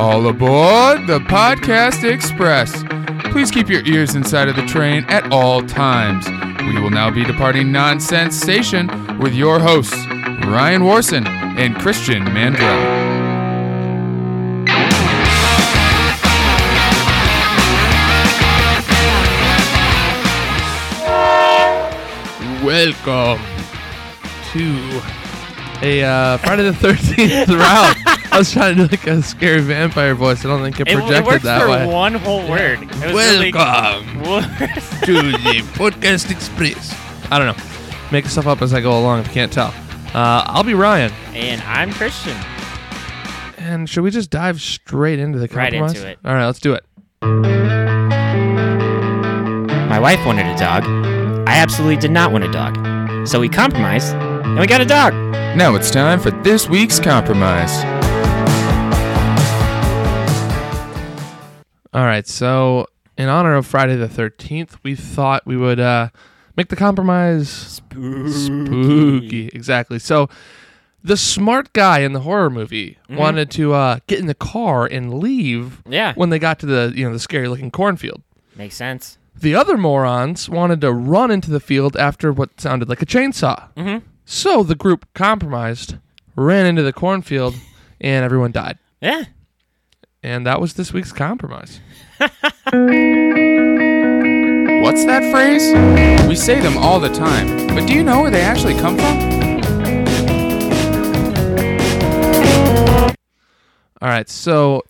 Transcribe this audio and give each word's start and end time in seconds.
All 0.00 0.28
aboard 0.28 1.06
the 1.06 1.18
Podcast 1.18 2.10
Xpress. 2.10 2.72
Please 3.32 3.50
keep 3.50 3.68
your 3.68 3.84
ears 3.84 4.14
inside 4.14 4.48
of 4.48 4.56
the 4.56 4.64
train 4.64 5.04
at 5.08 5.30
all 5.30 5.60
times. 5.60 6.26
We 6.62 6.80
will 6.80 6.88
now 6.88 7.10
be 7.10 7.22
departing 7.22 7.70
Nonsense 7.70 8.34
Station 8.34 8.88
with 9.18 9.34
your 9.34 9.58
hosts, 9.60 9.94
Ryan 10.46 10.84
Warson 10.84 11.26
and 11.26 11.76
Christian 11.76 12.24
Mandrell. 12.24 13.10
Welcome 22.64 23.44
to 24.52 25.02
a 25.82 26.02
uh, 26.02 26.38
Friday 26.38 26.62
the 26.62 26.72
Thirteenth 26.72 27.48
round. 27.50 28.09
I 28.40 28.42
was 28.42 28.52
trying 28.52 28.76
to 28.78 28.86
do 28.86 28.96
like 28.96 29.06
a 29.06 29.22
scary 29.22 29.60
vampire 29.60 30.14
voice. 30.14 30.42
I 30.46 30.48
don't 30.48 30.62
think 30.62 30.80
it 30.80 30.88
It, 30.88 30.94
projected 30.94 31.18
it 31.18 31.26
worked 31.26 31.44
that 31.44 31.60
for 31.60 31.68
way. 31.68 31.84
one 31.86 32.14
whole 32.14 32.48
word. 32.48 32.78
It 32.80 32.88
was 32.90 33.12
really- 33.12 33.52
Welcome 33.52 34.22
to 35.04 35.12
the 35.32 35.62
Podcast 35.74 36.24
Xpress. 36.32 36.96
I 37.30 37.38
don't 37.38 37.54
know. 37.54 37.62
Make 38.10 38.24
stuff 38.24 38.46
up 38.46 38.62
as 38.62 38.72
I 38.72 38.80
go 38.80 38.98
along 38.98 39.20
if 39.20 39.26
you 39.26 39.34
can't 39.34 39.52
tell. 39.52 39.74
Uh, 40.14 40.42
I'll 40.46 40.62
be 40.62 40.72
Ryan. 40.72 41.12
and 41.34 41.60
I'm 41.66 41.92
Christian. 41.92 42.34
And 43.58 43.86
should 43.90 44.04
we 44.04 44.10
just 44.10 44.30
dive 44.30 44.58
straight 44.62 45.18
into 45.18 45.38
the 45.38 45.46
Right 45.48 45.70
compromise? 45.74 45.96
into 45.98 46.08
it. 46.08 46.18
All 46.24 46.32
right, 46.32 46.46
let's 46.46 46.60
do 46.60 46.72
it. 46.72 46.82
My 49.90 49.98
wife 50.00 50.24
wanted 50.24 50.46
a 50.46 50.56
dog. 50.56 50.84
I 51.46 51.56
absolutely 51.56 51.96
did 51.98 52.10
not 52.10 52.32
want 52.32 52.44
a 52.44 52.50
dog. 52.50 53.28
So 53.28 53.38
we 53.38 53.50
compromised, 53.50 54.14
and 54.14 54.58
we 54.58 54.66
got 54.66 54.80
a 54.80 54.86
dog. 54.86 55.12
Now 55.58 55.74
it's 55.74 55.90
time 55.90 56.18
for 56.20 56.30
this 56.30 56.70
week's 56.70 56.98
compromise. 56.98 57.84
All 61.92 62.04
right, 62.04 62.26
so 62.26 62.86
in 63.18 63.28
honor 63.28 63.54
of 63.56 63.66
Friday 63.66 63.96
the 63.96 64.06
13th, 64.08 64.76
we 64.82 64.94
thought 64.94 65.44
we 65.46 65.56
would 65.56 65.80
uh, 65.80 66.10
make 66.56 66.68
the 66.68 66.76
compromise 66.76 67.48
spooky. 67.50 69.48
Exactly. 69.52 69.98
So 69.98 70.28
the 71.02 71.16
smart 71.16 71.72
guy 71.72 72.00
in 72.00 72.12
the 72.12 72.20
horror 72.20 72.50
movie 72.50 72.98
wanted 73.08 73.50
to 73.52 73.72
uh, 73.72 73.98
get 74.06 74.18
in 74.20 74.26
the 74.26 74.34
car 74.34 74.86
and 74.86 75.14
leave 75.14 75.82
Yeah, 75.88 76.12
when 76.14 76.30
they 76.30 76.38
got 76.38 76.58
to 76.60 76.66
the 76.66 76.92
you 76.94 77.06
know 77.06 77.12
the 77.12 77.18
scary 77.18 77.48
looking 77.48 77.70
cornfield. 77.70 78.22
makes 78.56 78.76
sense. 78.76 79.18
The 79.34 79.54
other 79.54 79.76
morons 79.78 80.48
wanted 80.50 80.80
to 80.82 80.92
run 80.92 81.30
into 81.30 81.50
the 81.50 81.60
field 81.60 81.96
after 81.96 82.30
what 82.32 82.60
sounded 82.60 82.88
like 82.88 83.00
a 83.00 83.06
chainsaw. 83.06 83.68
Mm-hmm. 83.74 84.04
So 84.26 84.62
the 84.62 84.74
group 84.74 85.06
compromised, 85.14 85.96
ran 86.36 86.66
into 86.66 86.82
the 86.82 86.92
cornfield, 86.92 87.54
and 88.00 88.22
everyone 88.24 88.52
died. 88.52 88.78
Yeah. 89.00 89.24
And 90.22 90.46
that 90.46 90.60
was 90.60 90.74
this 90.74 90.92
week's 90.92 91.12
compromise. 91.12 91.80
What's 92.18 92.34
that 95.06 95.30
phrase? 95.30 95.72
We 96.28 96.36
say 96.36 96.60
them 96.60 96.76
all 96.76 97.00
the 97.00 97.08
time, 97.08 97.68
but 97.68 97.86
do 97.86 97.94
you 97.94 98.04
know 98.04 98.20
where 98.20 98.30
they 98.30 98.42
actually 98.42 98.74
come 98.74 98.96
from? 98.98 99.40
All 104.02 104.08
right, 104.08 104.28
so 104.28 104.82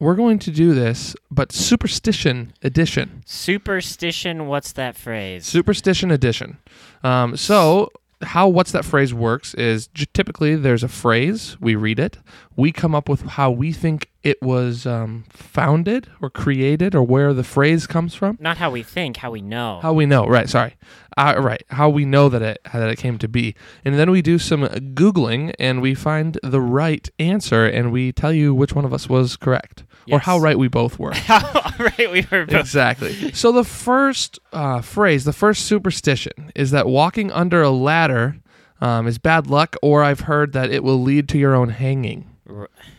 we're 0.00 0.14
going 0.14 0.38
to 0.40 0.50
do 0.50 0.74
this, 0.74 1.16
but 1.30 1.50
superstition 1.50 2.52
edition. 2.62 3.22
Superstition. 3.24 4.48
What's 4.48 4.72
that 4.72 4.96
phrase? 4.96 5.46
Superstition 5.46 6.10
edition. 6.10 6.58
Um, 7.02 7.36
so, 7.36 7.90
how 8.22 8.48
what's 8.48 8.72
that 8.72 8.84
phrase 8.84 9.14
works 9.14 9.54
is 9.54 9.88
typically 10.12 10.56
there's 10.56 10.82
a 10.82 10.88
phrase, 10.88 11.56
we 11.60 11.76
read 11.76 11.98
it, 11.98 12.18
we 12.56 12.72
come 12.72 12.94
up 12.94 13.08
with 13.08 13.22
how 13.22 13.50
we 13.50 13.72
think 13.72 14.10
it 14.24 14.42
was 14.42 14.86
um, 14.86 15.24
founded 15.30 16.08
or 16.20 16.28
created 16.28 16.94
or 16.94 17.02
where 17.02 17.32
the 17.32 17.44
phrase 17.44 17.86
comes 17.86 18.14
from. 18.14 18.36
Not 18.40 18.56
how 18.56 18.70
we 18.70 18.82
think, 18.82 19.18
how 19.18 19.30
we 19.30 19.40
know. 19.40 19.78
How 19.80 19.92
we 19.92 20.06
know, 20.06 20.26
right? 20.26 20.48
Sorry, 20.48 20.76
uh, 21.16 21.34
right. 21.38 21.62
How 21.70 21.88
we 21.88 22.04
know 22.04 22.28
that 22.28 22.42
it 22.42 22.58
that 22.72 22.88
it 22.88 22.96
came 22.96 23.18
to 23.18 23.28
be, 23.28 23.54
and 23.84 23.98
then 23.98 24.10
we 24.10 24.20
do 24.20 24.38
some 24.38 24.62
googling 24.62 25.54
and 25.58 25.80
we 25.80 25.94
find 25.94 26.38
the 26.42 26.60
right 26.60 27.08
answer, 27.18 27.66
and 27.66 27.92
we 27.92 28.12
tell 28.12 28.32
you 28.32 28.54
which 28.54 28.74
one 28.74 28.84
of 28.84 28.92
us 28.92 29.08
was 29.08 29.36
correct 29.36 29.84
or 30.14 30.18
how 30.18 30.38
right 30.38 30.58
we 30.58 30.68
both 30.68 30.98
were. 30.98 31.12
How 31.14 31.72
right 31.78 32.10
we 32.10 32.26
were 32.30 32.46
both. 32.46 32.60
exactly. 32.60 33.32
So 33.32 33.52
the 33.52 33.64
first 33.64 34.38
uh, 34.52 34.80
phrase, 34.80 35.24
the 35.24 35.32
first 35.32 35.66
superstition, 35.66 36.52
is 36.54 36.70
that 36.70 36.86
walking 36.86 37.30
under 37.32 37.62
a 37.62 37.70
ladder 37.70 38.36
um, 38.80 39.06
is 39.06 39.18
bad 39.18 39.46
luck, 39.46 39.76
or 39.82 40.02
I've 40.02 40.20
heard 40.20 40.52
that 40.52 40.70
it 40.70 40.82
will 40.82 41.00
lead 41.02 41.28
to 41.30 41.38
your 41.38 41.54
own 41.54 41.70
hanging. 41.70 42.30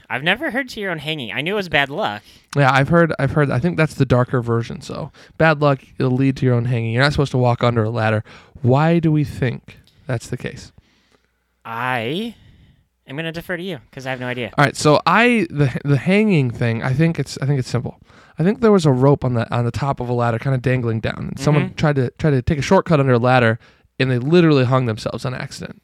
I've 0.09 0.23
never 0.23 0.51
heard 0.51 0.69
to 0.69 0.79
your 0.79 0.91
own 0.91 0.97
hanging. 0.99 1.31
I 1.31 1.41
knew 1.41 1.53
it 1.53 1.55
was 1.55 1.69
bad 1.69 1.89
luck. 1.89 2.23
Yeah, 2.55 2.71
I've 2.71 2.89
heard. 2.89 3.13
I've 3.19 3.31
heard. 3.31 3.51
I 3.51 3.59
think 3.59 3.77
that's 3.77 3.93
the 3.93 4.05
darker 4.05 4.41
version. 4.41 4.81
So 4.81 5.11
bad 5.37 5.61
luck, 5.61 5.81
it'll 5.97 6.11
lead 6.11 6.37
to 6.37 6.45
your 6.45 6.55
own 6.55 6.65
hanging. 6.65 6.93
You're 6.93 7.03
not 7.03 7.11
supposed 7.11 7.31
to 7.31 7.37
walk 7.37 7.63
under 7.63 7.83
a 7.83 7.89
ladder. 7.89 8.23
Why 8.61 8.99
do 8.99 9.11
we 9.11 9.23
think 9.23 9.79
that's 10.07 10.27
the 10.27 10.37
case? 10.37 10.71
I 11.63 12.35
am 13.09 13.15
gonna 13.15 13.31
defer 13.31 13.57
to 13.57 13.63
you 13.63 13.79
because 13.89 14.05
I 14.05 14.11
have 14.11 14.19
no 14.19 14.27
idea. 14.27 14.51
All 14.57 14.65
right, 14.65 14.75
so 14.75 15.01
I 15.05 15.47
the 15.49 15.77
the 15.83 15.97
hanging 15.97 16.51
thing. 16.51 16.83
I 16.83 16.93
think 16.93 17.19
it's 17.19 17.37
I 17.41 17.45
think 17.45 17.59
it's 17.59 17.69
simple. 17.69 17.99
I 18.37 18.43
think 18.43 18.61
there 18.61 18.71
was 18.71 18.85
a 18.85 18.91
rope 18.91 19.25
on 19.25 19.33
the 19.33 19.51
on 19.53 19.65
the 19.65 19.71
top 19.71 19.99
of 19.99 20.07
a 20.09 20.13
ladder, 20.13 20.39
kind 20.39 20.55
of 20.55 20.61
dangling 20.61 20.99
down, 21.01 21.29
and 21.29 21.39
someone 21.39 21.69
Mhm. 21.71 21.75
tried 21.75 21.95
to 21.97 22.11
tried 22.17 22.31
to 22.31 22.41
take 22.41 22.59
a 22.59 22.61
shortcut 22.61 22.99
under 22.99 23.13
a 23.13 23.17
ladder, 23.19 23.59
and 23.99 24.09
they 24.09 24.17
literally 24.19 24.63
hung 24.65 24.85
themselves 24.85 25.25
on 25.25 25.33
accident. 25.33 25.81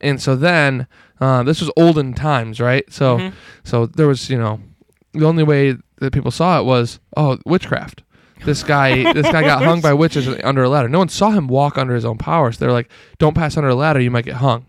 And 0.00 0.20
so 0.22 0.36
then 0.36 0.86
uh, 1.20 1.42
this 1.42 1.60
was 1.60 1.70
olden 1.76 2.14
times, 2.14 2.60
right? 2.60 2.84
So 2.92 3.18
Mhm. 3.18 3.32
so 3.64 3.86
there 3.86 4.06
was 4.06 4.30
you 4.30 4.38
know 4.38 4.60
the 5.12 5.26
only 5.26 5.42
way 5.42 5.76
that 6.00 6.12
people 6.12 6.30
saw 6.30 6.60
it 6.60 6.64
was 6.64 7.00
oh 7.16 7.38
witchcraft. 7.44 8.02
This 8.44 8.62
guy 8.62 9.12
this 9.12 9.30
guy 9.30 9.42
got 9.42 9.64
hung 9.64 9.80
by 9.80 9.92
witches 9.92 10.28
under 10.44 10.62
a 10.62 10.68
ladder. 10.68 10.88
No 10.88 10.98
one 10.98 11.08
saw 11.08 11.30
him 11.30 11.48
walk 11.48 11.76
under 11.76 11.94
his 11.94 12.04
own 12.04 12.18
power. 12.18 12.52
So 12.52 12.60
they're 12.64 12.72
like, 12.72 12.88
don't 13.18 13.34
pass 13.34 13.56
under 13.56 13.68
a 13.68 13.74
ladder, 13.74 13.98
you 14.00 14.10
might 14.12 14.24
get 14.24 14.36
hung 14.36 14.64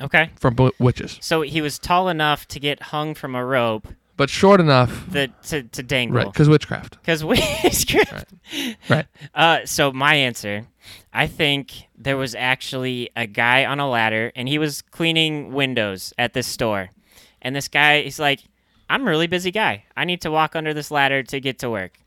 Okay. 0.00 0.30
from 0.36 0.54
bu- 0.54 0.70
witches. 0.78 1.18
So 1.20 1.42
he 1.42 1.60
was 1.60 1.78
tall 1.78 2.08
enough 2.08 2.46
to 2.48 2.60
get 2.60 2.82
hung 2.84 3.14
from 3.14 3.34
a 3.34 3.44
rope 3.44 3.88
But 4.16 4.30
short 4.30 4.60
enough, 4.60 5.06
that 5.10 5.42
to, 5.44 5.62
to 5.62 6.06
right? 6.08 6.26
Because 6.26 6.48
witchcraft. 6.48 6.98
Because 7.00 7.24
witchcraft. 7.64 8.32
Right. 8.88 9.06
Uh, 9.34 9.60
so 9.64 9.92
my 9.92 10.14
answer, 10.14 10.66
I 11.12 11.26
think 11.26 11.72
there 11.96 12.16
was 12.16 12.34
actually 12.34 13.10
a 13.16 13.26
guy 13.26 13.64
on 13.64 13.80
a 13.80 13.88
ladder, 13.88 14.32
and 14.34 14.48
he 14.48 14.58
was 14.58 14.82
cleaning 14.82 15.52
windows 15.52 16.12
at 16.18 16.32
this 16.32 16.46
store. 16.46 16.90
And 17.42 17.54
this 17.56 17.68
guy, 17.68 18.02
he's 18.02 18.18
like, 18.20 18.40
"I'm 18.88 19.02
a 19.06 19.10
really 19.10 19.26
busy 19.26 19.50
guy. 19.50 19.84
I 19.96 20.04
need 20.04 20.20
to 20.22 20.30
walk 20.30 20.54
under 20.54 20.74
this 20.74 20.90
ladder 20.90 21.22
to 21.22 21.40
get 21.40 21.58
to 21.60 21.70
work." 21.70 21.98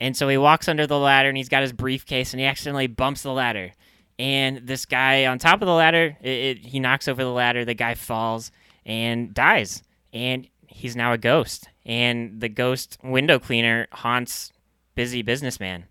And 0.00 0.16
so 0.16 0.28
he 0.28 0.38
walks 0.38 0.68
under 0.68 0.86
the 0.86 0.98
ladder, 0.98 1.28
and 1.28 1.36
he's 1.36 1.48
got 1.48 1.62
his 1.62 1.72
briefcase, 1.72 2.32
and 2.32 2.40
he 2.40 2.46
accidentally 2.46 2.86
bumps 2.86 3.22
the 3.22 3.32
ladder. 3.32 3.72
And 4.20 4.66
this 4.66 4.84
guy 4.84 5.24
on 5.24 5.38
top 5.38 5.62
of 5.62 5.66
the 5.66 5.72
ladder, 5.72 6.14
it, 6.20 6.28
it, 6.28 6.58
he 6.58 6.78
knocks 6.78 7.08
over 7.08 7.24
the 7.24 7.30
ladder. 7.30 7.64
The 7.64 7.72
guy 7.72 7.94
falls 7.94 8.52
and 8.84 9.32
dies, 9.32 9.82
and 10.12 10.46
he's 10.66 10.94
now 10.94 11.14
a 11.14 11.18
ghost. 11.18 11.70
And 11.86 12.38
the 12.38 12.50
ghost 12.50 12.98
window 13.02 13.38
cleaner 13.38 13.88
haunts 13.90 14.52
busy 14.94 15.22
businessman. 15.22 15.84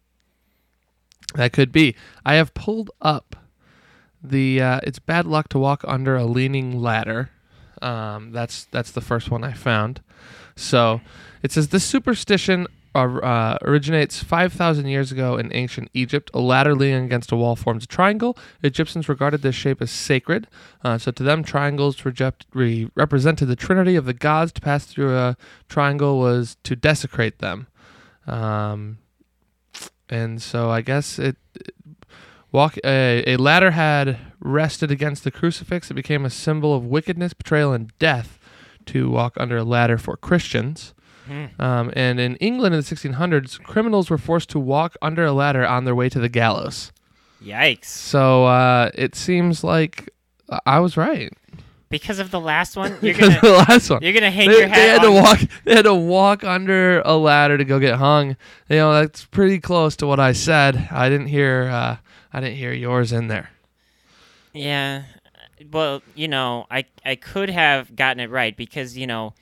That 1.33 1.53
could 1.53 1.71
be. 1.71 1.95
I 2.23 2.35
have 2.35 2.53
pulled 2.53 2.91
up 3.01 3.35
the. 4.23 4.61
Uh, 4.61 4.79
it's 4.83 4.99
bad 4.99 5.25
luck 5.25 5.49
to 5.49 5.57
walk 5.57 5.83
under 5.87 6.15
a 6.15 6.25
leaning 6.25 6.79
ladder. 6.79 7.31
Um, 7.81 8.31
that's 8.31 8.65
that's 8.65 8.91
the 8.91 9.01
first 9.01 9.31
one 9.31 9.43
I 9.43 9.53
found. 9.53 10.03
So 10.55 11.01
it 11.41 11.51
says 11.51 11.69
this 11.69 11.83
superstition 11.83 12.67
uh, 12.95 12.99
uh, 12.99 13.57
originates 13.61 14.23
5,000 14.23 14.87
years 14.87 15.11
ago 15.11 15.37
in 15.37 15.53
ancient 15.53 15.89
Egypt. 15.93 16.31
A 16.33 16.39
ladder 16.39 16.75
leaning 16.75 17.05
against 17.05 17.31
a 17.31 17.35
wall 17.35 17.55
forms 17.55 17.83
a 17.83 17.87
triangle. 17.87 18.37
Egyptians 18.63 19.07
regarded 19.07 19.41
this 19.41 19.55
shape 19.55 19.81
as 19.81 19.91
sacred. 19.91 20.47
Uh, 20.83 20.97
so 20.97 21.11
to 21.11 21.23
them, 21.23 21.43
triangles 21.43 22.03
reject, 22.05 22.45
re- 22.53 22.89
represented 22.95 23.47
the 23.47 23.55
trinity 23.55 23.95
of 23.95 24.05
the 24.05 24.13
gods. 24.13 24.51
To 24.53 24.61
pass 24.61 24.85
through 24.85 25.15
a 25.15 25.37
triangle 25.67 26.19
was 26.19 26.57
to 26.63 26.75
desecrate 26.75 27.39
them. 27.39 27.67
Um, 28.25 28.99
and 30.09 30.41
so 30.41 30.69
I 30.71 30.81
guess 30.81 31.19
it 31.19 31.37
walk 32.51 32.77
a, 32.83 33.23
a 33.27 33.37
ladder 33.37 33.71
had 33.71 34.17
rested 34.39 34.91
against 34.91 35.23
the 35.23 35.31
crucifix. 35.31 35.91
It 35.91 35.95
became 35.95 36.25
a 36.25 36.29
symbol 36.29 36.75
of 36.75 36.85
wickedness, 36.85 37.33
betrayal, 37.33 37.73
and 37.73 37.97
death 37.99 38.39
to 38.87 39.09
walk 39.09 39.33
under 39.37 39.57
a 39.57 39.63
ladder 39.63 39.97
for 39.97 40.17
Christians. 40.17 40.93
Hmm. 41.29 41.61
Um, 41.61 41.91
and 41.95 42.19
in 42.19 42.35
England 42.37 42.73
in 42.73 42.81
the 42.81 42.85
1600s, 42.85 43.61
criminals 43.63 44.09
were 44.09 44.17
forced 44.17 44.49
to 44.49 44.59
walk 44.59 44.97
under 45.01 45.23
a 45.25 45.31
ladder 45.31 45.65
on 45.65 45.85
their 45.85 45.93
way 45.95 46.09
to 46.09 46.19
the 46.19 46.29
gallows. 46.29 46.91
Yikes. 47.43 47.85
So 47.85 48.45
uh, 48.45 48.89
it 48.95 49.13
seems 49.15 49.63
like 49.63 50.09
I 50.65 50.79
was 50.79 50.97
right 50.97 51.31
Because 51.89 52.19
of 52.19 52.31
the 52.31 52.39
last 52.39 52.75
one, 52.75 52.91
you're 53.01 53.13
because 53.13 53.29
gonna 53.29 53.35
of 53.35 53.41
the 53.41 53.51
last 53.69 53.89
one. 53.89 54.01
you're 54.01 54.13
gonna 54.13 54.31
hang 54.31 54.49
They, 54.49 54.55
your 54.57 54.67
they 54.67 54.69
hat 54.69 55.01
had 55.01 55.01
to 55.03 55.11
walk. 55.11 55.39
They 55.65 55.75
had 55.75 55.85
to 55.85 55.93
walk 55.95 56.43
under 56.43 57.01
a 57.01 57.15
ladder 57.15 57.57
to 57.57 57.63
go 57.63 57.79
get 57.79 57.95
hung. 57.95 58.35
You 58.69 58.77
know 58.77 58.93
that's 58.93 59.25
pretty 59.25 59.59
close 59.59 59.95
to 59.97 60.07
what 60.07 60.19
I 60.19 60.33
said. 60.33 60.89
I 60.91 61.09
didn't 61.09 61.27
hear. 61.27 61.69
Uh, 61.71 61.97
I 62.33 62.39
didn't 62.41 62.57
hear 62.57 62.73
yours 62.73 63.11
in 63.13 63.27
there. 63.27 63.51
Yeah. 64.53 65.03
Well, 65.71 66.01
you 66.15 66.27
know, 66.27 66.65
I 66.71 66.85
I 67.05 67.15
could 67.15 67.49
have 67.49 67.95
gotten 67.95 68.19
it 68.19 68.29
right 68.29 68.55
because 68.55 68.97
you 68.97 69.07
know, 69.07 69.33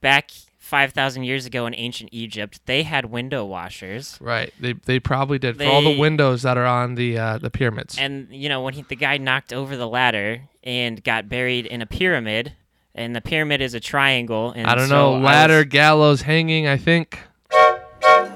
back 0.00 0.30
5,000 0.70 1.24
years 1.24 1.46
ago 1.46 1.66
in 1.66 1.74
ancient 1.74 2.10
Egypt, 2.12 2.60
they 2.66 2.84
had 2.84 3.06
window 3.06 3.44
washers. 3.44 4.16
Right. 4.20 4.54
They 4.60 4.74
they 4.74 5.00
probably 5.00 5.38
did 5.40 5.58
for 5.58 5.64
all 5.64 5.82
the 5.82 5.98
windows 5.98 6.42
that 6.42 6.56
are 6.56 6.64
on 6.64 6.94
the 6.94 7.18
uh, 7.18 7.38
the 7.38 7.50
pyramids. 7.50 7.98
And, 7.98 8.28
you 8.30 8.48
know, 8.48 8.62
when 8.62 8.74
he, 8.74 8.82
the 8.82 8.94
guy 8.94 9.18
knocked 9.18 9.52
over 9.52 9.76
the 9.76 9.88
ladder 9.88 10.42
and 10.62 11.02
got 11.02 11.28
buried 11.28 11.66
in 11.66 11.82
a 11.82 11.86
pyramid, 11.86 12.52
and 12.94 13.14
the 13.16 13.20
pyramid 13.20 13.60
is 13.60 13.74
a 13.74 13.80
triangle. 13.80 14.52
And 14.54 14.68
I 14.68 14.76
don't 14.76 14.88
so 14.88 15.18
know, 15.18 15.18
ladder, 15.18 15.58
was- 15.58 15.66
gallows, 15.66 16.22
hanging. 16.22 16.68
I 16.68 16.76
think. 16.76 17.18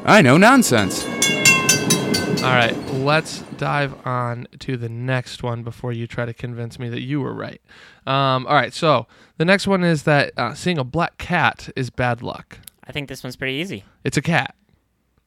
I 0.07 0.21
know 0.21 0.37
nonsense. 0.37 1.24
All 2.45 2.51
right, 2.51 2.77
let's 2.93 3.41
dive 3.57 4.07
on 4.07 4.47
to 4.59 4.77
the 4.77 4.91
next 4.91 5.43
one 5.43 5.63
before 5.63 5.93
you 5.95 6.07
try 6.07 6.27
to 6.27 6.35
convince 6.35 6.79
me 6.79 6.91
that 6.91 7.01
you 7.01 7.23
were 7.23 7.33
right. 7.33 7.63
Um, 8.07 8.47
all 8.47 8.53
right, 8.55 8.75
so 8.75 9.07
the 9.39 9.47
next 9.47 9.67
one 9.67 9.83
is 9.83 10.03
that 10.03 10.33
uh, 10.37 10.53
seeing 10.53 10.77
a 10.77 10.85
black 10.85 11.17
cat 11.17 11.71
is 11.75 11.89
bad 11.89 12.23
luck. 12.23 12.59
I 12.87 12.93
think 12.93 13.09
this 13.09 13.25
one's 13.25 13.37
pretty 13.37 13.55
easy. 13.55 13.83
It's 14.05 14.19
a 14.19 14.23
cat. 14.23 14.55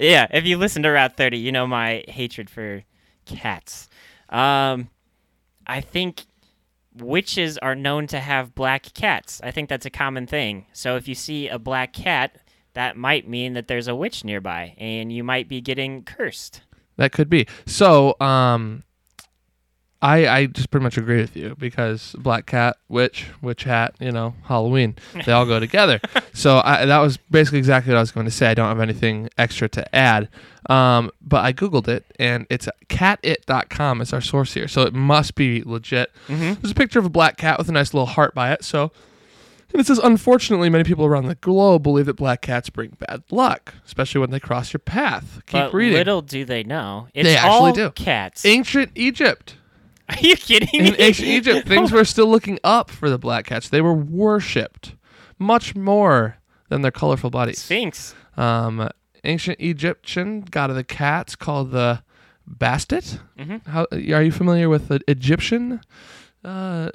yeah, 0.00 0.26
if 0.30 0.46
you 0.46 0.56
listen 0.56 0.82
to 0.84 0.88
Route 0.88 1.18
30, 1.18 1.36
you 1.36 1.52
know 1.52 1.66
my 1.66 2.02
hatred 2.08 2.48
for 2.48 2.82
cats. 3.26 3.90
Um, 4.30 4.88
I 5.66 5.82
think 5.82 6.22
witches 6.96 7.58
are 7.58 7.74
known 7.74 8.06
to 8.06 8.20
have 8.20 8.54
black 8.54 8.94
cats. 8.94 9.38
I 9.44 9.50
think 9.50 9.68
that's 9.68 9.84
a 9.84 9.90
common 9.90 10.26
thing. 10.26 10.64
So 10.72 10.96
if 10.96 11.06
you 11.06 11.14
see 11.14 11.46
a 11.48 11.58
black 11.58 11.92
cat, 11.92 12.38
that 12.74 12.96
might 12.96 13.28
mean 13.28 13.54
that 13.54 13.68
there's 13.68 13.88
a 13.88 13.94
witch 13.94 14.24
nearby 14.24 14.74
and 14.78 15.12
you 15.12 15.24
might 15.24 15.48
be 15.48 15.60
getting 15.60 16.02
cursed. 16.02 16.62
That 16.96 17.12
could 17.12 17.30
be. 17.30 17.46
So, 17.66 18.16
um, 18.20 18.84
I 20.02 20.26
I 20.26 20.46
just 20.46 20.70
pretty 20.70 20.84
much 20.84 20.96
agree 20.96 21.20
with 21.20 21.36
you 21.36 21.54
because 21.58 22.14
black 22.18 22.46
cat, 22.46 22.76
witch, 22.88 23.26
witch 23.42 23.64
hat, 23.64 23.94
you 24.00 24.12
know, 24.12 24.34
Halloween, 24.44 24.96
they 25.26 25.32
all 25.32 25.44
go 25.44 25.60
together. 25.60 26.00
so 26.32 26.62
I, 26.64 26.86
that 26.86 26.98
was 27.00 27.18
basically 27.30 27.58
exactly 27.58 27.92
what 27.92 27.98
I 27.98 28.00
was 28.00 28.10
going 28.10 28.26
to 28.26 28.32
say. 28.32 28.50
I 28.50 28.54
don't 28.54 28.68
have 28.68 28.80
anything 28.80 29.28
extra 29.36 29.68
to 29.70 29.94
add. 29.94 30.28
Um, 30.68 31.10
but 31.20 31.44
I 31.44 31.52
googled 31.52 31.88
it 31.88 32.04
and 32.18 32.46
it's 32.48 32.68
catit.com 32.88 34.00
is 34.00 34.12
our 34.12 34.20
source 34.20 34.54
here, 34.54 34.68
so 34.68 34.82
it 34.82 34.94
must 34.94 35.34
be 35.34 35.62
legit. 35.64 36.10
Mm-hmm. 36.28 36.60
There's 36.60 36.72
a 36.72 36.74
picture 36.74 36.98
of 36.98 37.04
a 37.04 37.10
black 37.10 37.36
cat 37.36 37.58
with 37.58 37.68
a 37.68 37.72
nice 37.72 37.92
little 37.92 38.06
heart 38.06 38.34
by 38.34 38.52
it. 38.52 38.64
So. 38.64 38.92
And 39.72 39.80
it 39.80 39.86
says, 39.86 39.98
unfortunately, 39.98 40.68
many 40.68 40.84
people 40.84 41.04
around 41.06 41.26
the 41.26 41.36
globe 41.36 41.82
believe 41.84 42.06
that 42.06 42.14
black 42.16 42.42
cats 42.42 42.70
bring 42.70 42.96
bad 42.98 43.22
luck, 43.30 43.74
especially 43.86 44.20
when 44.20 44.30
they 44.30 44.40
cross 44.40 44.72
your 44.72 44.80
path. 44.80 45.40
Keep 45.46 45.52
but 45.52 45.74
reading. 45.74 45.96
little 45.98 46.22
do 46.22 46.44
they 46.44 46.62
know, 46.64 47.06
it's 47.14 47.28
They 47.28 47.36
actually 47.36 47.50
all 47.50 47.72
do. 47.72 47.90
cats. 47.92 48.44
Ancient 48.44 48.90
Egypt. 48.96 49.56
Are 50.08 50.18
you 50.18 50.34
kidding 50.36 50.68
In 50.72 50.84
me? 50.92 50.96
ancient 50.98 51.28
Egypt, 51.28 51.68
things 51.68 51.92
were 51.92 52.04
still 52.04 52.26
looking 52.26 52.58
up 52.64 52.90
for 52.90 53.08
the 53.08 53.18
black 53.18 53.46
cats. 53.46 53.68
They 53.68 53.80
were 53.80 53.94
worshipped 53.94 54.96
much 55.38 55.76
more 55.76 56.38
than 56.68 56.82
their 56.82 56.90
colorful 56.90 57.30
bodies. 57.30 57.60
Sphinx. 57.60 58.14
Um, 58.36 58.88
ancient 59.22 59.60
Egyptian 59.60 60.40
god 60.42 60.70
of 60.70 60.76
the 60.76 60.82
cats 60.84 61.36
called 61.36 61.70
the 61.70 62.02
Bastet. 62.48 63.20
Mhm. 63.38 63.64
How 63.68 63.86
are 63.92 64.22
you 64.22 64.32
familiar 64.32 64.68
with 64.68 64.88
the 64.88 65.00
Egyptian 65.06 65.80
uh, 66.44 66.90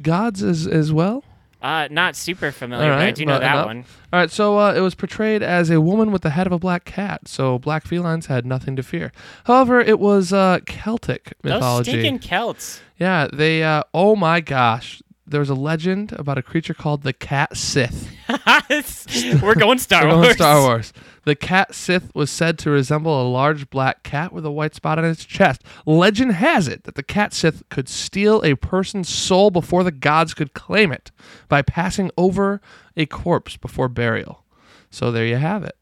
gods 0.00 0.42
as 0.44 0.66
as 0.68 0.92
well? 0.92 1.24
Uh, 1.62 1.86
not 1.92 2.16
super 2.16 2.50
familiar, 2.50 2.90
All 2.90 2.96
but 2.98 3.02
I 3.02 3.04
right, 3.06 3.14
do 3.14 3.24
know 3.24 3.38
that 3.38 3.52
enough. 3.54 3.66
one. 3.66 3.84
All 4.12 4.18
right, 4.20 4.30
so 4.30 4.58
uh, 4.58 4.74
it 4.74 4.80
was 4.80 4.96
portrayed 4.96 5.42
as 5.44 5.70
a 5.70 5.80
woman 5.80 6.10
with 6.10 6.22
the 6.22 6.30
head 6.30 6.46
of 6.48 6.52
a 6.52 6.58
black 6.58 6.84
cat. 6.84 7.28
So 7.28 7.58
black 7.60 7.84
felines 7.84 8.26
had 8.26 8.44
nothing 8.44 8.74
to 8.76 8.82
fear. 8.82 9.12
However, 9.44 9.80
it 9.80 10.00
was 10.00 10.32
uh, 10.32 10.58
Celtic 10.66 11.34
Those 11.42 11.86
stinking 11.86 12.18
Celts. 12.18 12.80
Yeah, 12.98 13.28
they. 13.32 13.62
Uh, 13.62 13.84
oh 13.94 14.16
my 14.16 14.40
gosh, 14.40 15.02
there 15.32 15.40
was 15.40 15.50
a 15.50 15.54
legend 15.54 16.12
about 16.12 16.38
a 16.38 16.42
creature 16.42 16.74
called 16.74 17.02
the 17.02 17.12
Cat 17.12 17.56
Sith. 17.56 18.08
We're 19.42 19.54
going 19.54 19.78
Star 19.80 20.04
We're 20.04 20.10
going 20.10 20.22
Wars. 20.22 20.34
Star 20.34 20.60
Wars. 20.60 20.92
The 21.24 21.34
Cat 21.34 21.74
Sith 21.74 22.14
was 22.14 22.30
said 22.30 22.58
to 22.60 22.70
resemble 22.70 23.20
a 23.20 23.26
large 23.28 23.70
black 23.70 24.02
cat 24.02 24.32
with 24.32 24.44
a 24.44 24.50
white 24.50 24.74
spot 24.74 24.98
on 24.98 25.04
its 25.04 25.24
chest. 25.24 25.62
Legend 25.86 26.32
has 26.32 26.68
it 26.68 26.84
that 26.84 26.94
the 26.94 27.02
Cat 27.02 27.32
Sith 27.32 27.62
could 27.68 27.88
steal 27.88 28.42
a 28.44 28.54
person's 28.54 29.08
soul 29.08 29.50
before 29.50 29.82
the 29.82 29.90
gods 29.90 30.34
could 30.34 30.54
claim 30.54 30.92
it 30.92 31.10
by 31.48 31.62
passing 31.62 32.10
over 32.16 32.60
a 32.96 33.06
corpse 33.06 33.56
before 33.56 33.88
burial. 33.88 34.44
So 34.90 35.10
there 35.10 35.26
you 35.26 35.36
have 35.36 35.64
it. 35.64 35.76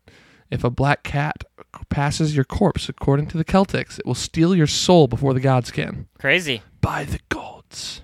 If 0.51 0.65
a 0.65 0.71
black 0.71 1.03
cat 1.03 1.45
passes 1.89 2.35
your 2.35 2.45
corpse, 2.45 2.89
according 2.89 3.29
to 3.29 3.37
the 3.39 3.45
Celtics, 3.45 3.99
it 3.99 4.07
will 4.07 4.15
steal 4.15 4.55
your 4.55 4.67
soul 4.67 5.07
before 5.07 5.35
the 5.35 5.41
gods 5.41 5.71
can. 5.71 6.09
Crazy. 6.19 6.63
By 6.81 7.05
the 7.05 7.21
gods. 7.29 8.03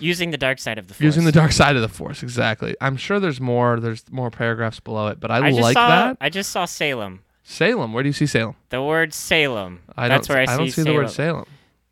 Using 0.00 0.30
the 0.30 0.38
dark 0.38 0.58
side 0.58 0.78
of 0.78 0.88
the 0.88 0.94
force. 0.94 1.04
Using 1.04 1.24
the 1.24 1.32
dark 1.32 1.52
side 1.52 1.76
of 1.76 1.82
the 1.82 1.88
force, 1.88 2.22
exactly. 2.22 2.76
I'm 2.80 2.96
sure 2.96 3.18
there's 3.20 3.40
more. 3.40 3.80
There's 3.80 4.04
more 4.10 4.30
paragraphs 4.30 4.80
below 4.80 5.08
it, 5.08 5.18
but 5.20 5.30
I, 5.30 5.48
I 5.48 5.50
like 5.50 5.74
saw, 5.74 5.88
that. 5.88 6.16
I 6.20 6.28
just 6.30 6.50
saw 6.50 6.64
Salem. 6.64 7.20
Salem. 7.42 7.92
Where 7.92 8.02
do 8.02 8.08
you 8.08 8.12
see 8.12 8.26
Salem? 8.26 8.54
The 8.68 8.82
word 8.82 9.12
Salem. 9.14 9.80
I 9.96 10.08
That's 10.08 10.28
don't, 10.28 10.36
where 10.36 10.42
I, 10.42 10.56
don't 10.56 10.66
see, 10.66 10.70
see 10.70 10.82
Salem. 10.82 10.96
the 10.96 11.02
word 11.02 11.10
Salem. 11.10 11.44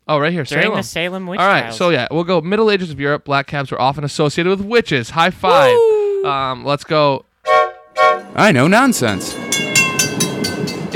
Oh, 0.07 0.19
right 0.19 0.31
here, 0.31 0.43
During 0.45 0.63
Salem. 0.63 0.77
the 0.77 0.83
Salem 0.83 1.27
witch 1.27 1.39
All 1.39 1.47
right, 1.47 1.61
trials. 1.61 1.77
so 1.77 1.89
yeah, 1.89 2.07
we'll 2.09 2.23
go 2.23 2.39
Middle 2.39 2.71
Ages 2.71 2.91
of 2.91 2.99
Europe. 2.99 3.25
Black 3.25 3.47
cats 3.47 3.71
were 3.71 3.81
often 3.81 4.03
associated 4.05 4.49
with 4.49 4.61
witches. 4.61 5.09
High 5.09 5.31
five. 5.31 5.75
Um, 6.23 6.63
let's 6.63 6.83
go. 6.85 7.25
I 8.35 8.51
know 8.53 8.67
nonsense. 8.67 9.35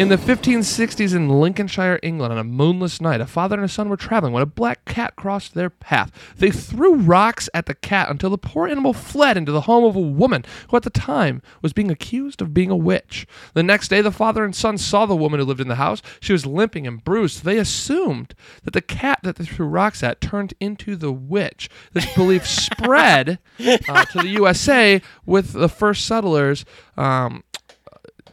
In 0.01 0.09
the 0.09 0.17
1560s 0.17 1.15
in 1.15 1.29
Lincolnshire, 1.29 1.99
England, 2.01 2.33
on 2.33 2.39
a 2.39 2.43
moonless 2.43 3.01
night, 3.01 3.21
a 3.21 3.27
father 3.27 3.55
and 3.55 3.65
a 3.65 3.67
son 3.67 3.87
were 3.87 3.95
traveling 3.95 4.33
when 4.33 4.41
a 4.41 4.47
black 4.47 4.83
cat 4.85 5.15
crossed 5.15 5.53
their 5.53 5.69
path. 5.69 6.11
They 6.35 6.49
threw 6.49 6.95
rocks 6.95 7.49
at 7.53 7.67
the 7.67 7.75
cat 7.75 8.09
until 8.09 8.31
the 8.31 8.37
poor 8.39 8.67
animal 8.67 8.93
fled 8.93 9.37
into 9.37 9.51
the 9.51 9.61
home 9.61 9.83
of 9.83 9.95
a 9.95 10.01
woman 10.01 10.43
who 10.67 10.77
at 10.77 10.81
the 10.81 10.89
time 10.89 11.43
was 11.61 11.71
being 11.71 11.91
accused 11.91 12.41
of 12.41 12.51
being 12.51 12.71
a 12.71 12.75
witch. 12.75 13.27
The 13.53 13.61
next 13.61 13.89
day, 13.89 14.01
the 14.01 14.11
father 14.11 14.43
and 14.43 14.55
son 14.55 14.79
saw 14.79 15.05
the 15.05 15.15
woman 15.15 15.39
who 15.39 15.45
lived 15.45 15.61
in 15.61 15.67
the 15.67 15.75
house. 15.75 16.01
She 16.19 16.33
was 16.33 16.47
limping 16.47 16.87
and 16.87 17.03
bruised. 17.03 17.43
They 17.43 17.59
assumed 17.59 18.33
that 18.63 18.73
the 18.73 18.81
cat 18.81 19.19
that 19.21 19.35
they 19.35 19.45
threw 19.45 19.67
rocks 19.67 20.01
at 20.01 20.19
turned 20.19 20.55
into 20.59 20.95
the 20.95 21.11
witch. 21.11 21.69
This 21.93 22.11
belief 22.15 22.47
spread 22.47 23.37
uh, 23.59 24.05
to 24.05 24.17
the 24.17 24.29
USA 24.29 24.99
with 25.27 25.53
the 25.53 25.69
first 25.69 26.07
settlers. 26.07 26.65
Um, 26.97 27.43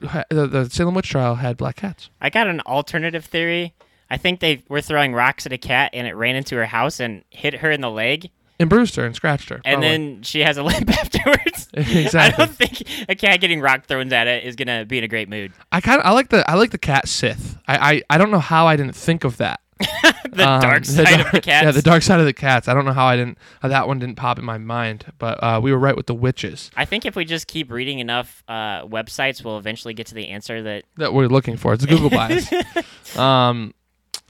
the, 0.00 0.47
the 0.47 0.69
Salem 0.71 0.95
witch 0.95 1.09
trial 1.11 1.37
had 1.37 1.56
black 1.56 1.77
cats. 1.77 2.11
I 2.21 2.31
got 2.31 2.47
an 2.47 2.61
alternative 2.62 3.25
theory. 3.25 3.75
I 4.11 4.17
think 4.17 4.41
they 4.41 4.62
were 4.69 4.81
throwing 4.81 5.12
rocks 5.15 5.45
at 5.47 5.53
a 5.53 5.59
cat 5.59 5.91
and 5.93 6.06
it 6.06 6.15
ran 6.15 6.35
into 6.37 6.56
her 6.56 6.67
house 6.67 6.99
and 7.00 7.25
hit 7.31 7.55
her 7.56 7.71
in 7.71 7.81
the 7.83 7.91
leg, 7.91 8.31
and 8.61 8.69
bruised 8.69 8.97
her 8.97 9.05
and 9.05 9.15
scratched 9.15 9.50
her. 9.50 9.56
and 9.65 9.81
probably. 9.81 9.89
then 9.89 10.23
she 10.23 10.41
has 10.41 10.57
a 10.57 10.62
limp 10.64 10.90
afterwards. 10.90 11.69
Exactly. 11.75 12.19
I 12.21 12.31
don't 12.47 12.57
think 12.57 12.83
a 13.09 13.14
cat 13.14 13.40
getting 13.40 13.61
rock 13.61 13.85
thrown 13.85 14.11
at 14.12 14.26
it 14.26 14.43
is 14.45 14.57
gonna 14.57 14.85
be 14.85 14.99
in 14.99 15.05
a 15.05 15.09
great 15.09 15.28
mood. 15.28 15.52
I 15.71 15.81
kind 15.81 16.00
of 16.00 16.07
I 16.07 16.11
like 16.11 16.31
the 16.31 16.49
I 16.50 16.55
like 16.55 16.71
the 16.71 16.78
cat 16.78 17.07
Sith. 17.07 17.57
I, 17.69 17.93
I 17.93 18.02
I 18.11 18.19
don't 18.19 18.31
know 18.31 18.38
how 18.40 18.67
I 18.67 18.75
didn't 18.76 18.97
think 18.97 19.23
of 19.25 19.37
that. 19.37 19.61
The 20.30 20.47
Um, 20.49 20.61
dark 20.61 20.85
side 20.85 21.08
of 21.14 21.20
dark- 21.20 21.32
the 21.32 21.40
cats. 21.40 21.64
Yeah, 21.64 21.70
the 21.73 21.82
dark 21.82 22.02
side 22.02 22.20
of 22.20 22.26
the 22.26 22.32
cats. 22.35 22.68
I 22.68 22.75
don't 22.75 22.85
know 22.85 22.92
how 22.92 23.06
I 23.06 23.16
didn't 23.16 23.38
how 23.62 23.68
that 23.68 23.88
one 23.88 23.99
didn't 23.99 24.16
pop 24.16 24.38
in 24.38 24.44
my 24.44 24.58
mind, 24.58 25.06
but 25.18 25.42
uh, 25.42 25.58
we 25.62 25.73
were 25.73 25.78
right 25.78 25.97
with 25.97 26.06
the 26.06 26.14
witches 26.14 26.70
I 26.76 26.85
think 26.85 27.06
if 27.06 27.16
we 27.16 27.25
just 27.25 27.47
keep 27.47 27.70
reading 27.70 27.99
enough 27.99 28.44
uh, 28.47 28.85
websites, 28.85 29.42
we'll 29.42 29.58
eventually 29.58 29.94
get 29.94 30.06
to 30.08 30.14
the 30.14 30.28
answer 30.28 30.62
that 30.62 30.85
that 30.97 31.12
we're 31.14 31.26
looking 31.28 31.56
for. 31.56 31.73
It's 31.73 31.87
Google 31.87 32.11
bias. 32.11 32.52
um, 33.16 33.73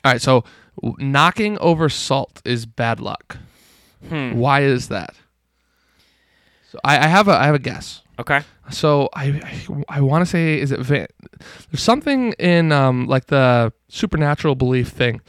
all 0.05 0.13
right, 0.13 0.21
so 0.23 0.45
w- 0.83 0.97
knocking 1.05 1.59
over 1.59 1.89
salt 1.89 2.41
is 2.45 2.65
bad 2.65 3.01
luck. 3.01 3.37
Hmm. 4.09 4.35
Why 4.39 4.61
is 4.63 4.89
that? 4.89 5.15
So 6.71 6.79
I, 6.85 6.99
I 6.99 7.07
have 7.09 7.29
a 7.29 7.33
I 7.33 7.45
have 7.47 7.55
a 7.55 7.59
guess. 7.59 8.03
Okay. 8.19 8.41
So 8.71 9.09
I 9.15 9.27
I, 9.89 9.99
I 9.99 10.01
want 10.01 10.23
to 10.23 10.27
say 10.27 10.59
is 10.61 10.73
it 10.73 10.81
va- 10.81 11.07
there's 11.71 11.83
something 11.83 12.33
in 12.35 12.73
um 12.73 13.07
like 13.07 13.27
the 13.27 13.73
supernatural 13.89 14.55
belief 14.55 14.89
thing 14.89 15.21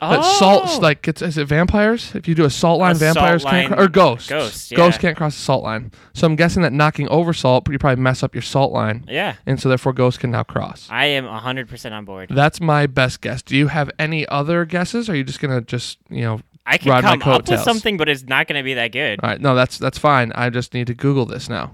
that 0.00 0.18
Oh! 0.20 0.36
salt 0.38 0.82
like 0.82 1.00
gets 1.02 1.22
is 1.22 1.38
it 1.38 1.46
vampires 1.46 2.14
if 2.14 2.26
you 2.28 2.34
do 2.34 2.44
a 2.44 2.50
salt 2.50 2.78
line 2.80 2.92
A 2.92 2.94
salt 2.96 3.14
vampires 3.14 3.42
can't 3.44 3.70
line- 3.70 3.76
cro- 3.78 3.84
or 3.84 3.88
ghosts 3.88 4.28
ghosts, 4.28 4.70
yeah. 4.70 4.76
ghosts 4.76 4.98
can't 4.98 5.16
cross 5.16 5.34
the 5.34 5.40
salt 5.40 5.62
line 5.62 5.92
so 6.12 6.26
I'm 6.26 6.36
guessing 6.36 6.62
that 6.62 6.72
knocking 6.72 7.08
over 7.08 7.32
salt 7.32 7.68
you 7.70 7.78
probably 7.78 8.02
mess 8.02 8.22
up 8.22 8.34
your 8.34 8.42
salt 8.42 8.72
line 8.72 9.04
Yeah, 9.08 9.36
and 9.46 9.58
so 9.60 9.68
therefore 9.68 9.92
ghosts 9.92 10.18
can 10.18 10.30
now 10.30 10.42
cross. 10.42 10.88
I 10.90 11.06
am 11.06 11.24
100% 11.24 11.92
on 11.92 12.04
board. 12.04 12.28
That's 12.30 12.60
my 12.60 12.86
best 12.86 13.20
guess. 13.20 13.40
Do 13.42 13.56
you 13.56 13.68
have 13.68 13.90
any 13.98 14.26
other 14.28 14.64
guesses? 14.64 15.08
Or 15.08 15.12
are 15.12 15.16
you 15.16 15.24
just 15.24 15.40
gonna 15.40 15.60
just 15.62 15.98
you 16.10 16.22
know? 16.22 16.40
I 16.66 16.76
can 16.78 16.90
ride 16.90 17.04
my 17.04 17.16
come 17.18 17.32
up 17.32 17.48
with 17.48 17.60
something, 17.60 17.96
but 17.96 18.08
it's 18.08 18.24
not 18.24 18.46
going 18.48 18.58
to 18.58 18.64
be 18.64 18.72
that 18.74 18.90
good. 18.90 19.20
All 19.22 19.28
right, 19.28 19.38
no, 19.40 19.54
that's 19.54 19.76
that's 19.78 19.98
fine. 19.98 20.32
I 20.34 20.48
just 20.48 20.72
need 20.72 20.86
to 20.86 20.94
Google 20.94 21.26
this 21.26 21.48
now. 21.50 21.72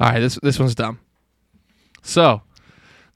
All 0.00 0.08
right, 0.08 0.20
this 0.20 0.38
this 0.42 0.58
one's 0.58 0.74
dumb. 0.74 0.98
So, 2.02 2.42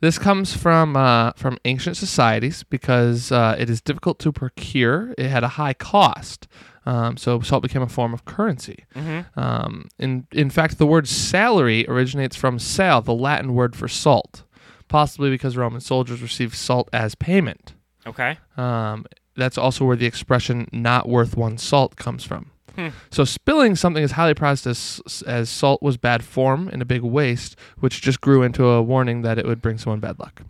this 0.00 0.18
comes 0.18 0.54
from 0.54 0.96
uh, 0.96 1.32
from 1.36 1.56
ancient 1.64 1.96
societies 1.96 2.62
because 2.64 3.32
uh, 3.32 3.56
it 3.58 3.70
is 3.70 3.80
difficult 3.80 4.18
to 4.20 4.32
procure. 4.32 5.14
It 5.16 5.28
had 5.28 5.42
a 5.42 5.48
high 5.48 5.72
cost, 5.72 6.46
um, 6.84 7.16
so 7.16 7.40
salt 7.40 7.62
became 7.62 7.80
a 7.82 7.88
form 7.88 8.12
of 8.12 8.24
currency. 8.26 8.84
hmm 8.94 9.20
Um, 9.36 9.88
in 9.98 10.26
in 10.30 10.50
fact, 10.50 10.76
the 10.78 10.86
word 10.86 11.08
salary 11.08 11.86
originates 11.88 12.36
from 12.36 12.58
sal, 12.58 13.00
the 13.00 13.14
Latin 13.14 13.54
word 13.54 13.74
for 13.74 13.88
salt, 13.88 14.44
possibly 14.88 15.30
because 15.30 15.56
Roman 15.56 15.80
soldiers 15.80 16.20
received 16.20 16.54
salt 16.54 16.90
as 16.92 17.14
payment. 17.14 17.74
Okay. 18.06 18.36
Um, 18.58 19.06
that's 19.36 19.56
also 19.56 19.86
where 19.86 19.96
the 19.96 20.06
expression 20.06 20.68
"not 20.70 21.08
worth 21.08 21.34
one 21.36 21.56
salt" 21.56 21.96
comes 21.96 22.24
from. 22.24 22.50
Hmm. 22.76 22.88
So 23.10 23.24
spilling 23.24 23.76
something 23.76 24.02
as 24.02 24.12
highly 24.12 24.34
prized 24.34 24.66
as 24.66 25.00
as 25.26 25.48
salt 25.48 25.82
was 25.82 25.96
bad 25.96 26.24
form 26.24 26.68
and 26.68 26.82
a 26.82 26.84
big 26.84 27.02
waste, 27.02 27.56
which 27.78 28.00
just 28.02 28.20
grew 28.20 28.42
into 28.42 28.66
a 28.66 28.82
warning 28.82 29.22
that 29.22 29.38
it 29.38 29.46
would 29.46 29.62
bring 29.62 29.78
someone 29.78 30.00
bad 30.00 30.18
luck. 30.18 30.42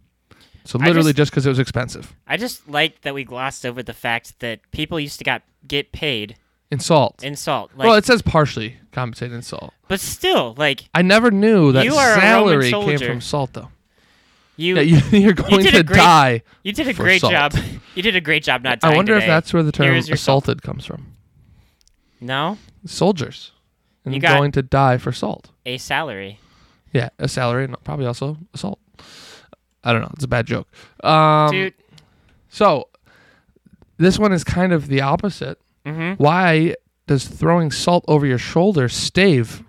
So 0.64 0.78
literally 0.78 1.12
just- 1.12 1.31
because 1.31 1.45
it 1.45 1.50
was 1.50 1.59
expensive. 1.59 2.14
I 2.26 2.37
just 2.38 2.66
like 2.69 3.02
that 3.02 3.12
we 3.14 3.25
glossed 3.25 3.66
over 3.66 3.83
the 3.83 3.93
fact 3.93 4.40
that 4.40 4.61
people 4.73 4.99
used 4.99 5.19
to 5.19 5.25
got 5.25 5.43
get 5.69 5.93
paid 5.93 6.37
In 6.71 6.78
salt. 6.81 7.23
in 7.23 7.37
salt. 7.37 7.71
Like, 7.76 7.87
well, 7.87 7.97
it 7.97 8.07
says 8.07 8.23
partially 8.23 8.76
compensated 8.93 9.35
in 9.35 9.43
salt. 9.43 9.75
but 9.88 10.00
still, 10.00 10.54
like 10.57 10.85
I 10.95 11.02
never 11.02 11.31
knew 11.31 11.73
that 11.73 11.85
You 11.85 11.95
are 11.95 12.14
salary 12.19 12.71
came 12.71 12.99
from 12.99 13.21
salt, 13.21 13.52
though. 13.52 13.69
you, 14.57 14.76
Yeah, 14.76 14.81
you, 14.81 15.00
you're 15.19 15.33
going 15.35 15.62
did 15.62 15.73
to 15.75 15.83
great- 15.83 15.97
die. 15.99 16.43
you 16.62 16.73
did 16.73 16.88
a 16.88 16.95
great 16.95 17.21
salt. 17.21 17.33
job. 17.33 17.54
You 17.95 18.02
did 18.02 18.16
a 18.16 18.21
great 18.23 18.43
job 18.43 18.62
not 18.62 18.83
I 18.83 18.97
wonder 18.97 19.14
if 19.16 19.26
that's 19.26 19.52
where 19.52 19.62
the 19.62 19.73
term 19.73 19.95
your 20.07 20.16
salt. 20.16 20.49
comes 20.62 20.87
from. 20.87 21.09
No 22.25 22.59
Soldiers. 22.87 23.52
And 24.04 24.14
You 24.14 24.21
got- 24.21 24.37
going 24.38 24.52
to 24.52 24.62
die 24.62 24.99
for 24.99 25.12
salt. 25.12 25.50
a 25.64 25.78
salary. 25.78 26.38
Yeah, 26.93 27.09
a 27.19 27.26
salary 27.28 27.64
and 27.64 27.76
probably 27.85 28.07
also 28.07 28.37
assault. 28.52 28.78
I 29.83 29.93
don't 29.93 30.02
know. 30.02 30.11
It's 30.14 30.25
a 30.25 30.28
bad 30.28 30.47
joke. 30.47 30.69
Um, 31.02 31.50
Dude, 31.50 31.75
So 32.49 32.88
this 33.97 34.19
one 34.19 34.33
is 34.33 34.45
kind 34.45 34.73
of 34.73 34.88
the 34.88 35.00
opposite. 35.00 35.59
mm-hmm. 35.85 36.23
Why 36.23 36.75
does 37.07 37.26
throwing 37.26 37.71
salt 37.71 38.04
over 38.09 38.25
your 38.26 38.38
shoulder 38.38 38.88
stave 38.88 39.62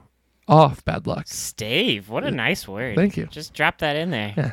off 0.48 0.84
bad 0.86 1.08
luck? 1.08 1.28
stave. 1.28 2.10
What 2.10 2.24
a 2.24 2.32
nice 2.32 2.68
word. 2.68 2.96
Thank 2.96 3.18
you. 3.18 3.26
Just 3.28 3.54
drop 3.54 3.80
that 3.80 3.96
in 3.96 4.12
there. 4.12 4.34
Yeah. 4.38 4.52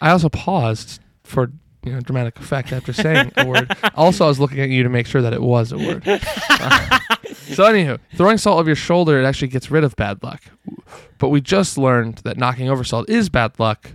I 0.00 0.10
also 0.10 0.28
paused 0.28 1.00
for 1.24 1.50
you 1.88 1.94
know 1.94 2.00
dramatic 2.00 2.38
effect 2.38 2.72
after 2.72 2.92
saying 2.92 3.32
a 3.36 3.46
word. 3.46 3.74
Also, 3.94 4.24
I 4.24 4.28
was 4.28 4.38
looking 4.38 4.60
at 4.60 4.68
you 4.68 4.82
to 4.82 4.88
make 4.88 5.06
sure 5.06 5.22
that 5.22 5.32
it 5.32 5.42
was 5.42 5.72
a 5.72 5.78
word. 5.78 6.02
Uh, 6.06 6.18
so, 7.32 7.64
anywho, 7.64 7.98
throwing 8.14 8.38
salt 8.38 8.60
over 8.60 8.68
your 8.68 8.76
shoulder 8.76 9.20
it 9.20 9.24
actually 9.24 9.48
gets 9.48 9.70
rid 9.70 9.84
of 9.84 9.96
bad 9.96 10.22
luck. 10.22 10.42
But 11.18 11.28
we 11.30 11.40
just 11.40 11.76
learned 11.76 12.18
that 12.18 12.36
knocking 12.36 12.68
over 12.68 12.84
salt 12.84 13.08
is 13.08 13.28
bad 13.28 13.58
luck. 13.58 13.92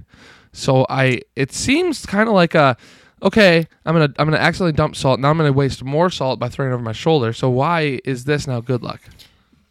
So 0.51 0.85
I, 0.89 1.21
it 1.35 1.51
seems 1.51 2.05
kind 2.05 2.29
of 2.29 2.35
like 2.35 2.53
a, 2.53 2.77
okay, 3.21 3.67
I'm 3.85 3.95
gonna 3.95 4.13
I'm 4.19 4.27
gonna 4.27 4.37
accidentally 4.37 4.73
dump 4.73 4.95
salt. 4.95 5.19
Now 5.19 5.29
I'm 5.29 5.37
gonna 5.37 5.51
waste 5.51 5.83
more 5.83 6.09
salt 6.09 6.39
by 6.39 6.49
throwing 6.49 6.71
it 6.71 6.75
over 6.75 6.83
my 6.83 6.91
shoulder. 6.91 7.33
So 7.33 7.49
why 7.49 7.99
is 8.05 8.25
this 8.25 8.47
now 8.47 8.61
good 8.61 8.83
luck? 8.83 9.01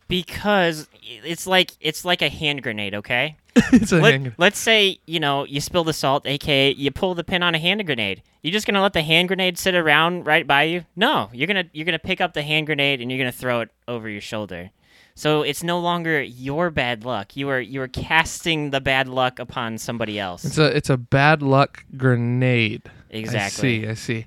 Because 0.09 0.89
it's 1.05 1.47
like 1.47 1.73
it's 1.81 2.05
like 2.05 2.23
a 2.23 2.29
hand 2.29 2.63
grenade, 2.63 2.95
okay? 2.95 3.37
it's 3.57 3.93
a 3.93 4.01
Let, 4.01 4.13
hand- 4.13 4.35
let's 4.39 4.59
say, 4.59 4.99
you 5.07 5.21
know, 5.21 5.45
you 5.45 5.61
spill 5.61 5.85
the 5.85 5.93
salt, 5.93 6.27
aka 6.27 6.73
you 6.73 6.91
pull 6.91 7.15
the 7.15 7.25
pin 7.25 7.43
on 7.43 7.55
a 7.55 7.59
hand 7.59 7.85
grenade. 7.87 8.23
You're 8.43 8.53
just 8.53 8.67
gonna 8.67 8.83
let 8.83 8.93
the 8.93 9.03
hand 9.03 9.29
grenade 9.29 9.59
sit 9.59 9.75
around 9.75 10.27
right 10.27 10.47
by 10.47 10.65
you? 10.65 10.85
No. 10.97 11.31
You're 11.33 11.47
gonna 11.47 11.65
you're 11.73 11.85
gonna 11.87 11.99
pick 11.99 12.21
up 12.21 12.35
the 12.35 12.43
hand 12.43 12.67
grenade 12.67 13.01
and 13.01 13.11
you're 13.11 13.19
gonna 13.19 13.33
throw 13.33 13.61
it 13.61 13.71
over 13.89 14.09
your 14.09 14.21
shoulder. 14.21 14.71
So 15.15 15.43
it's 15.43 15.63
no 15.63 15.79
longer 15.79 16.23
your 16.23 16.71
bad 16.71 17.05
luck. 17.05 17.37
You 17.37 17.49
are 17.51 17.61
you 17.61 17.83
are 17.83 17.89
casting 17.89 18.71
the 18.71 18.81
bad 18.81 19.09
luck 19.09 19.39
upon 19.39 19.79
somebody 19.79 20.19
else. 20.19 20.45
It's 20.45 20.59
a 20.59 20.75
it's 20.77 20.91
a 20.91 20.97
bad 20.97 21.43
luck 21.43 21.85
grenade. 21.97 22.83
exactly. 23.11 23.87
I 23.89 23.95
see. 23.95 24.23
I 24.23 24.23
see. 24.23 24.27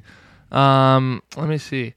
Um, 0.52 1.22
let 1.36 1.50
me 1.50 1.58
see. 1.58 1.96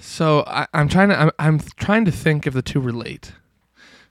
So 0.00 0.44
I, 0.46 0.66
I'm 0.74 0.88
trying 0.88 1.10
to 1.10 1.18
I'm, 1.20 1.30
I'm 1.38 1.58
trying 1.76 2.04
to 2.06 2.12
think 2.12 2.46
if 2.46 2.54
the 2.54 2.62
two 2.62 2.80
relate. 2.80 3.32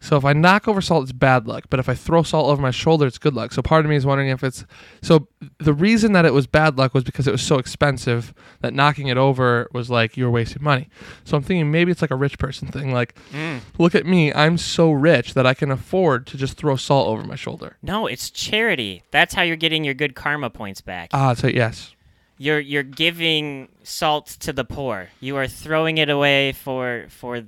So 0.01 0.15
if 0.15 0.23
I 0.23 0.31
knock 0.31 0.65
over 0.65 0.79
salt, 0.79 1.03
it's 1.03 1.11
bad 1.11 1.45
luck. 1.45 1.65
But 1.69 1.81
if 1.81 1.89
I 1.89 1.93
throw 1.93 2.23
salt 2.23 2.47
over 2.47 2.61
my 2.61 2.71
shoulder, 2.71 3.05
it's 3.05 3.17
good 3.17 3.33
luck. 3.33 3.51
So 3.51 3.61
part 3.61 3.83
of 3.83 3.89
me 3.89 3.97
is 3.97 4.05
wondering 4.05 4.29
if 4.29 4.45
it's 4.45 4.63
so. 5.01 5.27
The 5.57 5.73
reason 5.73 6.13
that 6.13 6.23
it 6.23 6.33
was 6.33 6.47
bad 6.47 6.77
luck 6.77 6.93
was 6.93 7.03
because 7.03 7.27
it 7.27 7.31
was 7.31 7.41
so 7.41 7.57
expensive 7.57 8.33
that 8.61 8.73
knocking 8.73 9.07
it 9.07 9.17
over 9.17 9.67
was 9.73 9.89
like 9.89 10.15
you 10.15 10.23
were 10.23 10.31
wasting 10.31 10.63
money. 10.63 10.87
So 11.25 11.35
I'm 11.35 11.43
thinking 11.43 11.69
maybe 11.69 11.91
it's 11.91 12.01
like 12.01 12.11
a 12.11 12.15
rich 12.15 12.37
person 12.39 12.69
thing. 12.69 12.93
Like, 12.93 13.13
Mm. 13.33 13.59
look 13.77 13.93
at 13.93 14.05
me, 14.05 14.31
I'm 14.33 14.57
so 14.57 14.89
rich 14.91 15.33
that 15.33 15.45
I 15.45 15.53
can 15.53 15.69
afford 15.69 16.25
to 16.27 16.37
just 16.37 16.55
throw 16.55 16.77
salt 16.77 17.09
over 17.09 17.23
my 17.23 17.35
shoulder. 17.35 17.75
No, 17.81 18.07
it's 18.07 18.29
charity. 18.29 19.03
That's 19.11 19.33
how 19.33 19.41
you're 19.41 19.57
getting 19.57 19.83
your 19.83 19.95
good 19.95 20.15
karma 20.15 20.49
points 20.49 20.79
back. 20.79 21.09
Ah, 21.11 21.33
so 21.33 21.47
yes, 21.47 21.93
you're 22.39 22.59
you're 22.59 22.81
giving 22.83 23.67
salt 23.83 24.25
to 24.39 24.51
the 24.51 24.63
poor. 24.65 25.09
You 25.19 25.35
are 25.37 25.45
throwing 25.47 25.99
it 25.99 26.09
away 26.09 26.53
for 26.53 27.05
for 27.09 27.43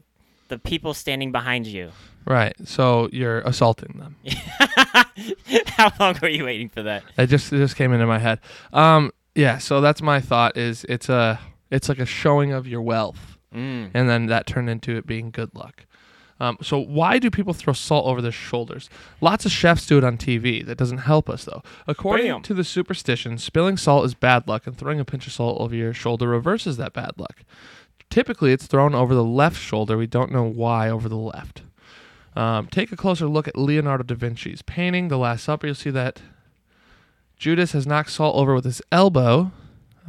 the 0.50 0.60
people 0.60 0.94
standing 0.94 1.32
behind 1.32 1.66
you. 1.66 1.90
right. 2.26 2.54
So 2.66 3.10
you're 3.12 3.40
assaulting 3.40 3.98
them. 3.98 4.16
How 5.78 5.92
long 6.00 6.16
were 6.22 6.30
you 6.30 6.46
waiting 6.46 6.70
for 6.70 6.84
that? 6.84 7.04
It 7.18 7.28
just 7.28 7.52
it 7.52 7.58
just 7.58 7.76
came 7.76 7.94
into 7.94 8.06
my 8.06 8.20
head. 8.20 8.40
Um, 8.74 9.12
yeah. 9.34 9.58
So 9.58 9.82
that's 9.82 10.02
my 10.02 10.20
thought. 10.20 10.58
Is 10.58 10.86
it's 10.90 11.10
a 11.10 11.40
it's 11.72 11.90
like 11.90 12.00
a 12.00 12.06
showing 12.06 12.52
of 12.52 12.68
your 12.68 12.82
wealth, 12.82 13.38
Mm. 13.56 13.92
and 13.94 14.10
then 14.10 14.28
that 14.28 14.46
turned 14.48 14.70
into 14.70 14.96
it 14.98 15.06
being 15.08 15.32
good 15.32 15.54
luck. 15.56 15.86
Um, 16.42 16.58
so 16.60 16.80
why 16.80 17.20
do 17.20 17.30
people 17.30 17.54
throw 17.54 17.72
salt 17.74 18.08
over 18.08 18.20
their 18.20 18.32
shoulders? 18.32 18.90
Lots 19.22 19.46
of 19.46 19.52
chefs 19.52 19.86
do 19.86 20.00
it 20.00 20.04
on 20.04 20.18
TV. 20.18 20.66
That 20.66 20.76
doesn't 20.76 20.98
help 20.98 21.30
us 21.30 21.46
though. 21.46 21.62
According 21.86 22.32
Bam. 22.32 22.42
to 22.42 22.56
the 22.56 22.64
superstition, 22.64 23.38
spilling 23.38 23.78
salt 23.78 24.06
is 24.06 24.16
bad 24.16 24.48
luck, 24.48 24.66
and 24.66 24.76
throwing 24.76 25.00
a 25.00 25.06
pinch 25.06 25.28
of 25.28 25.34
salt 25.34 25.62
over 25.62 25.76
your 25.76 25.94
shoulder 25.94 26.28
reverses 26.28 26.78
that 26.78 26.94
bad 26.94 27.12
luck. 27.18 27.44
Typically, 28.10 28.52
it's 28.52 28.66
thrown 28.66 28.96
over 28.96 29.14
the 29.14 29.24
left 29.24 29.62
shoulder. 29.62 29.98
We 29.98 30.08
don't 30.08 30.32
know 30.32 30.44
why 30.44 30.90
over 30.90 31.08
the 31.08 31.16
left. 31.16 31.62
Um, 32.36 32.66
take 32.66 32.92
a 32.92 32.98
closer 32.98 33.28
look 33.28 33.48
at 33.48 33.56
Leonardo 33.56 34.04
da 34.04 34.16
Vinci's 34.16 34.64
painting, 34.64 35.10
The 35.10 35.20
Last 35.20 35.44
Supper. 35.44 35.68
You'll 35.68 35.76
see 35.76 35.92
that 35.92 36.24
Judas 37.38 37.74
has 37.74 37.86
knocked 37.86 38.10
salt 38.10 38.36
over 38.36 38.56
with 38.56 38.66
his 38.66 38.82
elbow. 38.92 39.52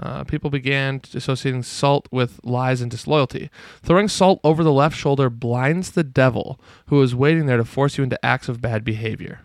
Uh, 0.01 0.25
people 0.25 0.51
began 0.51 1.01
associating 1.15 1.63
salt 1.63 2.09
with 2.11 2.41
lies 2.43 2.81
and 2.81 2.91
disloyalty. 2.91 3.51
Throwing 3.83 4.09
salt 4.09 4.41
over 4.43 4.65
the 4.65 4.73
left 4.73 4.97
shoulder 4.97 5.29
blinds 5.29 5.91
the 5.91 6.05
devil, 6.05 6.59
who 6.87 7.03
is 7.03 7.15
waiting 7.15 7.47
there 7.47 7.59
to 7.59 7.65
force 7.65 7.99
you 7.99 8.05
into 8.05 8.25
acts 8.25 8.49
of 8.49 8.61
bad 8.61 8.85
behavior. 8.85 9.41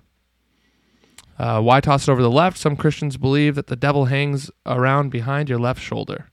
Uh, 1.37 1.61
why 1.61 1.79
toss 1.79 2.07
it 2.07 2.11
over 2.11 2.21
the 2.21 2.31
left? 2.31 2.57
Some 2.57 2.75
Christians 2.75 3.17
believe 3.17 3.55
that 3.55 3.67
the 3.67 3.75
devil 3.75 4.05
hangs 4.05 4.49
around 4.65 5.09
behind 5.09 5.49
your 5.49 5.59
left 5.59 5.81
shoulder. 5.81 6.29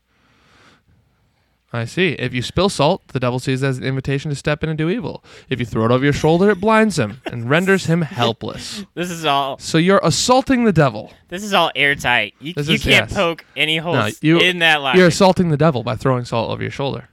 I 1.74 1.86
see. 1.86 2.10
If 2.12 2.32
you 2.32 2.40
spill 2.40 2.68
salt, 2.68 3.02
the 3.08 3.18
devil 3.18 3.38
sees 3.40 3.62
it 3.62 3.66
as 3.66 3.78
an 3.78 3.84
invitation 3.84 4.30
to 4.30 4.36
step 4.36 4.62
in 4.62 4.68
and 4.68 4.78
do 4.78 4.88
evil. 4.88 5.24
If 5.48 5.58
you 5.58 5.66
throw 5.66 5.84
it 5.84 5.90
over 5.90 6.04
your 6.04 6.12
shoulder, 6.12 6.48
it 6.50 6.60
blinds 6.60 6.98
him 6.98 7.20
and 7.26 7.50
renders 7.50 7.86
him 7.86 8.02
helpless. 8.02 8.84
This 8.94 9.10
is 9.10 9.24
all 9.24 9.58
So 9.58 9.78
you're 9.78 10.00
assaulting 10.04 10.64
the 10.64 10.72
devil. 10.72 11.12
this 11.28 11.42
is 11.42 11.52
all 11.52 11.72
airtight. 11.74 12.34
You, 12.38 12.54
This 12.54 12.68
you 12.68 12.74
is- 12.74 12.82
can't 12.84 13.10
yes. 13.10 13.14
poke 13.14 13.44
any 13.56 13.78
holes 13.78 14.22
you- 14.22 14.38
in 14.38 14.60
that 14.60 14.82
line. 14.82 14.94
You're 14.94 15.02
You're, 15.04 15.08
assaulting 15.08 15.48
the 15.48 15.56
devil 15.56 15.82
by 15.82 15.96
throwing 15.96 16.24
salt 16.24 16.50
over 16.50 16.62
your 16.62 16.70
shoulder. 16.70 17.08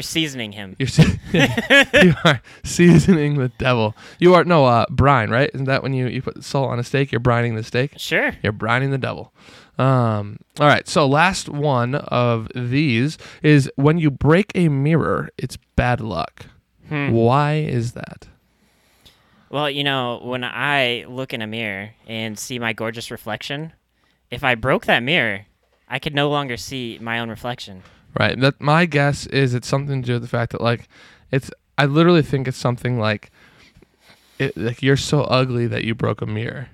seasoning 0.00 0.52
him. 0.52 0.74
You're 0.78 0.88
se- 0.88 1.18
you 2.02 2.14
are 2.24 2.42
seasoning 2.64 3.38
the 3.38 3.48
devil. 3.58 3.94
You 4.18 4.34
are 4.34 4.42
no 4.44 4.66
uh, 4.66 4.86
brine, 4.90 5.30
right? 5.30 5.50
Isn't 5.54 5.66
that 5.66 5.82
when 5.84 5.92
you, 5.94 6.08
you 6.08 6.20
put 6.20 6.42
salt 6.42 6.70
on 6.70 6.78
a 6.80 6.82
steak? 6.84 7.12
You're 7.12 7.20
brining 7.20 7.54
the 7.54 7.62
steak. 7.62 7.92
Sure. 7.96 8.32
You're 8.42 8.52
brining 8.52 8.90
the 8.90 8.98
devil. 8.98 9.32
Um, 9.78 10.38
all 10.58 10.66
right. 10.66 10.86
So 10.88 11.06
last 11.06 11.48
one 11.48 11.94
of 11.94 12.48
these 12.54 13.16
is 13.42 13.70
when 13.76 13.98
you 13.98 14.10
break 14.10 14.50
a 14.54 14.68
mirror, 14.68 15.30
it's 15.38 15.56
bad 15.76 16.00
luck. 16.00 16.46
Hmm. 16.88 17.12
Why 17.12 17.54
is 17.54 17.92
that? 17.92 18.26
Well, 19.50 19.70
you 19.70 19.84
know, 19.84 20.20
when 20.22 20.44
I 20.44 21.06
look 21.08 21.32
in 21.32 21.40
a 21.40 21.46
mirror 21.46 21.90
and 22.06 22.38
see 22.38 22.58
my 22.58 22.72
gorgeous 22.72 23.10
reflection, 23.10 23.72
if 24.30 24.44
I 24.44 24.54
broke 24.56 24.86
that 24.86 25.02
mirror, 25.02 25.46
I 25.88 25.98
could 25.98 26.14
no 26.14 26.28
longer 26.28 26.56
see 26.56 26.98
my 27.00 27.18
own 27.18 27.30
reflection. 27.30 27.82
Right. 28.18 28.38
That 28.38 28.60
my 28.60 28.84
guess 28.84 29.26
is 29.26 29.54
it's 29.54 29.68
something 29.68 30.02
to 30.02 30.06
do 30.06 30.12
with 30.14 30.22
the 30.22 30.28
fact 30.28 30.52
that 30.52 30.60
like 30.60 30.88
it's 31.30 31.50
I 31.78 31.86
literally 31.86 32.22
think 32.22 32.48
it's 32.48 32.58
something 32.58 32.98
like 32.98 33.30
it 34.38 34.56
like 34.56 34.82
you're 34.82 34.96
so 34.96 35.22
ugly 35.22 35.66
that 35.68 35.84
you 35.84 35.94
broke 35.94 36.20
a 36.20 36.26
mirror. 36.26 36.68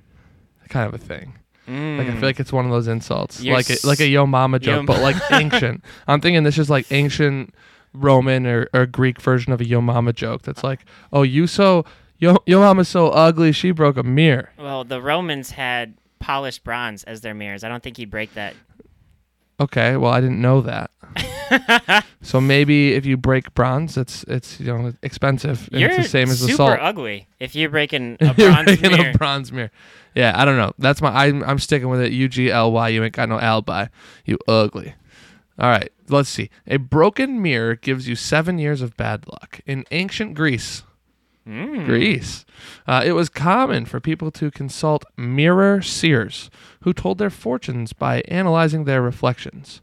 Kind 0.68 0.88
of 0.88 0.94
a 0.94 1.04
thing. 1.04 1.34
Like 1.66 2.08
I 2.08 2.12
feel 2.12 2.22
like 2.22 2.40
it's 2.40 2.52
one 2.52 2.64
of 2.66 2.70
those 2.70 2.88
insults. 2.88 3.40
You're 3.42 3.56
like 3.56 3.70
a, 3.70 3.76
like 3.84 4.00
a 4.00 4.06
yo 4.06 4.26
mama 4.26 4.58
joke, 4.58 4.82
Yo 4.82 4.86
but 4.86 5.00
like 5.00 5.16
ancient. 5.32 5.82
I'm 6.06 6.20
thinking 6.20 6.42
this 6.42 6.58
is 6.58 6.68
like 6.68 6.90
ancient 6.92 7.54
Roman 7.94 8.46
or, 8.46 8.68
or 8.74 8.86
Greek 8.86 9.20
version 9.20 9.52
of 9.52 9.60
a 9.60 9.64
yo 9.66 9.80
mama 9.80 10.12
joke 10.12 10.42
that's 10.42 10.62
like, 10.62 10.84
"Oh, 11.12 11.22
you 11.22 11.46
so 11.46 11.84
yo 12.18 12.36
yo 12.46 12.60
mama's 12.60 12.88
so 12.88 13.08
ugly, 13.08 13.52
she 13.52 13.70
broke 13.70 13.96
a 13.96 14.02
mirror." 14.02 14.50
Well, 14.58 14.84
the 14.84 15.00
Romans 15.00 15.50
had 15.52 15.94
polished 16.18 16.64
bronze 16.64 17.04
as 17.04 17.22
their 17.22 17.34
mirrors. 17.34 17.64
I 17.64 17.68
don't 17.68 17.82
think 17.82 17.98
you'd 17.98 18.10
break 18.10 18.34
that. 18.34 18.54
Okay, 19.58 19.96
well 19.96 20.12
I 20.12 20.20
didn't 20.20 20.40
know 20.40 20.60
that. 20.62 20.90
so 22.22 22.40
maybe 22.40 22.94
if 22.94 23.06
you 23.06 23.16
break 23.16 23.52
bronze, 23.54 23.96
it's 23.96 24.24
it's 24.24 24.60
you 24.60 24.66
know 24.66 24.92
expensive. 25.02 25.68
And 25.72 25.80
You're 25.80 25.90
it's 25.90 26.04
the 26.04 26.08
same 26.08 26.28
as 26.28 26.40
the 26.40 26.46
super 26.48 26.56
salt. 26.56 26.78
ugly 26.80 27.26
if 27.40 27.54
you're 27.54 27.70
breaking 27.70 28.16
a 28.20 28.34
bronze 28.34 28.64
breaking 28.64 28.92
mirror. 28.92 29.10
a 29.10 29.18
bronze 29.18 29.52
mirror. 29.52 29.70
Yeah, 30.14 30.32
I 30.40 30.44
don't 30.44 30.56
know. 30.56 30.72
That's 30.78 31.00
my. 31.02 31.10
I'm 31.26 31.42
I'm 31.44 31.58
sticking 31.58 31.88
with 31.88 32.00
it. 32.00 32.12
U 32.12 32.28
G 32.28 32.50
L 32.50 32.72
Y. 32.72 32.88
You 32.88 33.02
ain't 33.04 33.14
got 33.14 33.28
no 33.28 33.38
alibi. 33.40 33.86
You 34.24 34.38
ugly. 34.46 34.94
All 35.58 35.68
right. 35.70 35.90
Let's 36.08 36.28
see. 36.28 36.50
A 36.66 36.76
broken 36.76 37.40
mirror 37.40 37.76
gives 37.76 38.08
you 38.08 38.14
seven 38.16 38.58
years 38.58 38.82
of 38.82 38.96
bad 38.96 39.26
luck 39.28 39.60
in 39.66 39.84
ancient 39.90 40.34
Greece. 40.34 40.82
Mm. 41.46 41.84
Greece. 41.84 42.44
Uh, 42.86 43.02
it 43.04 43.12
was 43.12 43.28
common 43.28 43.84
for 43.84 44.00
people 44.00 44.30
to 44.32 44.50
consult 44.50 45.04
mirror 45.16 45.82
seers 45.82 46.50
who 46.80 46.92
told 46.94 47.18
their 47.18 47.30
fortunes 47.30 47.92
by 47.92 48.22
analyzing 48.28 48.84
their 48.84 49.02
reflections. 49.02 49.82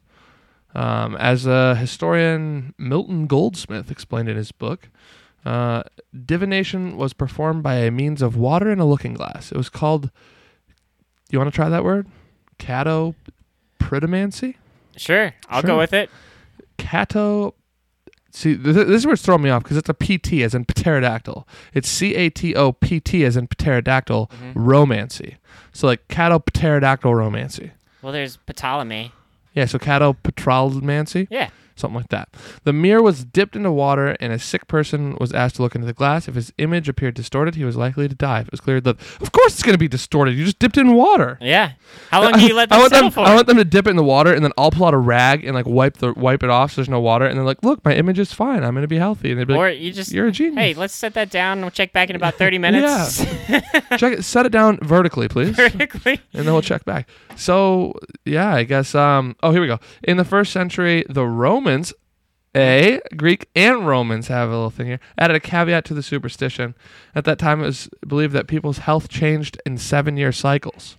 Um, 0.73 1.15
as 1.17 1.45
a 1.45 1.75
historian, 1.75 2.73
Milton 2.77 3.27
Goldsmith 3.27 3.91
explained 3.91 4.29
in 4.29 4.37
his 4.37 4.51
book, 4.51 4.89
uh, 5.45 5.83
divination 6.25 6.95
was 6.97 7.13
performed 7.13 7.61
by 7.63 7.75
a 7.75 7.91
means 7.91 8.21
of 8.21 8.35
water 8.37 8.69
and 8.71 8.79
a 8.79 8.85
looking 8.85 9.13
glass. 9.13 9.51
It 9.51 9.57
was 9.57 9.69
called. 9.69 10.11
You 11.29 11.39
want 11.39 11.49
to 11.51 11.55
try 11.55 11.67
that 11.69 11.83
word? 11.83 12.07
Catopridomancy. 13.79 14.55
Sure, 14.97 15.33
I'll 15.49 15.61
Sure. 15.61 15.67
go 15.67 15.77
with 15.77 15.93
it. 15.93 16.09
Cato. 16.77 17.55
See, 18.33 18.55
th- 18.55 18.63
this 18.75 18.87
is 18.87 19.05
where 19.05 19.13
it's 19.13 19.21
throwing 19.23 19.41
me 19.41 19.49
off 19.49 19.63
because 19.63 19.77
it's 19.77 19.89
a 19.89 19.93
PT 19.93 20.41
as 20.43 20.53
in 20.55 20.63
pterodactyl. 20.65 21.47
It's 21.73 21.89
C 21.89 22.15
A 22.15 22.29
T 22.29 22.55
O 22.55 22.71
P 22.71 22.99
T 22.99 23.25
as 23.25 23.35
in 23.35 23.47
pterodactyl 23.47 24.29
Mhm. 24.31 24.53
romancy. 24.53 25.35
So 25.73 25.87
like 25.87 26.07
catopterodactyl 26.07 27.11
romancy. 27.11 27.71
Well, 28.01 28.13
there's 28.13 28.37
Ptolemy. 28.37 29.11
Yeah, 29.53 29.65
so 29.65 29.77
catopteromancy, 29.79 31.27
Yeah. 31.29 31.49
Something 31.75 31.95
like 31.97 32.09
that. 32.09 32.29
The 32.63 32.73
mirror 32.73 33.01
was 33.01 33.23
dipped 33.25 33.55
into 33.55 33.71
water, 33.71 34.15
and 34.19 34.31
a 34.33 34.39
sick 34.39 34.67
person 34.67 35.15
was 35.19 35.31
asked 35.33 35.55
to 35.57 35.61
look 35.61 35.75
into 35.75 35.87
the 35.87 35.93
glass. 35.93 36.27
If 36.27 36.35
his 36.35 36.51
image 36.57 36.87
appeared 36.89 37.13
distorted, 37.15 37.55
he 37.55 37.63
was 37.63 37.75
likely 37.75 38.07
to 38.07 38.15
die. 38.15 38.41
If 38.41 38.47
it 38.47 38.51
was 38.51 38.61
clear 38.61 38.81
that, 38.81 38.97
of 39.21 39.31
course, 39.31 39.53
it's 39.53 39.63
going 39.63 39.73
to 39.73 39.79
be 39.79 39.87
distorted. 39.87 40.35
You 40.35 40.45
just 40.45 40.59
dipped 40.59 40.77
it 40.77 40.81
in 40.81 40.93
water. 40.93 41.37
Yeah. 41.41 41.73
How 42.09 42.21
long 42.23 42.33
do 42.39 42.45
you 42.45 42.53
let 42.53 42.71
I 42.71 42.75
them 42.75 42.81
want 42.81 42.93
settle 42.93 43.09
them. 43.09 43.13
for? 43.13 43.19
I 43.21 43.35
want 43.35 43.47
them 43.47 43.57
to 43.57 43.65
dip 43.65 43.87
it 43.87 43.91
in 43.91 43.95
the 43.95 44.03
water, 44.03 44.33
and 44.33 44.43
then 44.43 44.51
I'll 44.57 44.71
pull 44.71 44.85
out 44.87 44.93
a 44.93 44.97
rag 44.97 45.45
and 45.45 45.53
like 45.55 45.65
wipe 45.65 45.97
the 45.97 46.13
wipe 46.13 46.43
it 46.43 46.49
off 46.49 46.71
so 46.71 46.75
there's 46.77 46.89
no 46.89 46.99
water, 46.99 47.25
and 47.25 47.37
they're 47.37 47.45
like, 47.45 47.63
"Look, 47.63 47.83
my 47.85 47.93
image 47.93 48.19
is 48.19 48.31
fine. 48.33 48.63
I'm 48.63 48.73
going 48.73 48.83
to 48.83 48.87
be 48.87 48.97
healthy." 48.97 49.31
And 49.31 49.39
they'd 49.39 49.47
be 49.47 49.53
or 49.53 49.69
like, 49.69 49.79
you 49.79 49.91
just 49.91 50.11
"You're 50.11 50.27
a 50.27 50.31
genius." 50.31 50.57
hey, 50.61 50.73
let's 50.73 50.93
set 50.95 51.13
that 51.15 51.29
down. 51.29 51.61
We'll 51.61 51.71
check 51.71 51.93
back 51.93 52.09
in 52.09 52.15
about 52.15 52.35
30 52.35 52.57
minutes. 52.59 53.23
yeah. 53.49 53.59
Check 53.97 54.13
it. 54.19 54.23
Set 54.23 54.45
it 54.45 54.51
down 54.51 54.77
vertically, 54.81 55.27
please. 55.27 55.55
Vertically. 55.55 56.19
and 56.33 56.45
then 56.45 56.53
we'll 56.53 56.61
check 56.61 56.85
back. 56.85 57.09
So 57.35 57.93
yeah, 58.25 58.53
I 58.53 58.63
guess. 58.63 58.95
Um. 58.95 59.35
Oh, 59.43 59.51
here 59.51 59.61
we 59.61 59.67
go. 59.67 59.79
In 60.03 60.17
the 60.17 60.25
first 60.25 60.51
century, 60.53 61.03
the 61.09 61.25
Romans, 61.61 61.93
a 62.55 62.99
Greek 63.15 63.47
and 63.55 63.85
Romans 63.87 64.27
have 64.27 64.49
a 64.49 64.51
little 64.51 64.69
thing 64.71 64.87
here. 64.87 64.99
Added 65.17 65.35
a 65.35 65.39
caveat 65.39 65.85
to 65.85 65.93
the 65.93 66.01
superstition. 66.03 66.73
At 67.15 67.25
that 67.25 67.37
time, 67.37 67.61
it 67.61 67.65
was 67.67 67.87
believed 68.07 68.33
that 68.33 68.47
people's 68.47 68.79
health 68.79 69.07
changed 69.09 69.61
in 69.65 69.77
seven-year 69.77 70.31
cycles. 70.31 70.97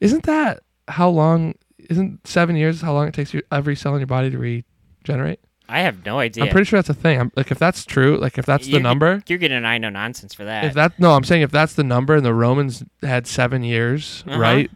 Isn't 0.00 0.22
that 0.24 0.60
how 0.88 1.08
long? 1.08 1.54
Isn't 1.90 2.24
seven 2.26 2.56
years 2.56 2.80
how 2.82 2.92
long 2.92 3.08
it 3.08 3.14
takes 3.14 3.34
you 3.34 3.42
every 3.52 3.74
cell 3.76 3.94
in 3.94 4.00
your 4.00 4.06
body 4.06 4.30
to 4.30 4.38
regenerate? 4.38 5.40
I 5.68 5.80
have 5.80 6.06
no 6.06 6.20
idea. 6.20 6.44
I'm 6.44 6.50
pretty 6.50 6.64
sure 6.66 6.78
that's 6.78 6.88
a 6.88 6.94
thing. 6.94 7.20
I'm, 7.20 7.32
like 7.36 7.50
if 7.50 7.58
that's 7.58 7.84
true, 7.84 8.16
like 8.18 8.38
if 8.38 8.46
that's 8.46 8.68
You're 8.68 8.78
the 8.78 8.82
get- 8.82 8.88
number, 8.88 9.22
You're 9.26 9.38
getting 9.38 9.56
an 9.58 9.64
I 9.66 9.78
know 9.78 9.90
nonsense 9.90 10.32
for 10.34 10.44
that. 10.44 10.64
if 10.64 10.74
that 10.74 10.98
no, 11.00 11.12
I'm 11.14 11.24
saying 11.24 11.42
if 11.42 11.50
that's 11.50 11.74
the 11.74 11.82
number, 11.84 12.14
and 12.14 12.24
the 12.24 12.32
Romans 12.34 12.84
had 13.02 13.26
seven 13.26 13.64
years, 13.64 14.22
Uh-huh. 14.28 14.38
right? 14.38 14.70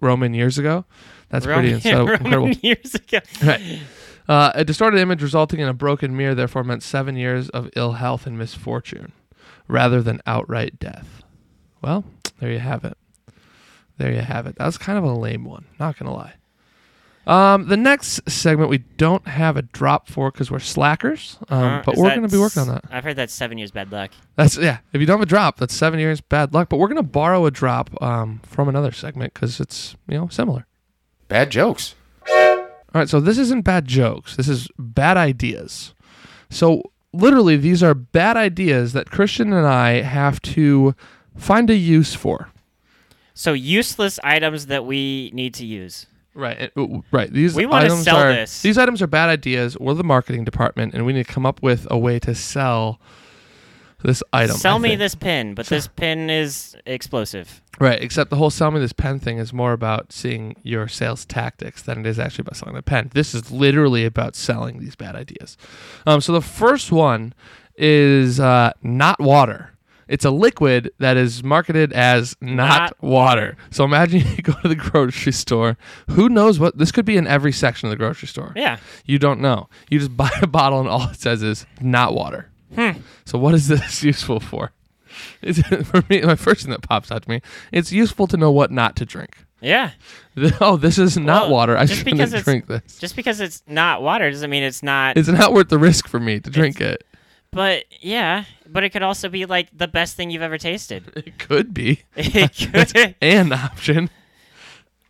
Roman 0.00 0.34
years 0.34 0.58
ago. 0.58 0.84
That's 1.28 1.46
Roman, 1.46 1.70
pretty 1.80 1.88
inso- 1.88 1.98
Roman 2.08 2.14
incredible. 2.26 2.50
years 2.62 2.94
ago. 2.94 3.18
Right. 3.44 3.80
Uh, 4.28 4.52
a 4.54 4.64
distorted 4.64 5.00
image 5.00 5.22
resulting 5.22 5.60
in 5.60 5.68
a 5.68 5.74
broken 5.74 6.16
mirror 6.16 6.34
therefore 6.34 6.62
meant 6.64 6.82
seven 6.82 7.16
years 7.16 7.48
of 7.50 7.68
ill 7.76 7.92
health 7.94 8.26
and 8.26 8.38
misfortune, 8.38 9.12
rather 9.68 10.00
than 10.02 10.20
outright 10.26 10.78
death. 10.78 11.22
Well, 11.80 12.04
there 12.38 12.50
you 12.52 12.60
have 12.60 12.84
it. 12.84 12.96
There 13.98 14.12
you 14.12 14.20
have 14.20 14.46
it. 14.46 14.56
That 14.56 14.66
was 14.66 14.78
kind 14.78 14.98
of 14.98 15.04
a 15.04 15.12
lame 15.12 15.44
one. 15.44 15.64
Not 15.78 15.98
gonna 15.98 16.14
lie. 16.14 16.34
Um, 17.24 17.68
the 17.68 17.76
next 17.76 18.28
segment 18.28 18.68
we 18.68 18.78
don't 18.78 19.26
have 19.28 19.56
a 19.56 19.62
drop 19.62 20.08
for 20.08 20.32
because 20.32 20.50
we're 20.50 20.58
slackers, 20.58 21.38
um, 21.50 21.62
Uh, 21.64 21.82
but 21.84 21.96
we're 21.96 22.12
gonna 22.14 22.26
be 22.28 22.38
working 22.38 22.62
on 22.62 22.68
that. 22.68 22.84
I've 22.90 23.04
heard 23.04 23.14
that's 23.14 23.32
seven 23.32 23.58
years 23.58 23.70
bad 23.70 23.92
luck. 23.92 24.10
That's 24.34 24.56
yeah. 24.56 24.78
If 24.92 25.00
you 25.00 25.06
don't 25.06 25.18
have 25.18 25.26
a 25.26 25.28
drop, 25.28 25.58
that's 25.58 25.74
seven 25.74 26.00
years 26.00 26.20
bad 26.20 26.52
luck. 26.52 26.68
But 26.68 26.78
we're 26.78 26.88
gonna 26.88 27.02
borrow 27.04 27.46
a 27.46 27.50
drop 27.52 27.90
um, 28.02 28.40
from 28.44 28.68
another 28.68 28.90
segment 28.90 29.34
because 29.34 29.60
it's 29.60 29.94
you 30.08 30.16
know 30.18 30.28
similar. 30.28 30.66
Bad 31.28 31.50
jokes. 31.50 31.94
All 32.94 33.00
right, 33.00 33.08
so 33.08 33.20
this 33.20 33.38
isn't 33.38 33.62
bad 33.62 33.86
jokes. 33.86 34.36
This 34.36 34.48
is 34.48 34.68
bad 34.78 35.16
ideas. 35.16 35.94
So 36.50 36.82
literally, 37.12 37.56
these 37.56 37.82
are 37.82 37.94
bad 37.94 38.36
ideas 38.36 38.92
that 38.92 39.10
Christian 39.10 39.52
and 39.52 39.66
I 39.66 40.02
have 40.02 40.40
to 40.42 40.94
find 41.36 41.70
a 41.70 41.76
use 41.76 42.14
for. 42.14 42.50
So 43.34 43.54
useless 43.54 44.20
items 44.22 44.66
that 44.66 44.84
we 44.84 45.30
need 45.32 45.54
to 45.54 45.64
use. 45.64 46.06
Right, 46.34 46.70
right. 47.10 47.30
These 47.32 47.54
We 47.54 47.66
wanna 47.66 47.90
sell 47.90 48.16
are 48.16 48.32
this. 48.32 48.62
these 48.62 48.78
items 48.78 49.02
are 49.02 49.06
bad 49.06 49.28
ideas. 49.28 49.78
We're 49.78 49.94
the 49.94 50.04
marketing 50.04 50.44
department, 50.44 50.94
and 50.94 51.04
we 51.04 51.12
need 51.12 51.26
to 51.26 51.32
come 51.32 51.44
up 51.44 51.62
with 51.62 51.86
a 51.90 51.98
way 51.98 52.18
to 52.20 52.34
sell 52.34 53.00
this 54.02 54.22
item. 54.32 54.56
Sell 54.56 54.76
I 54.76 54.78
me 54.78 54.88
think. 54.90 54.98
this 55.00 55.14
pin, 55.14 55.54
but 55.54 55.66
this 55.66 55.86
pin 55.96 56.30
is 56.30 56.76
explosive. 56.86 57.60
Right, 57.80 58.00
except 58.02 58.30
the 58.30 58.36
whole 58.36 58.50
sell 58.50 58.70
me 58.70 58.80
this 58.80 58.92
pen 58.92 59.18
thing 59.18 59.38
is 59.38 59.52
more 59.52 59.72
about 59.72 60.12
seeing 60.12 60.56
your 60.62 60.88
sales 60.88 61.24
tactics 61.24 61.82
than 61.82 62.00
it 62.00 62.06
is 62.06 62.18
actually 62.18 62.42
about 62.42 62.56
selling 62.56 62.74
the 62.74 62.82
pen. 62.82 63.10
This 63.14 63.34
is 63.34 63.50
literally 63.50 64.04
about 64.04 64.36
selling 64.36 64.78
these 64.78 64.94
bad 64.94 65.16
ideas. 65.16 65.56
Um, 66.06 66.20
so 66.20 66.32
the 66.32 66.42
first 66.42 66.92
one 66.92 67.34
is 67.76 68.38
uh, 68.38 68.72
not 68.82 69.18
water. 69.18 69.70
It's 70.08 70.26
a 70.26 70.30
liquid 70.30 70.90
that 70.98 71.16
is 71.16 71.42
marketed 71.42 71.92
as 71.94 72.36
not, 72.40 72.80
Not 72.80 73.02
water. 73.02 73.56
So 73.70 73.84
imagine 73.84 74.20
you 74.36 74.42
go 74.42 74.52
to 74.60 74.68
the 74.68 74.74
grocery 74.76 75.32
store. 75.32 75.78
Who 76.10 76.28
knows 76.28 76.58
what 76.58 76.76
this 76.76 76.92
could 76.92 77.06
be 77.06 77.16
in 77.16 77.26
every 77.26 77.52
section 77.52 77.86
of 77.86 77.90
the 77.90 77.96
grocery 77.96 78.28
store? 78.28 78.52
Yeah. 78.54 78.76
You 79.06 79.18
don't 79.18 79.40
know. 79.40 79.70
You 79.88 79.98
just 80.00 80.14
buy 80.16 80.30
a 80.42 80.46
bottle 80.46 80.80
and 80.80 80.88
all 80.88 81.08
it 81.08 81.20
says 81.20 81.42
is 81.42 81.64
not 81.80 82.14
water. 82.14 82.50
Hmm. 82.74 83.00
So 83.24 83.38
what 83.38 83.54
is 83.54 83.68
this 83.68 84.02
useful 84.12 84.40
for? 84.40 84.72
It's, 85.42 85.60
for 85.88 86.02
me, 86.08 86.22
my 86.22 86.36
first 86.36 86.62
thing 86.62 86.70
that 86.70 86.82
pops 86.82 87.10
out 87.10 87.22
to 87.22 87.28
me, 87.30 87.40
it's 87.70 87.92
useful 87.92 88.26
to 88.28 88.36
know 88.36 88.50
what 88.50 88.70
not 88.70 88.96
to 88.96 89.04
drink. 89.04 89.36
Yeah. 89.60 89.90
Oh, 90.60 90.76
this 90.76 90.98
is 90.98 91.16
not 91.16 91.42
Well, 91.44 91.52
water. 91.52 91.76
I 91.76 91.84
shouldn't 91.86 92.44
drink 92.44 92.66
this. 92.66 92.98
Just 92.98 93.14
because 93.14 93.38
it's 93.40 93.62
not 93.68 94.02
water 94.02 94.28
doesn't 94.30 94.50
mean 94.50 94.62
it's 94.64 94.82
not. 94.82 95.16
It's 95.16 95.28
not 95.28 95.52
worth 95.52 95.68
the 95.68 95.78
risk 95.78 96.08
for 96.08 96.18
me 96.18 96.40
to 96.40 96.50
drink 96.50 96.80
it. 96.80 97.04
but 97.52 97.84
yeah, 98.00 98.44
but 98.66 98.82
it 98.82 98.90
could 98.90 99.02
also 99.04 99.28
be 99.28 99.44
like 99.46 99.68
the 99.76 99.86
best 99.86 100.16
thing 100.16 100.30
you've 100.30 100.42
ever 100.42 100.58
tasted. 100.58 101.04
It 101.26 101.38
could 101.38 101.72
be 101.72 102.00
it 102.16 102.92
could. 102.94 103.14
an 103.20 103.52
option. 103.52 104.10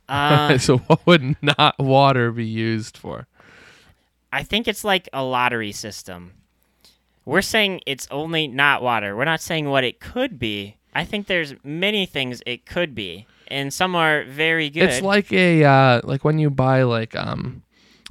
Uh, 0.08 0.58
so 0.58 0.78
what 0.78 1.06
would 1.06 1.36
not 1.40 1.78
water 1.78 2.30
be 2.30 2.44
used 2.44 2.98
for? 2.98 3.26
I 4.30 4.42
think 4.42 4.68
it's 4.68 4.84
like 4.84 5.08
a 5.14 5.22
lottery 5.22 5.72
system. 5.72 6.32
We're 7.24 7.42
saying 7.42 7.80
it's 7.86 8.08
only 8.10 8.48
not 8.48 8.82
water. 8.82 9.16
We're 9.16 9.24
not 9.24 9.40
saying 9.40 9.68
what 9.68 9.84
it 9.84 10.00
could 10.00 10.38
be. 10.38 10.76
I 10.94 11.04
think 11.04 11.26
there's 11.26 11.54
many 11.64 12.04
things 12.04 12.42
it 12.44 12.66
could 12.66 12.94
be, 12.94 13.26
and 13.48 13.72
some 13.72 13.94
are 13.96 14.24
very 14.24 14.68
good. 14.68 14.84
It's 14.84 15.02
like 15.02 15.32
a 15.32 15.64
uh, 15.64 16.00
like 16.04 16.24
when 16.24 16.38
you 16.38 16.50
buy 16.50 16.82
like 16.82 17.16
um 17.16 17.62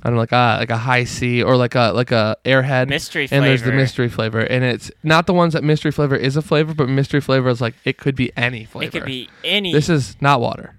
I 0.02 0.10
don't 0.10 0.16
know 0.16 0.22
like 0.22 0.32
a 0.32 0.58
like 0.60 0.72
a 0.72 0.78
Hi-C 0.78 1.44
or 1.44 1.56
like 1.58 1.76
a 1.76 1.92
like 1.94 2.12
a 2.12 2.38
airhead 2.44 2.90
mystery 2.90 3.28
and 3.30 3.46
there's 3.46 3.62
the 3.62 3.72
mystery 3.72 4.10
flavor 4.10 4.40
and 4.40 4.64
it's 4.64 4.90
not 5.04 5.28
the 5.28 5.34
ones 5.34 5.54
that 5.54 5.64
mystery 5.64 5.92
flavor 5.92 6.16
is 6.16 6.36
a 6.36 6.42
flavor 6.42 6.74
but 6.74 6.90
mystery 6.90 7.22
flavor 7.22 7.50
is 7.50 7.62
like 7.62 7.76
it 7.86 7.98
could 7.98 8.16
be 8.16 8.32
any 8.36 8.66
flavor. 8.66 8.88
It 8.88 8.92
could 8.92 9.06
be 9.06 9.30
any. 9.44 9.72
This 9.72 9.90
is 9.90 10.20
not 10.20 10.42
water. 10.42 10.76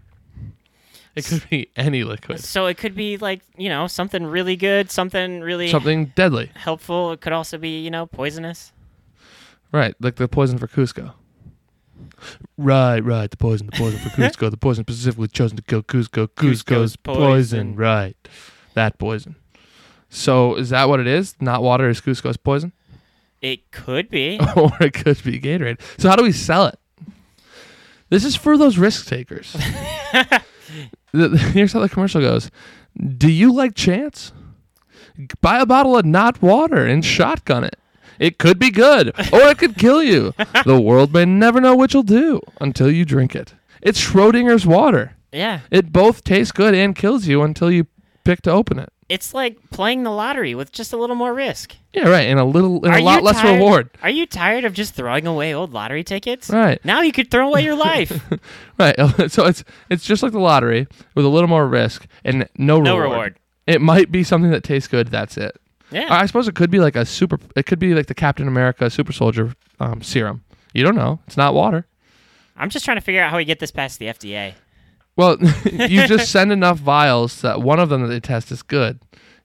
It 1.14 1.26
could 1.26 1.48
be 1.50 1.68
any 1.76 2.04
liquid. 2.04 2.40
so 2.40 2.66
it 2.66 2.78
could 2.78 2.94
be 2.94 3.18
like 3.18 3.42
you 3.58 3.68
know 3.68 3.86
something 3.86 4.24
really 4.26 4.56
good, 4.56 4.90
something 4.90 5.40
really 5.42 5.68
Something 5.70 6.06
deadly. 6.14 6.50
helpful. 6.54 7.12
It 7.12 7.20
could 7.20 7.32
also 7.34 7.58
be 7.58 7.80
you 7.80 7.90
know 7.90 8.06
poisonous. 8.06 8.72
Right, 9.72 9.94
like 10.00 10.16
the 10.16 10.28
poison 10.28 10.58
for 10.58 10.66
Kuzco. 10.68 11.12
Right, 12.58 13.00
right, 13.00 13.30
the 13.30 13.36
poison, 13.36 13.66
the 13.66 13.72
poison 13.76 13.98
for 13.98 14.08
Kuzco, 14.16 14.50
the 14.50 14.56
poison 14.56 14.84
specifically 14.84 15.28
chosen 15.28 15.56
to 15.56 15.62
kill 15.62 15.82
Kuzco, 15.82 16.28
Kuzco's 16.28 16.62
Kuzco's 16.62 16.96
poison. 16.96 17.18
poison. 17.18 17.76
right. 17.76 18.16
That 18.74 18.98
poison. 18.98 19.36
So 20.08 20.54
is 20.56 20.70
that 20.70 20.88
what 20.88 21.00
it 21.00 21.06
is? 21.06 21.34
Not 21.40 21.62
water 21.62 21.88
is 21.88 22.00
Kuzco's 22.00 22.36
poison? 22.36 22.72
It 23.40 23.70
could 23.70 24.08
be. 24.08 24.38
or 24.56 24.72
it 24.80 24.92
could 24.94 25.22
be 25.24 25.40
Gatorade. 25.40 25.80
So 25.98 26.08
how 26.08 26.16
do 26.16 26.22
we 26.22 26.32
sell 26.32 26.66
it? 26.66 26.78
This 28.08 28.24
is 28.24 28.36
for 28.36 28.56
those 28.58 28.76
risk 28.78 29.06
takers. 29.08 29.56
The- 31.12 31.36
Here's 31.54 31.72
how 31.72 31.80
the 31.80 31.88
commercial 31.88 32.20
goes. 32.20 32.50
Do 33.18 33.30
you 33.30 33.52
like 33.52 33.74
chance? 33.74 34.32
Buy 35.40 35.58
a 35.60 35.66
bottle 35.66 35.96
of 35.96 36.04
not 36.06 36.40
water 36.42 36.86
and 36.86 37.04
shotgun 37.04 37.64
it. 37.64 37.76
It 38.18 38.38
could 38.38 38.58
be 38.58 38.70
good, 38.70 39.08
or 39.32 39.40
it 39.48 39.58
could 39.58 39.76
kill 39.76 40.02
you. 40.02 40.32
The 40.64 40.80
world 40.80 41.12
may 41.12 41.24
never 41.24 41.60
know 41.60 41.76
which 41.76 41.94
will 41.94 42.02
do 42.02 42.40
until 42.60 42.90
you 42.90 43.04
drink 43.04 43.34
it. 43.34 43.54
It's 43.80 44.00
Schrodinger's 44.00 44.64
water. 44.66 45.16
yeah, 45.32 45.60
It 45.70 45.92
both 45.92 46.22
tastes 46.22 46.52
good 46.52 46.74
and 46.74 46.94
kills 46.94 47.26
you 47.26 47.42
until 47.42 47.70
you 47.70 47.86
pick 48.24 48.42
to 48.42 48.50
open 48.52 48.78
it. 48.78 48.92
It's 49.12 49.34
like 49.34 49.58
playing 49.70 50.02
the 50.04 50.10
lottery 50.10 50.54
with 50.54 50.72
just 50.72 50.92
a 50.92 50.96
little 50.96 51.16
more 51.16 51.34
risk. 51.34 51.76
Yeah, 51.92 52.08
right. 52.08 52.22
And 52.22 52.40
a 52.40 52.44
little, 52.44 52.84
and 52.84 52.94
Are 52.94 52.98
a 52.98 53.02
lot 53.02 53.22
less 53.22 53.40
tired- 53.40 53.56
reward. 53.58 53.90
Are 54.02 54.08
you 54.10 54.24
tired 54.26 54.64
of 54.64 54.72
just 54.72 54.94
throwing 54.94 55.26
away 55.26 55.52
old 55.54 55.72
lottery 55.72 56.02
tickets? 56.02 56.48
Right. 56.48 56.82
Now 56.84 57.02
you 57.02 57.12
could 57.12 57.30
throw 57.30 57.46
away 57.48 57.62
your 57.64 57.76
life. 57.90 58.10
Right. 58.78 58.96
So 59.30 59.46
it's 59.46 59.62
it's 59.90 60.04
just 60.04 60.22
like 60.22 60.32
the 60.32 60.38
lottery 60.40 60.86
with 61.14 61.24
a 61.24 61.28
little 61.28 61.48
more 61.48 61.68
risk 61.68 62.06
and 62.24 62.48
no, 62.56 62.80
no 62.80 62.96
reward. 62.96 63.10
reward. 63.10 63.38
It 63.66 63.80
might 63.80 64.10
be 64.10 64.24
something 64.24 64.50
that 64.50 64.64
tastes 64.64 64.88
good. 64.88 65.08
That's 65.08 65.36
it. 65.36 65.56
Yeah. 65.90 66.08
I 66.10 66.24
suppose 66.26 66.48
it 66.48 66.54
could 66.54 66.70
be 66.70 66.78
like 66.80 66.96
a 66.96 67.04
super. 67.04 67.38
It 67.54 67.66
could 67.66 67.78
be 67.78 67.94
like 67.94 68.06
the 68.06 68.14
Captain 68.14 68.48
America 68.48 68.88
Super 68.88 69.12
Soldier 69.12 69.54
um, 69.78 70.00
serum. 70.02 70.42
You 70.72 70.82
don't 70.84 70.96
know. 70.96 71.20
It's 71.26 71.36
not 71.36 71.52
water. 71.54 71.86
I'm 72.56 72.70
just 72.70 72.84
trying 72.84 72.96
to 72.96 73.02
figure 73.02 73.20
out 73.22 73.30
how 73.30 73.36
we 73.36 73.44
get 73.44 73.58
this 73.60 73.70
past 73.70 73.98
the 73.98 74.06
FDA. 74.06 74.54
Well, 75.16 75.36
you 75.64 76.06
just 76.06 76.30
send 76.30 76.52
enough 76.52 76.78
vials 76.78 77.40
that 77.42 77.60
one 77.62 77.78
of 77.78 77.88
them 77.88 78.02
that 78.02 78.08
they 78.08 78.20
test 78.20 78.50
is 78.50 78.62
good. 78.62 79.00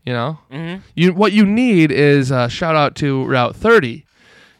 You 0.06 0.13
know, 0.13 0.39
Mm-hmm. 0.51 0.82
you 0.95 1.13
what 1.13 1.34
you 1.34 1.45
need 1.45 1.91
is 1.91 2.32
uh, 2.32 2.47
shout 2.47 2.75
out 2.77 2.95
to 2.97 3.25
Route 3.25 3.56
30. 3.56 4.06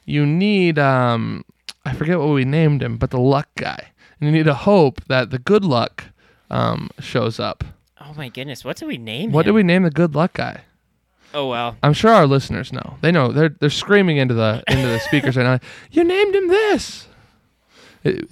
You 0.06 0.26
need 0.26 0.78
um, 0.78 1.46
I 1.86 1.94
forget 1.94 2.20
what 2.20 2.30
we 2.30 2.44
named 2.44 2.84
him, 2.84 2.98
but 2.98 3.12
the 3.12 3.20
luck 3.20 3.48
guy. 3.56 3.92
And 4.20 4.30
you 4.30 4.36
need 4.36 4.46
to 4.46 4.54
hope 4.54 5.02
that 5.08 5.30
the 5.30 5.40
good 5.40 5.64
luck 5.64 6.06
um, 6.50 6.90
shows 7.00 7.40
up. 7.40 7.64
Oh 8.02 8.14
my 8.16 8.28
goodness, 8.30 8.66
what 8.66 8.76
did 8.78 8.88
we 8.88 8.98
name 8.98 9.32
What 9.32 9.46
him? 9.46 9.52
did 9.54 9.56
we 9.56 9.64
name 9.64 9.84
the 9.84 9.90
good 9.92 10.16
luck 10.16 10.34
guy? 10.34 10.62
Oh 11.34 11.48
well. 11.48 11.78
I'm 11.84 11.94
sure 11.94 12.12
our 12.12 12.26
listeners 12.28 12.74
know. 12.74 12.98
They 13.02 13.12
know. 13.12 13.32
They're 13.32 13.50
they're 13.50 13.70
screaming 13.70 14.18
into 14.18 14.34
the 14.34 14.64
into 14.68 14.88
the 14.88 15.00
speakers 15.00 15.38
right 15.38 15.44
now. 15.44 15.60
You 15.92 16.04
named 16.04 16.36
him 16.36 16.48
this, 16.48 17.07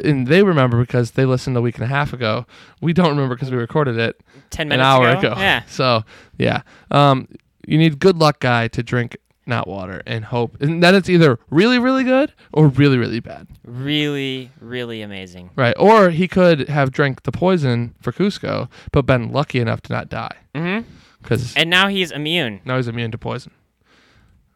and 0.04 0.28
they 0.28 0.44
remember 0.44 0.80
because 0.80 1.12
they 1.12 1.26
listened 1.26 1.56
a 1.58 1.62
week 1.62 1.76
and 1.76 1.84
a 1.84 1.88
half 1.88 2.14
ago. 2.14 2.46
We 2.82 2.94
don't 2.94 3.10
remember 3.10 3.36
because 3.36 3.52
we 3.52 3.58
recorded 3.58 3.98
it 3.98 4.22
Ten 4.50 4.66
an 4.66 4.70
minutes 4.70 4.86
hour 4.86 5.10
ago. 5.10 5.20
ago. 5.32 5.36
Yeah. 5.40 5.64
So 5.68 6.04
yeah, 6.38 6.62
um, 6.92 7.28
you 7.68 7.78
need 7.78 8.00
good 8.00 8.18
luck 8.18 8.40
guy 8.40 8.68
to 8.70 8.84
drink 8.84 9.18
not 9.48 9.68
water 9.68 10.02
and 10.08 10.26
hope, 10.26 10.60
and 10.60 10.82
then 10.82 10.96
it's 10.96 11.08
either 11.10 11.38
really 11.52 11.78
really 11.78 12.04
good 12.04 12.34
or 12.52 12.68
really 12.68 12.98
really 12.98 13.20
bad, 13.20 13.48
Really, 13.64 14.50
really 14.60 15.02
amazing. 15.04 15.52
right? 15.56 15.76
Or 15.78 16.10
he 16.10 16.28
could 16.28 16.68
have 16.68 16.92
drank 16.92 17.24
the 17.24 17.32
poison 17.32 17.94
for 18.02 18.12
Kuzco, 18.12 18.70
but 18.92 19.06
been 19.06 19.32
lucky 19.32 19.60
enough 19.60 19.82
to 19.84 19.94
not 19.94 20.10
die 20.10 20.36
Mm-hmm. 20.56 20.88
because 21.22 21.54
And 21.56 21.70
now 21.70 21.88
he's 21.90 22.12
immune. 22.12 22.62
now 22.66 22.78
he's 22.78 22.88
immune 22.88 23.12
to 23.12 23.18
poison. 23.20 23.52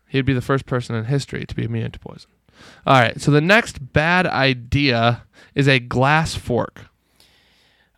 He'd 0.07 0.25
be 0.25 0.33
the 0.33 0.41
first 0.41 0.65
person 0.65 0.95
in 0.95 1.05
history 1.05 1.45
to 1.45 1.55
be 1.55 1.65
immune 1.65 1.91
to 1.91 1.99
poison. 1.99 2.31
All 2.85 2.99
right, 2.99 3.19
so 3.19 3.31
the 3.31 3.41
next 3.41 3.93
bad 3.93 4.25
idea 4.27 5.23
is 5.55 5.67
a 5.67 5.79
glass 5.79 6.35
fork. 6.35 6.85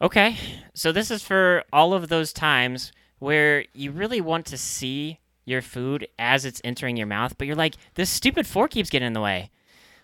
Okay. 0.01 0.35
So 0.73 0.91
this 0.91 1.11
is 1.11 1.23
for 1.23 1.63
all 1.71 1.93
of 1.93 2.09
those 2.09 2.33
times 2.33 2.91
where 3.19 3.65
you 3.73 3.91
really 3.91 4.21
want 4.21 4.45
to 4.47 4.57
see 4.57 5.19
your 5.45 5.61
food 5.61 6.07
as 6.17 6.45
it's 6.45 6.61
entering 6.63 6.97
your 6.97 7.07
mouth, 7.07 7.37
but 7.37 7.45
you're 7.47 7.55
like, 7.55 7.75
this 7.95 8.09
stupid 8.09 8.47
fork 8.47 8.71
keeps 8.71 8.89
getting 8.89 9.07
in 9.07 9.13
the 9.13 9.21
way. 9.21 9.51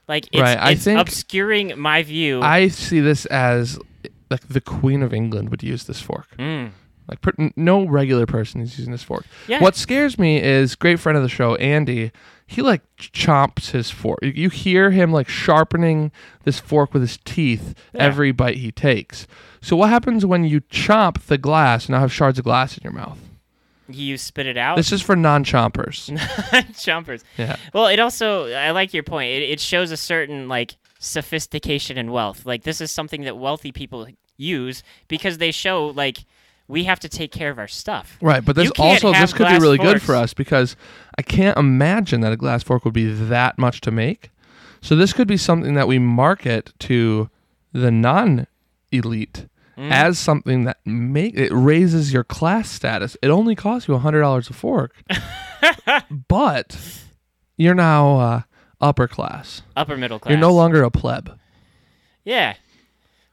Like 0.07 0.27
it's, 0.31 0.41
Right, 0.41 0.57
I 0.57 0.71
it's 0.71 0.83
think- 0.83 0.99
obscuring 0.99 1.79
my 1.79 2.03
view. 2.03 2.41
I 2.41 2.67
see 2.67 2.99
this 2.99 3.25
as 3.27 3.79
like 4.29 4.47
the 4.47 4.61
Queen 4.61 5.01
of 5.03 5.13
England 5.13 5.49
would 5.49 5.63
use 5.63 5.85
this 5.85 6.01
fork. 6.01 6.27
Mm. 6.37 6.71
Like 7.07 7.21
per- 7.21 7.51
no 7.55 7.85
regular 7.87 8.25
person 8.25 8.61
is 8.61 8.77
using 8.77 8.91
this 8.91 9.03
fork. 9.03 9.25
Yeah. 9.47 9.61
What 9.61 9.75
scares 9.75 10.19
me 10.19 10.41
is 10.41 10.75
great 10.75 10.99
friend 10.99 11.17
of 11.17 11.23
the 11.23 11.29
show 11.29 11.55
Andy. 11.55 12.11
He 12.49 12.61
like 12.61 12.81
chomps 12.97 13.71
his 13.71 13.91
fork. 13.91 14.19
You- 14.23 14.49
hear 14.49 14.91
him 14.91 15.11
like 15.11 15.27
sharpening 15.27 16.11
this 16.45 16.59
fork 16.59 16.93
with 16.93 17.01
his 17.01 17.17
teeth 17.25 17.75
Yeah. 17.93 18.03
every 18.03 18.31
bite 18.31 18.57
he 18.57 18.71
takes. 18.71 19.27
So 19.61 19.75
what 19.75 19.89
happens 19.89 20.25
when 20.25 20.45
you 20.45 20.61
chomp 20.61 21.21
the 21.23 21.37
glass 21.37 21.85
and 21.87 21.93
now 21.93 21.99
have 21.99 22.13
shards 22.13 22.39
of 22.39 22.45
glass 22.45 22.77
in 22.77 22.83
your 22.83 22.93
mouth? 22.93 23.19
You 23.89 24.17
spit 24.17 24.47
it 24.47 24.57
out. 24.57 24.75
This 24.77 24.91
is 24.91 25.01
for 25.01 25.15
non-chompers. 25.15 26.09
non-chompers. 26.53 27.23
yeah. 27.37 27.55
Well, 27.73 27.87
it 27.87 27.99
also 27.99 28.51
I 28.53 28.71
like 28.71 28.93
your 28.93 29.03
point. 29.03 29.29
It, 29.29 29.43
it 29.49 29.59
shows 29.59 29.91
a 29.91 29.97
certain 29.97 30.47
like 30.47 30.75
sophistication 30.99 31.97
and 31.97 32.11
wealth. 32.11 32.45
Like 32.45 32.63
this 32.63 32.79
is 32.81 32.91
something 32.91 33.23
that 33.23 33.37
wealthy 33.37 33.71
people 33.71 34.07
use 34.37 34.83
because 35.07 35.37
they 35.37 35.51
show 35.51 35.87
like 35.87 36.19
we 36.67 36.83
have 36.83 36.99
to 37.01 37.09
take 37.09 37.31
care 37.31 37.49
of 37.49 37.57
our 37.59 37.67
stuff. 37.67 38.17
Right, 38.21 38.43
but 38.43 38.55
this 38.55 38.71
also 38.77 39.13
this 39.13 39.33
could 39.33 39.47
be 39.47 39.59
really 39.59 39.77
good 39.77 40.01
for 40.01 40.15
us 40.15 40.33
because 40.33 40.75
I 41.17 41.21
can't 41.21 41.57
imagine 41.57 42.21
that 42.21 42.31
a 42.33 42.37
glass 42.37 42.63
fork 42.63 42.83
would 42.85 42.93
be 42.93 43.11
that 43.11 43.57
much 43.57 43.81
to 43.81 43.91
make. 43.91 44.31
So 44.81 44.95
this 44.95 45.13
could 45.13 45.27
be 45.27 45.37
something 45.37 45.73
that 45.73 45.87
we 45.87 45.97
market 45.99 46.73
to 46.79 47.29
the 47.73 47.91
non-elite 47.91 49.47
Mm. 49.77 49.91
as 49.91 50.17
something 50.17 50.63
that 50.63 50.77
make 50.85 51.35
it 51.37 51.51
raises 51.53 52.11
your 52.11 52.23
class 52.23 52.67
status. 52.67 53.15
It 53.21 53.27
only 53.29 53.53
costs 53.53 53.87
you 53.87 53.95
hundred 53.99 54.21
dollars 54.21 54.49
a 54.49 54.53
fork, 54.53 54.95
but 56.27 56.75
you're 57.57 57.75
now 57.75 58.19
uh, 58.19 58.41
upper 58.81 59.07
class. 59.07 59.61
Upper 59.75 59.95
middle 59.95 60.17
class. 60.17 60.31
You're 60.31 60.39
no 60.39 60.51
longer 60.51 60.81
a 60.81 60.89
pleb. 60.89 61.37
Yeah. 62.23 62.55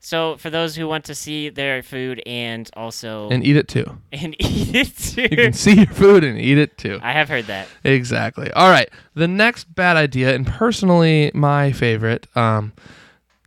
So 0.04 0.36
for 0.36 0.50
those 0.50 0.76
who 0.76 0.86
want 0.86 1.04
to 1.06 1.14
see 1.14 1.48
their 1.48 1.82
food 1.82 2.22
and 2.26 2.70
also 2.74 3.30
And 3.30 3.42
eat 3.42 3.56
it 3.56 3.68
too. 3.68 3.86
and 4.12 4.36
eat 4.38 4.74
it 4.74 4.96
too. 4.96 5.22
You 5.22 5.28
can 5.28 5.52
see 5.54 5.76
your 5.76 5.86
food 5.86 6.22
and 6.22 6.38
eat 6.38 6.58
it 6.58 6.76
too. 6.76 7.00
I 7.02 7.12
have 7.12 7.30
heard 7.30 7.46
that. 7.46 7.68
Exactly. 7.84 8.52
All 8.52 8.68
right. 8.68 8.90
The 9.14 9.26
next 9.26 9.74
bad 9.74 9.96
idea, 9.96 10.34
and 10.34 10.46
personally 10.46 11.30
my 11.32 11.72
favorite, 11.72 12.26
um, 12.36 12.74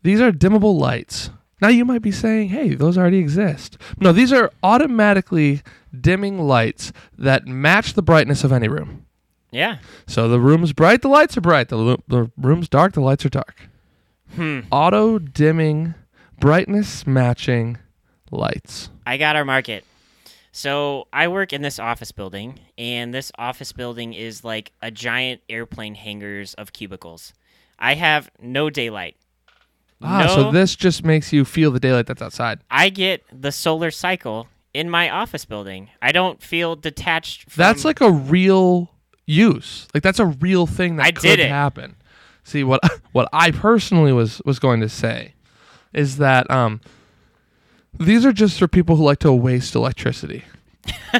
these 0.01 0.19
are 0.19 0.31
dimmable 0.31 0.79
lights. 0.79 1.29
Now 1.61 1.67
you 1.67 1.85
might 1.85 2.01
be 2.01 2.11
saying, 2.11 2.49
hey, 2.49 2.73
those 2.73 2.97
already 2.97 3.19
exist. 3.19 3.77
No, 3.99 4.11
these 4.11 4.33
are 4.33 4.51
automatically 4.63 5.61
dimming 5.99 6.39
lights 6.39 6.91
that 7.19 7.45
match 7.45 7.93
the 7.93 8.01
brightness 8.01 8.43
of 8.43 8.51
any 8.51 8.67
room. 8.67 9.05
Yeah. 9.51 9.77
So 10.07 10.27
the 10.27 10.39
room's 10.39 10.73
bright, 10.73 11.03
the 11.03 11.07
lights 11.07 11.37
are 11.37 11.41
bright. 11.41 11.69
The, 11.69 11.77
lo- 11.77 12.03
the 12.07 12.31
room's 12.35 12.67
dark, 12.67 12.93
the 12.93 13.01
lights 13.01 13.25
are 13.25 13.29
dark. 13.29 13.69
Hmm. 14.35 14.61
Auto 14.71 15.19
dimming, 15.19 15.93
brightness 16.39 17.05
matching 17.07 17.77
lights. 18.31 18.89
I 19.05 19.17
got 19.17 19.35
our 19.35 19.45
market. 19.45 19.85
So 20.51 21.07
I 21.13 21.27
work 21.27 21.53
in 21.53 21.61
this 21.61 21.77
office 21.77 22.11
building, 22.11 22.59
and 22.77 23.13
this 23.13 23.31
office 23.37 23.71
building 23.71 24.13
is 24.13 24.43
like 24.43 24.71
a 24.81 24.89
giant 24.89 25.41
airplane 25.49 25.95
hangars 25.95 26.55
of 26.55 26.73
cubicles. 26.73 27.33
I 27.77 27.93
have 27.93 28.31
no 28.41 28.69
daylight. 28.69 29.17
Ah, 30.01 30.25
no, 30.25 30.35
so 30.35 30.51
this 30.51 30.75
just 30.75 31.03
makes 31.03 31.31
you 31.31 31.45
feel 31.45 31.71
the 31.71 31.79
daylight 31.79 32.07
that's 32.07 32.21
outside. 32.21 32.59
I 32.69 32.89
get 32.89 33.23
the 33.31 33.51
solar 33.51 33.91
cycle 33.91 34.47
in 34.73 34.89
my 34.89 35.09
office 35.09 35.45
building. 35.45 35.89
I 36.01 36.11
don't 36.11 36.41
feel 36.41 36.75
detached. 36.75 37.49
From, 37.51 37.61
That's 37.61 37.85
like 37.85 38.01
a 38.01 38.11
real 38.11 38.91
use. 39.25 39.87
Like 39.93 40.03
that's 40.03 40.19
a 40.19 40.25
real 40.25 40.65
thing 40.67 40.97
that 40.97 41.05
I 41.05 41.11
could 41.11 41.37
did 41.37 41.39
happen. 41.49 41.95
See 42.43 42.63
what 42.63 42.81
what 43.11 43.29
I 43.33 43.51
personally 43.51 44.11
was 44.13 44.41
was 44.45 44.59
going 44.59 44.81
to 44.81 44.89
say 44.89 45.33
is 45.93 46.17
that 46.17 46.49
um 46.51 46.81
these 47.99 48.25
are 48.25 48.33
just 48.33 48.59
for 48.59 48.67
people 48.67 48.95
who 48.95 49.03
like 49.03 49.19
to 49.19 49.31
waste 49.31 49.75
electricity. 49.75 50.43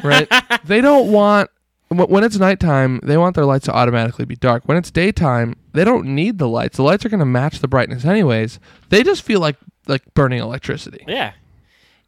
Right? 0.02 0.28
they 0.64 0.80
don't 0.80 1.10
want 1.10 1.50
wh- 1.88 2.08
when 2.08 2.24
it's 2.24 2.36
nighttime, 2.38 3.00
they 3.02 3.16
want 3.16 3.34
their 3.34 3.44
lights 3.44 3.64
to 3.66 3.72
automatically 3.72 4.24
be 4.24 4.36
dark. 4.36 4.62
When 4.66 4.76
it's 4.76 4.90
daytime, 4.90 5.56
they 5.72 5.84
don't 5.84 6.06
need 6.06 6.38
the 6.38 6.48
lights. 6.48 6.76
The 6.76 6.82
lights 6.82 7.04
are 7.04 7.08
going 7.08 7.20
to 7.20 7.26
match 7.26 7.60
the 7.60 7.68
brightness 7.68 8.04
anyways. 8.04 8.60
They 8.90 9.02
just 9.02 9.22
feel 9.22 9.40
like 9.40 9.56
like 9.86 10.02
burning 10.14 10.40
electricity. 10.40 11.04
Yeah. 11.08 11.32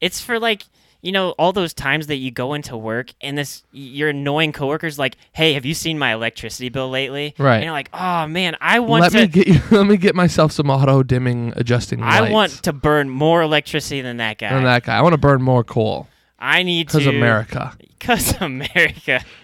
It's 0.00 0.20
for 0.20 0.38
like, 0.38 0.64
you 1.02 1.12
know, 1.12 1.30
all 1.32 1.52
those 1.52 1.72
times 1.72 2.08
that 2.08 2.16
you 2.16 2.30
go 2.30 2.54
into 2.54 2.76
work 2.76 3.12
and 3.20 3.38
this 3.38 3.62
your 3.72 4.10
annoying 4.10 4.52
coworker's 4.52 4.98
like, 4.98 5.16
"Hey, 5.32 5.54
have 5.54 5.64
you 5.64 5.74
seen 5.74 5.98
my 5.98 6.12
electricity 6.12 6.68
bill 6.68 6.90
lately?" 6.90 7.34
Right. 7.38 7.56
And 7.56 7.64
you're 7.64 7.72
like, 7.72 7.90
"Oh 7.92 8.26
man, 8.26 8.56
I 8.60 8.80
want 8.80 9.02
Let 9.02 9.12
to 9.12 9.18
me 9.18 9.26
get 9.28 9.48
you, 9.48 9.60
let 9.70 9.86
me 9.86 9.96
get 9.96 10.14
myself 10.14 10.52
some 10.52 10.70
auto 10.70 11.02
dimming 11.02 11.52
adjusting 11.56 12.00
lights. 12.00 12.16
I 12.16 12.30
want 12.30 12.52
to 12.64 12.72
burn 12.72 13.08
more 13.08 13.42
electricity 13.42 14.00
than 14.00 14.18
that 14.18 14.38
guy. 14.38 14.52
than 14.52 14.64
that 14.64 14.84
guy. 14.84 14.96
I 14.96 15.02
want 15.02 15.14
to 15.14 15.18
burn 15.18 15.42
more 15.42 15.64
coal 15.64 16.08
I 16.38 16.62
need 16.62 16.88
to 16.90 16.98
because 16.98 17.06
America. 17.06 17.76
Because 18.00 18.40
America. 18.40 19.22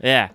Yeah. 0.00 0.30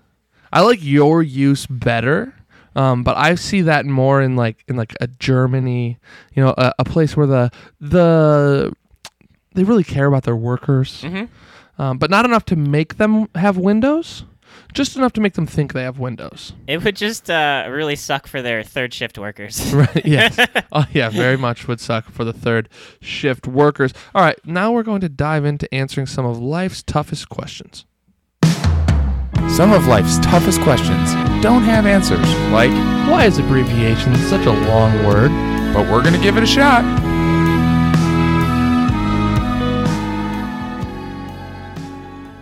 I 0.52 0.62
like 0.62 0.80
your 0.82 1.22
use 1.22 1.67
better, 1.67 2.34
um, 2.76 3.04
but 3.04 3.17
I 3.17 3.36
see 3.36 3.62
that 3.63 3.86
more 3.86 4.22
in 4.22 4.36
like 4.36 4.63
in 4.67 4.78
like 4.78 4.95
a 5.00 5.06
Germany, 5.06 6.00
you 6.34 6.43
know, 6.43 6.56
a, 6.58 6.74
a 6.80 6.86
place 6.86 7.15
where 7.15 7.28
the 7.28 7.52
the 7.80 8.74
they 9.55 9.63
really 9.63 9.83
care 9.83 10.05
about 10.05 10.23
their 10.23 10.35
workers, 10.35 11.01
Mhm. 11.03 11.27
um, 11.77 11.97
but 11.97 12.09
not 12.09 12.25
enough 12.25 12.45
to 12.45 12.55
make 12.55 12.97
them 12.97 13.27
have 13.35 13.57
windows, 13.57 14.23
just 14.73 14.95
enough 14.95 15.13
to 15.13 15.21
make 15.21 15.33
them 15.33 15.45
think 15.47 15.73
they 15.73 15.83
have 15.83 15.99
windows. 15.99 16.53
It 16.67 16.83
would 16.83 16.95
just 16.95 17.29
uh, 17.29 17.67
really 17.69 17.95
suck 17.95 18.27
for 18.27 18.41
their 18.41 18.63
third 18.63 18.93
shift 18.93 19.17
workers. 19.17 19.73
Right? 19.73 20.01
Yes. 20.05 20.39
oh 20.71 20.85
yeah, 20.93 21.09
very 21.09 21.38
much 21.38 21.67
would 21.67 21.79
suck 21.79 22.09
for 22.12 22.23
the 22.23 22.33
third 22.33 22.69
shift 23.01 23.47
workers. 23.47 23.93
All 24.15 24.21
right, 24.23 24.38
now 24.45 24.71
we're 24.71 24.83
going 24.83 25.01
to 25.01 25.09
dive 25.09 25.45
into 25.45 25.71
answering 25.73 26.07
some 26.07 26.25
of 26.25 26.38
life's 26.39 26.83
toughest 26.83 27.29
questions. 27.29 27.85
Some 29.49 29.73
of 29.73 29.88
life's 29.88 30.19
toughest 30.19 30.62
questions 30.62 31.12
don't 31.41 31.63
have 31.63 31.85
answers, 31.85 32.19
like, 32.51 32.71
Why 33.09 33.25
is 33.25 33.39
abbreviation 33.39 34.15
such 34.27 34.45
a 34.45 34.51
long 34.51 35.05
word? 35.05 35.31
but 35.73 35.88
we're 35.89 36.01
going 36.01 36.13
to 36.15 36.21
give 36.21 36.35
it 36.38 36.43
a 36.43 36.47
shot. 36.47 36.83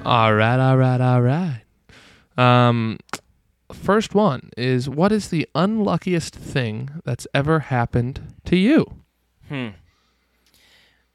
All 0.07 0.33
right, 0.33 0.57
all 0.57 0.77
right, 0.77 1.01
all 1.01 1.21
right. 1.21 1.63
Um, 2.37 2.97
first 3.73 4.15
one 4.15 4.51
is 4.55 4.87
what 4.87 5.11
is 5.11 5.27
the 5.27 5.49
unluckiest 5.53 6.33
thing 6.33 7.01
that's 7.03 7.27
ever 7.33 7.59
happened 7.59 8.21
to 8.45 8.55
you? 8.55 8.85
Hmm. 9.49 9.71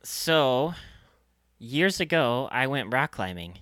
So, 0.02 0.74
years 1.58 2.00
ago, 2.00 2.50
I 2.52 2.66
went 2.66 2.92
rock 2.92 3.12
climbing. 3.12 3.60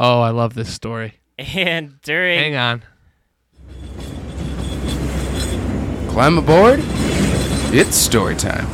Oh, 0.00 0.22
I 0.22 0.30
love 0.30 0.54
this 0.54 0.72
story. 0.72 1.20
And 1.38 2.00
during 2.00 2.54
Hang 2.54 2.56
on. 2.56 2.82
Climb 6.08 6.38
aboard. 6.38 6.80
It's 7.70 7.96
story 7.96 8.34
time. 8.34 8.66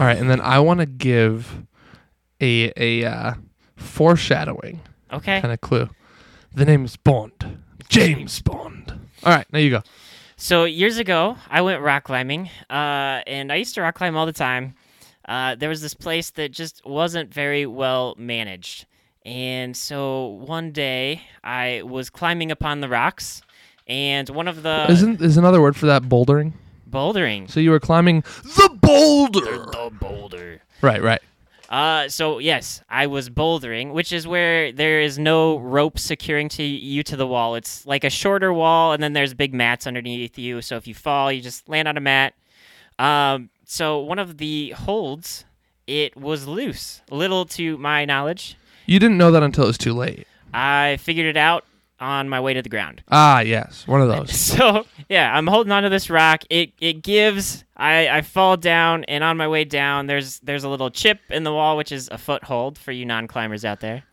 All 0.00 0.06
right, 0.06 0.16
and 0.16 0.30
then 0.30 0.40
I 0.40 0.58
want 0.60 0.80
to 0.80 0.86
give 0.86 1.66
a 2.40 2.72
a 2.76 3.04
uh, 3.04 3.34
foreshadowing 3.76 4.80
Okay. 5.12 5.40
kind 5.40 5.52
of 5.52 5.60
clue. 5.60 5.88
The 6.54 6.64
name 6.64 6.84
is 6.84 6.96
Bond. 6.96 7.62
James 7.88 8.40
Bond. 8.42 8.92
All 9.24 9.32
right, 9.34 9.46
now 9.52 9.58
you 9.58 9.70
go. 9.70 9.82
So 10.36 10.64
years 10.64 10.96
ago, 10.98 11.36
I 11.50 11.60
went 11.62 11.82
rock 11.82 12.04
climbing, 12.04 12.48
uh, 12.70 13.20
and 13.26 13.52
I 13.52 13.56
used 13.56 13.74
to 13.74 13.82
rock 13.82 13.94
climb 13.96 14.16
all 14.16 14.26
the 14.26 14.32
time. 14.32 14.74
Uh, 15.28 15.54
there 15.56 15.68
was 15.68 15.82
this 15.82 15.94
place 15.94 16.30
that 16.30 16.50
just 16.52 16.80
wasn't 16.86 17.32
very 17.34 17.66
well 17.66 18.14
managed, 18.18 18.86
and 19.24 19.76
so 19.76 20.26
one 20.26 20.72
day 20.72 21.22
I 21.44 21.82
was 21.84 22.08
climbing 22.10 22.50
upon 22.50 22.80
the 22.80 22.88
rocks, 22.88 23.42
and 23.86 24.28
one 24.30 24.48
of 24.48 24.62
the 24.62 24.86
Isn't 24.88 25.20
is 25.20 25.36
another 25.36 25.60
word 25.60 25.76
for 25.76 25.86
that 25.86 26.04
bouldering? 26.04 26.52
bouldering 26.88 27.48
So 27.50 27.60
you 27.60 27.70
were 27.70 27.78
climbing 27.80 28.22
the 28.42 28.78
boulder. 28.80 29.40
the 29.66 29.90
boulder. 30.00 30.62
Right, 30.82 31.02
right. 31.02 31.20
Uh, 31.70 32.08
so 32.08 32.38
yes, 32.38 32.82
I 32.90 33.06
was 33.06 33.30
bouldering, 33.30 33.92
which 33.92 34.12
is 34.12 34.26
where 34.26 34.72
there 34.72 35.00
is 35.00 35.18
no 35.20 35.56
rope 35.58 36.00
securing 36.00 36.48
to 36.50 36.64
you 36.64 37.04
to 37.04 37.16
the 37.16 37.28
wall. 37.28 37.54
It's 37.54 37.86
like 37.86 38.02
a 38.02 38.10
shorter 38.10 38.52
wall, 38.52 38.92
and 38.92 39.00
then 39.00 39.12
there's 39.12 39.34
big 39.34 39.54
mats 39.54 39.86
underneath 39.86 40.36
you. 40.36 40.62
So 40.62 40.76
if 40.76 40.88
you 40.88 40.94
fall, 40.94 41.30
you 41.30 41.40
just 41.40 41.68
land 41.68 41.86
on 41.86 41.96
a 41.96 42.00
mat. 42.00 42.34
Um, 42.98 43.50
so 43.64 44.00
one 44.00 44.18
of 44.18 44.38
the 44.38 44.70
holds, 44.70 45.44
it 45.86 46.16
was 46.16 46.48
loose. 46.48 47.02
Little 47.08 47.44
to 47.46 47.78
my 47.78 48.04
knowledge, 48.04 48.56
You 48.86 48.98
didn't 48.98 49.18
know 49.18 49.30
that 49.30 49.44
until 49.44 49.64
it 49.64 49.68
was 49.68 49.78
too 49.78 49.94
late. 49.94 50.26
I 50.52 50.96
figured 51.00 51.26
it 51.26 51.36
out 51.36 51.64
on 52.00 52.28
my 52.28 52.40
way 52.40 52.54
to 52.54 52.62
the 52.62 52.68
ground. 52.68 53.02
Ah, 53.10 53.40
yes, 53.40 53.86
one 53.86 54.00
of 54.00 54.08
those. 54.16 54.34
So 54.38 54.86
yeah, 55.08 55.36
I'm 55.36 55.46
holding 55.46 55.70
onto 55.72 55.88
this 55.88 56.10
rock. 56.10 56.42
It 56.50 56.72
it 56.80 57.02
gives. 57.02 57.64
I, 57.76 58.08
I 58.08 58.20
fall 58.22 58.56
down, 58.58 59.04
and 59.04 59.24
on 59.24 59.36
my 59.38 59.48
way 59.48 59.64
down, 59.64 60.06
there's 60.06 60.38
there's 60.40 60.64
a 60.64 60.68
little 60.68 60.90
chip 60.90 61.18
in 61.30 61.44
the 61.44 61.52
wall, 61.52 61.76
which 61.76 61.92
is 61.92 62.08
a 62.10 62.18
foothold 62.18 62.76
for 62.78 62.92
you 62.92 63.06
non-climbers 63.06 63.64
out 63.64 63.80
there. 63.80 64.04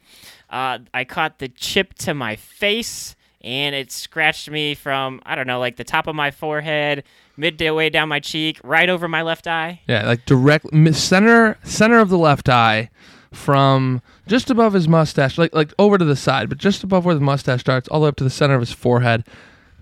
Uh, 0.50 0.80
I 0.93 1.04
caught 1.04 1.39
the 1.39 1.50
chip 1.50 1.93
to 1.95 2.13
my 2.13 2.38
face, 2.38 3.15
and 3.41 3.76
it 3.76 3.91
scratched 3.91 4.50
me 4.50 4.73
from 4.73 5.21
I 5.26 5.36
don't 5.36 5.47
know, 5.47 5.60
like 5.60 5.76
the 5.76 5.84
top 5.84 6.08
of 6.08 6.15
my 6.15 6.32
forehead, 6.32 7.04
midway 7.36 7.89
down 7.89 8.08
my 8.08 8.21
cheek, 8.21 8.60
right 8.63 8.88
over 8.89 9.08
my 9.10 9.21
left 9.21 9.47
eye. 9.47 9.82
Yeah, 9.88 10.06
like 10.06 10.26
direct 10.26 10.67
center 10.95 11.58
center 11.63 12.00
of 12.00 12.08
the 12.08 12.17
left 12.17 12.47
eye, 12.47 12.89
from 13.31 14.01
just 14.27 14.49
above 14.49 14.73
his 14.73 14.87
mustache, 14.87 15.37
like 15.37 15.53
like 15.53 15.73
over 15.79 15.97
to 15.97 16.05
the 16.05 16.15
side, 16.15 16.49
but 16.49 16.57
just 16.57 16.83
above 16.83 17.05
where 17.05 17.15
the 17.15 17.21
mustache 17.21 17.61
starts, 17.61 17.87
all 17.89 17.99
the 17.99 18.05
way 18.05 18.09
up 18.09 18.15
to 18.17 18.23
the 18.23 18.29
center 18.29 18.55
of 18.55 18.61
his 18.61 18.71
forehead. 18.71 19.25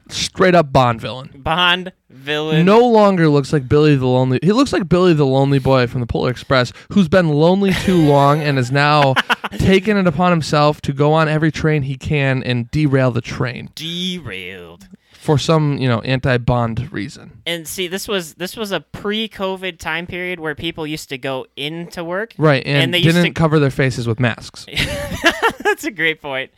Straight 0.07 0.53
up 0.53 0.71
Bond 0.71 1.01
villain. 1.01 1.31
Bond 1.35 1.91
villain. 2.11 2.63
No 2.63 2.87
longer 2.87 3.27
looks 3.27 3.51
like 3.51 3.67
Billy 3.67 3.95
the 3.95 4.05
Lonely. 4.05 4.37
He 4.43 4.51
looks 4.51 4.71
like 4.71 4.87
Billy 4.87 5.13
the 5.13 5.25
Lonely 5.25 5.57
Boy 5.57 5.87
from 5.87 5.99
the 5.99 6.05
Polar 6.05 6.29
Express, 6.29 6.71
who's 6.91 7.07
been 7.07 7.29
lonely 7.29 7.73
too 7.73 7.97
long 8.07 8.39
and 8.39 8.59
is 8.59 8.71
now 8.71 9.15
taken 9.57 9.97
it 9.97 10.05
upon 10.05 10.31
himself 10.31 10.79
to 10.81 10.93
go 10.93 11.11
on 11.13 11.27
every 11.27 11.51
train 11.51 11.81
he 11.81 11.97
can 11.97 12.43
and 12.43 12.69
derail 12.69 13.09
the 13.09 13.21
train 13.21 13.71
derailed. 13.73 14.87
For 15.25 15.39
some, 15.39 15.79
you 15.79 15.89
know, 15.89 16.01
anti-Bond 16.01 16.91
reason. 16.93 17.41
And 17.47 17.67
see, 17.67 17.87
this 17.87 18.07
was 18.07 18.35
this 18.35 18.55
was 18.55 18.71
a 18.71 18.79
pre-COVID 18.79 19.79
time 19.79 20.05
period 20.05 20.39
where 20.39 20.53
people 20.53 20.85
used 20.85 21.09
to 21.09 21.17
go 21.17 21.47
into 21.55 22.03
work. 22.03 22.33
Right, 22.37 22.63
and, 22.65 22.83
And 22.83 22.93
they 22.93 23.01
didn't 23.01 23.23
to- 23.23 23.31
cover 23.31 23.59
their 23.59 23.71
faces 23.71 24.07
with 24.07 24.19
masks. 24.19 24.67
That's 25.63 25.83
a 25.83 25.91
great 25.91 26.21
point. 26.21 26.51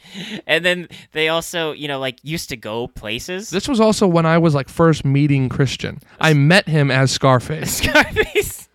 And 0.46 0.66
then 0.66 0.90
they 1.14 1.30
also, 1.30 1.72
you 1.72 1.88
know, 1.88 1.98
like 1.98 2.20
used 2.24 2.50
to 2.50 2.58
go 2.58 2.88
places. 2.90 3.50
This 3.50 3.68
was 3.70 3.80
also 3.80 4.06
when 4.06 4.26
I 4.26 4.38
was 4.38 4.54
like 4.54 4.68
first 4.68 5.06
meeting 5.06 5.48
Christian. 5.48 6.00
I 6.20 6.34
met 6.34 6.68
him 6.68 6.92
as 6.92 7.10
Scarface. 7.10 7.78
Scarface. 7.78 8.68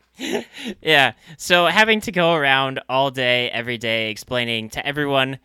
yeah. 0.81 1.13
So 1.37 1.67
having 1.67 2.01
to 2.03 2.13
go 2.13 2.33
around 2.35 2.81
all 2.89 3.11
day, 3.11 3.51
every 3.51 3.77
day, 3.77 4.11
explaining 4.11 4.71
to 4.71 4.85
everyone 4.87 5.39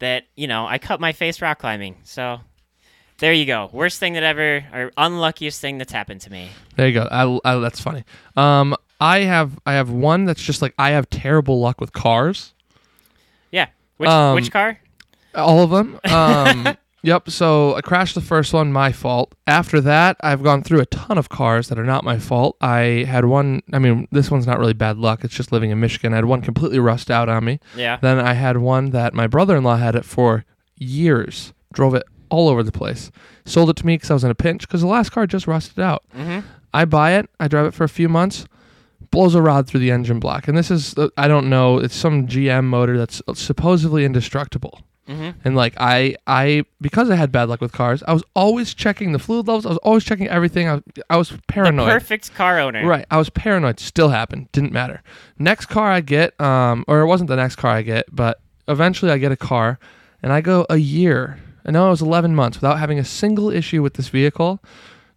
that 0.00 0.24
you 0.34 0.48
know 0.48 0.66
I 0.66 0.78
cut 0.78 1.00
my 1.00 1.12
face 1.12 1.40
rock 1.40 1.60
climbing. 1.60 1.96
So 2.02 2.40
there 3.18 3.32
you 3.32 3.46
go. 3.46 3.70
Worst 3.72 4.00
thing 4.00 4.14
that 4.14 4.22
ever, 4.22 4.64
or 4.72 4.92
unluckiest 4.96 5.60
thing 5.60 5.78
that's 5.78 5.92
happened 5.92 6.20
to 6.22 6.30
me. 6.30 6.48
There 6.76 6.88
you 6.88 6.94
go. 6.94 7.08
I, 7.10 7.38
I, 7.44 7.58
that's 7.58 7.80
funny. 7.80 8.04
Um, 8.36 8.74
I 9.00 9.20
have 9.20 9.58
I 9.66 9.74
have 9.74 9.90
one 9.90 10.24
that's 10.24 10.42
just 10.42 10.62
like 10.62 10.74
I 10.78 10.90
have 10.90 11.08
terrible 11.10 11.60
luck 11.60 11.80
with 11.80 11.92
cars. 11.92 12.54
Yeah. 13.50 13.66
Which 13.98 14.10
Um, 14.10 14.34
which 14.34 14.50
car? 14.50 14.78
All 15.34 15.60
of 15.62 15.70
them. 15.70 15.98
Um, 16.04 16.76
yep. 17.02 17.28
So 17.28 17.74
I 17.74 17.80
crashed 17.80 18.14
the 18.14 18.20
first 18.20 18.52
one, 18.52 18.72
my 18.72 18.92
fault. 18.92 19.34
After 19.46 19.80
that, 19.80 20.16
I've 20.20 20.42
gone 20.42 20.62
through 20.62 20.80
a 20.80 20.86
ton 20.86 21.18
of 21.18 21.28
cars 21.28 21.68
that 21.68 21.78
are 21.78 21.84
not 21.84 22.04
my 22.04 22.18
fault. 22.18 22.56
I 22.60 23.04
had 23.08 23.24
one. 23.24 23.62
I 23.72 23.78
mean, 23.78 24.08
this 24.10 24.30
one's 24.30 24.46
not 24.46 24.58
really 24.58 24.74
bad 24.74 24.96
luck. 24.98 25.24
It's 25.24 25.34
just 25.34 25.52
living 25.52 25.70
in 25.70 25.80
Michigan. 25.80 26.12
I 26.12 26.16
had 26.16 26.24
one 26.24 26.40
completely 26.40 26.78
rust 26.78 27.10
out 27.10 27.28
on 27.28 27.44
me. 27.44 27.60
Yeah. 27.76 27.98
Then 28.00 28.18
I 28.18 28.32
had 28.34 28.58
one 28.58 28.90
that 28.90 29.12
my 29.14 29.26
brother-in-law 29.26 29.76
had 29.76 29.94
it 29.96 30.04
for 30.04 30.44
years. 30.76 31.52
Drove 31.72 31.94
it 31.94 32.04
all 32.34 32.48
over 32.48 32.62
the 32.62 32.72
place. 32.72 33.10
Sold 33.44 33.70
it 33.70 33.76
to 33.76 33.86
me 33.86 33.94
because 33.94 34.10
I 34.10 34.14
was 34.14 34.24
in 34.24 34.30
a 34.30 34.34
pinch 34.34 34.62
because 34.62 34.80
the 34.80 34.86
last 34.86 35.10
car 35.10 35.26
just 35.26 35.46
rusted 35.46 35.80
out. 35.80 36.02
Mm-hmm. 36.14 36.46
I 36.72 36.84
buy 36.84 37.12
it. 37.12 37.30
I 37.38 37.48
drive 37.48 37.66
it 37.66 37.74
for 37.74 37.84
a 37.84 37.88
few 37.88 38.08
months. 38.08 38.46
Blows 39.10 39.34
a 39.34 39.42
rod 39.42 39.68
through 39.68 39.80
the 39.80 39.92
engine 39.92 40.18
block, 40.18 40.48
and 40.48 40.58
this 40.58 40.70
is 40.70 40.96
uh, 40.98 41.08
I 41.16 41.28
don't 41.28 41.48
know. 41.48 41.78
It's 41.78 41.94
some 41.94 42.26
GM 42.26 42.64
motor 42.64 42.98
that's 42.98 43.22
supposedly 43.34 44.04
indestructible. 44.04 44.80
Mm-hmm. 45.08 45.30
And 45.44 45.54
like 45.54 45.74
I, 45.76 46.16
I 46.26 46.64
because 46.80 47.10
I 47.10 47.16
had 47.16 47.30
bad 47.30 47.48
luck 47.48 47.60
with 47.60 47.72
cars, 47.72 48.02
I 48.08 48.12
was 48.12 48.24
always 48.34 48.72
checking 48.72 49.12
the 49.12 49.18
fluid 49.18 49.46
levels. 49.46 49.66
I 49.66 49.68
was 49.68 49.78
always 49.78 50.04
checking 50.04 50.28
everything. 50.28 50.68
I 50.68 50.74
was, 50.74 50.82
I 51.10 51.16
was 51.16 51.32
paranoid. 51.46 51.88
Perfect 51.88 52.34
car 52.34 52.58
owner. 52.58 52.86
Right. 52.86 53.04
I 53.10 53.18
was 53.18 53.28
paranoid. 53.30 53.78
Still 53.80 54.08
happened. 54.08 54.50
Didn't 54.52 54.72
matter. 54.72 55.02
Next 55.38 55.66
car 55.66 55.90
I 55.90 56.00
get, 56.00 56.38
um, 56.40 56.84
or 56.88 57.00
it 57.00 57.06
wasn't 57.06 57.28
the 57.28 57.36
next 57.36 57.56
car 57.56 57.72
I 57.72 57.82
get, 57.82 58.06
but 58.10 58.40
eventually 58.66 59.12
I 59.12 59.18
get 59.18 59.30
a 59.30 59.36
car, 59.36 59.78
and 60.22 60.32
I 60.32 60.40
go 60.40 60.66
a 60.70 60.76
year. 60.76 61.38
I 61.64 61.70
now 61.70 61.86
it 61.86 61.90
was 61.90 62.02
11 62.02 62.34
months 62.34 62.58
without 62.58 62.78
having 62.78 62.98
a 62.98 63.04
single 63.04 63.50
issue 63.50 63.82
with 63.82 63.94
this 63.94 64.08
vehicle, 64.08 64.62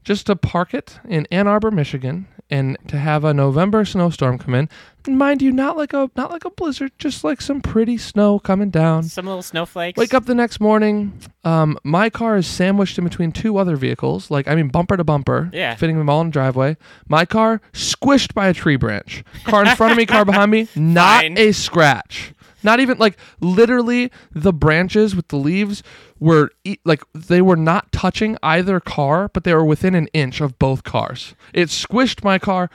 just 0.04 0.28
to 0.28 0.36
park 0.36 0.74
it 0.74 1.00
in 1.08 1.28
Ann 1.32 1.48
Arbor, 1.48 1.72
Michigan, 1.72 2.28
and 2.50 2.78
to 2.88 2.98
have 2.98 3.26
a 3.26 3.34
November 3.34 3.84
snowstorm 3.84 4.38
come 4.38 4.56
in. 4.56 4.70
And 5.06 5.18
mind 5.18 5.42
you, 5.42 5.52
not 5.52 5.76
like 5.76 5.92
a 5.94 6.10
not 6.16 6.32
like 6.32 6.46
a 6.46 6.50
blizzard, 6.50 6.92
just 6.98 7.24
like 7.26 7.42
some 7.42 7.60
pretty 7.62 7.98
snow 7.98 8.40
coming 8.40 8.70
down. 8.70 9.04
Some 9.04 9.26
little 9.26 9.42
snowflakes. 9.42 9.98
Wake 9.98 10.14
up 10.14 10.26
the 10.26 10.36
next 10.36 10.62
morning. 10.62 11.20
Um, 11.44 11.78
my 11.84 12.10
car 12.10 12.38
is 12.38 12.48
sandwiched 12.48 12.98
in 12.98 13.04
between 13.04 13.32
two 13.34 13.58
other 13.58 13.76
vehicles, 13.76 14.32
like 14.32 14.48
I 14.48 14.56
mean 14.56 14.70
bumper 14.70 14.96
to 14.96 15.04
bumper, 15.04 15.50
Yeah. 15.54 15.76
fitting 15.76 15.98
them 15.98 16.10
all 16.10 16.22
in 16.22 16.28
the 16.28 16.32
driveway. 16.34 16.78
My 17.10 17.26
car 17.26 17.60
squished 17.74 18.34
by 18.34 18.48
a 18.48 18.54
tree 18.54 18.76
branch. 18.78 19.24
Car 19.44 19.66
in 19.66 19.76
front 19.76 19.92
of 19.92 19.98
me, 19.98 20.06
car 20.06 20.24
behind 20.24 20.52
me, 20.52 20.68
not 20.76 21.22
Fine. 21.24 21.38
a 21.38 21.52
scratch. 21.52 22.34
Not 22.64 22.80
even 22.80 22.98
like 22.98 23.18
literally 23.40 24.12
the 24.32 24.54
branches 24.54 25.16
with 25.16 25.28
the 25.30 25.38
leaves 25.38 25.84
were 26.20 26.52
e- 26.64 26.78
like 26.86 27.04
they 27.14 27.42
were 27.42 27.56
not 27.56 27.92
touching 27.92 28.38
either 28.44 28.80
car, 28.80 29.30
but 29.30 29.44
they 29.44 29.54
were 29.54 29.66
within 29.66 29.96
an 29.96 30.08
inch 30.14 30.42
of 30.42 30.58
both 30.60 30.84
cars. 30.84 31.36
It 31.54 31.70
squished 31.70 32.24
my 32.24 32.40
car. 32.40 32.70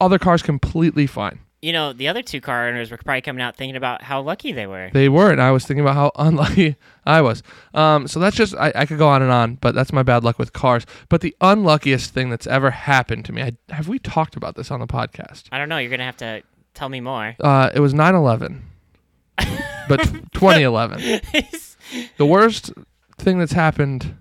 Other 0.00 0.18
cars 0.18 0.42
completely 0.42 1.06
fine. 1.06 1.40
You 1.62 1.72
know, 1.72 1.92
the 1.92 2.08
other 2.08 2.22
two 2.22 2.40
car 2.40 2.66
owners 2.66 2.90
were 2.90 2.96
probably 2.96 3.20
coming 3.20 3.40
out 3.40 3.56
thinking 3.56 3.76
about 3.76 4.02
how 4.02 4.20
lucky 4.20 4.50
they 4.50 4.66
were. 4.66 4.90
They 4.92 5.08
were, 5.08 5.30
and 5.30 5.40
I 5.40 5.52
was 5.52 5.64
thinking 5.64 5.84
about 5.84 5.94
how 5.94 6.10
unlucky 6.16 6.74
I 7.06 7.20
was. 7.20 7.44
Um, 7.72 8.08
so 8.08 8.18
that's 8.18 8.34
just 8.34 8.56
I, 8.56 8.72
I 8.74 8.84
could 8.84 8.98
go 8.98 9.08
on 9.08 9.22
and 9.22 9.30
on, 9.30 9.54
but 9.56 9.72
that's 9.72 9.92
my 9.92 10.02
bad 10.02 10.24
luck 10.24 10.40
with 10.40 10.52
cars. 10.52 10.84
But 11.08 11.20
the 11.20 11.36
unluckiest 11.40 12.12
thing 12.12 12.30
that's 12.30 12.48
ever 12.48 12.72
happened 12.72 13.24
to 13.26 13.32
me, 13.32 13.42
I, 13.42 13.52
have 13.72 13.86
we 13.86 14.00
talked 14.00 14.34
about 14.34 14.56
this 14.56 14.72
on 14.72 14.80
the 14.80 14.88
podcast? 14.88 15.44
I 15.52 15.58
don't 15.58 15.68
know. 15.68 15.78
You're 15.78 15.90
gonna 15.90 16.04
have 16.04 16.16
to 16.16 16.42
tell 16.74 16.88
me 16.88 17.00
more. 17.00 17.36
Uh, 17.38 17.70
it 17.72 17.78
was 17.78 17.94
9/11, 17.94 18.62
but 19.88 20.00
t- 20.02 20.20
2011. 20.34 21.20
The 22.16 22.24
worst 22.24 22.72
thing 23.18 23.38
that's 23.38 23.52
happened 23.52 24.14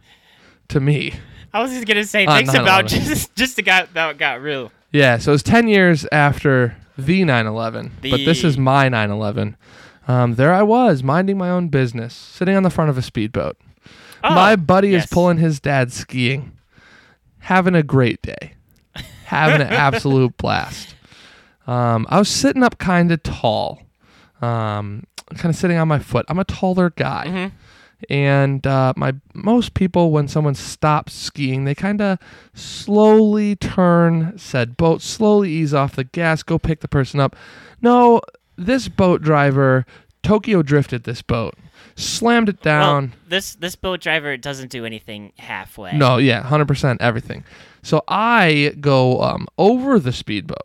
to 0.67 0.81
me. 0.81 1.13
I 1.53 1.61
was 1.61 1.71
just 1.71 1.87
gonna 1.87 2.03
say 2.03 2.25
Uh, 2.25 2.35
things 2.37 2.53
about 2.53 2.85
9/11. 2.85 2.89
just 3.07 3.35
just 3.35 3.63
got 3.63 3.93
that 3.93 4.17
got 4.17 4.41
real. 4.41 4.71
Yeah, 4.91 5.19
so 5.19 5.31
it 5.31 5.35
was 5.35 5.43
10 5.43 5.69
years 5.69 6.05
after 6.11 6.75
the 6.97 7.21
9/11, 7.21 7.91
but 8.01 8.25
this 8.25 8.43
is 8.43 8.57
my 8.57 8.89
9/11. 8.89 9.55
Um, 10.07 10.35
there 10.35 10.53
I 10.53 10.63
was, 10.63 11.01
minding 11.01 11.37
my 11.37 11.49
own 11.49 11.69
business, 11.69 12.13
sitting 12.13 12.57
on 12.57 12.63
the 12.63 12.69
front 12.69 12.89
of 12.89 12.97
a 12.97 13.01
speedboat. 13.01 13.55
Oh, 14.23 14.35
My 14.35 14.55
buddy 14.57 14.89
yes. 14.89 15.05
is 15.05 15.09
pulling 15.09 15.37
his 15.37 15.61
dad 15.61 15.93
skiing, 15.93 16.51
having 17.39 17.75
a 17.75 17.83
great 17.83 18.21
day, 18.21 18.53
having 19.25 19.61
an 19.65 19.71
absolute 19.87 20.35
blast. 20.35 20.95
Um, 21.67 22.05
I 22.09 22.19
was 22.19 22.27
sitting 22.27 22.63
up 22.63 22.77
kind 22.79 23.11
of 23.13 23.23
tall, 23.23 23.81
um, 24.41 25.03
kind 25.35 25.53
of 25.53 25.55
sitting 25.55 25.77
on 25.77 25.87
my 25.87 25.99
foot. 25.99 26.25
I'm 26.29 26.39
a 26.39 26.43
taller 26.43 26.89
guy, 26.89 27.25
Mhm. 27.27 27.51
and 28.09 28.67
uh, 28.67 28.93
my 28.97 29.13
most 29.33 29.73
people 29.73 30.11
when 30.11 30.27
someone 30.27 30.55
stops 30.55 31.13
skiing, 31.13 31.65
they 31.65 31.75
kind 31.75 32.01
of 32.01 32.17
slowly 32.53 33.55
turn 33.55 34.33
said 34.37 34.77
boat, 34.77 35.01
slowly 35.01 35.51
ease 35.51 35.73
off 35.73 35.95
the 35.95 36.03
gas, 36.03 36.43
go 36.43 36.57
pick 36.59 36.79
the 36.81 36.87
person 36.87 37.19
up. 37.19 37.35
No, 37.81 38.21
this 38.57 38.87
boat 38.87 39.21
driver 39.21 39.85
Tokyo 40.23 40.61
drifted 40.61 41.03
this 41.03 41.21
boat, 41.23 41.55
slammed 41.95 42.47
it 42.49 42.61
down. 42.61 43.03
Well, 43.07 43.19
this 43.29 43.55
this 43.55 43.75
boat 43.75 43.99
driver 44.01 44.37
doesn't 44.37 44.69
do 44.69 44.85
anything 44.85 45.31
halfway. 45.39 45.97
No, 45.97 46.17
yeah, 46.17 46.43
hundred 46.43 46.67
percent 46.67 47.01
everything. 47.01 47.43
So 47.81 48.03
I 48.07 48.75
go 48.79 49.21
um, 49.21 49.47
over 49.57 49.97
the 49.99 50.11
speedboat. 50.11 50.57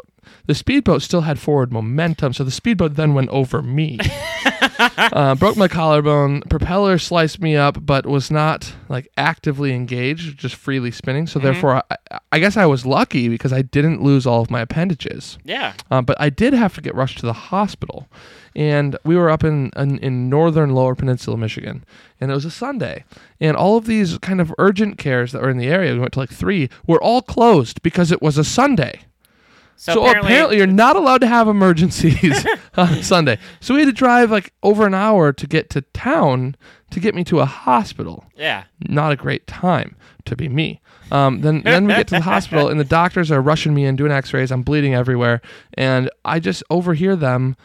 The 0.46 0.54
speedboat 0.54 1.02
still 1.02 1.22
had 1.22 1.38
forward 1.38 1.72
momentum, 1.72 2.32
so 2.32 2.44
the 2.44 2.50
speedboat 2.50 2.94
then 2.94 3.14
went 3.14 3.30
over 3.30 3.62
me. 3.62 3.98
uh, 4.78 5.34
broke 5.34 5.56
my 5.56 5.68
collarbone. 5.68 6.42
Propeller 6.42 6.98
sliced 6.98 7.40
me 7.40 7.56
up, 7.56 7.84
but 7.84 8.06
was 8.06 8.30
not 8.30 8.72
like 8.88 9.10
actively 9.16 9.72
engaged, 9.72 10.38
just 10.38 10.54
freely 10.54 10.90
spinning. 10.90 11.26
So 11.26 11.38
therefore, 11.38 11.82
I, 11.90 12.18
I 12.32 12.38
guess 12.38 12.56
I 12.56 12.66
was 12.66 12.86
lucky 12.86 13.28
because 13.28 13.52
I 13.52 13.62
didn't 13.62 14.02
lose 14.02 14.26
all 14.26 14.40
of 14.42 14.50
my 14.50 14.60
appendages. 14.60 15.38
Yeah. 15.44 15.74
Uh, 15.90 16.02
but 16.02 16.20
I 16.20 16.30
did 16.30 16.52
have 16.52 16.74
to 16.74 16.80
get 16.80 16.94
rushed 16.94 17.18
to 17.18 17.26
the 17.26 17.32
hospital, 17.32 18.08
and 18.54 18.96
we 19.04 19.16
were 19.16 19.30
up 19.30 19.44
in, 19.44 19.70
in 19.76 19.98
in 19.98 20.28
northern 20.28 20.70
Lower 20.70 20.94
Peninsula, 20.94 21.36
Michigan, 21.36 21.84
and 22.20 22.30
it 22.30 22.34
was 22.34 22.44
a 22.44 22.50
Sunday, 22.50 23.04
and 23.40 23.56
all 23.56 23.76
of 23.76 23.86
these 23.86 24.18
kind 24.18 24.40
of 24.40 24.54
urgent 24.58 24.98
cares 24.98 25.32
that 25.32 25.42
were 25.42 25.50
in 25.50 25.58
the 25.58 25.68
area, 25.68 25.92
we 25.94 26.00
went 26.00 26.12
to 26.12 26.18
like 26.18 26.30
three, 26.30 26.68
were 26.86 27.02
all 27.02 27.22
closed 27.22 27.82
because 27.82 28.12
it 28.12 28.22
was 28.22 28.38
a 28.38 28.44
Sunday. 28.44 29.00
So, 29.76 29.94
So, 29.94 30.00
apparently, 30.06 30.32
apparently, 30.32 30.56
you're 30.58 30.66
not 30.66 30.96
allowed 30.96 31.20
to 31.20 31.26
have 31.26 31.48
emergencies 31.48 32.46
on 32.76 33.02
Sunday. 33.02 33.38
So 33.60 33.74
we 33.74 33.80
had 33.80 33.86
to 33.86 33.92
drive 33.92 34.30
like 34.30 34.52
over 34.62 34.86
an 34.86 34.94
hour 34.94 35.32
to 35.32 35.46
get 35.46 35.70
to 35.70 35.82
town 35.82 36.56
to 36.90 37.00
get 37.00 37.14
me 37.14 37.24
to 37.24 37.40
a 37.40 37.44
hospital. 37.44 38.24
yeah. 38.36 38.64
Not 38.88 39.12
a 39.12 39.16
great 39.16 39.46
time 39.46 39.96
to 40.24 40.36
be 40.36 40.48
me. 40.48 40.80
Um, 41.12 41.40
then 41.40 41.62
then 41.62 41.86
we 41.86 41.94
get 41.94 42.08
to 42.08 42.16
the 42.16 42.20
hospital 42.22 42.68
and 42.68 42.80
the 42.80 42.84
doctors 43.00 43.30
are 43.30 43.40
rushing 43.40 43.74
me 43.74 43.84
in 43.84 43.96
doing 43.96 44.10
X-rays. 44.10 44.50
I'm 44.50 44.62
bleeding 44.62 44.94
everywhere, 44.94 45.40
and 45.74 46.10
I 46.24 46.40
just 46.40 46.64
overhear 46.70 47.14
them 47.14 47.56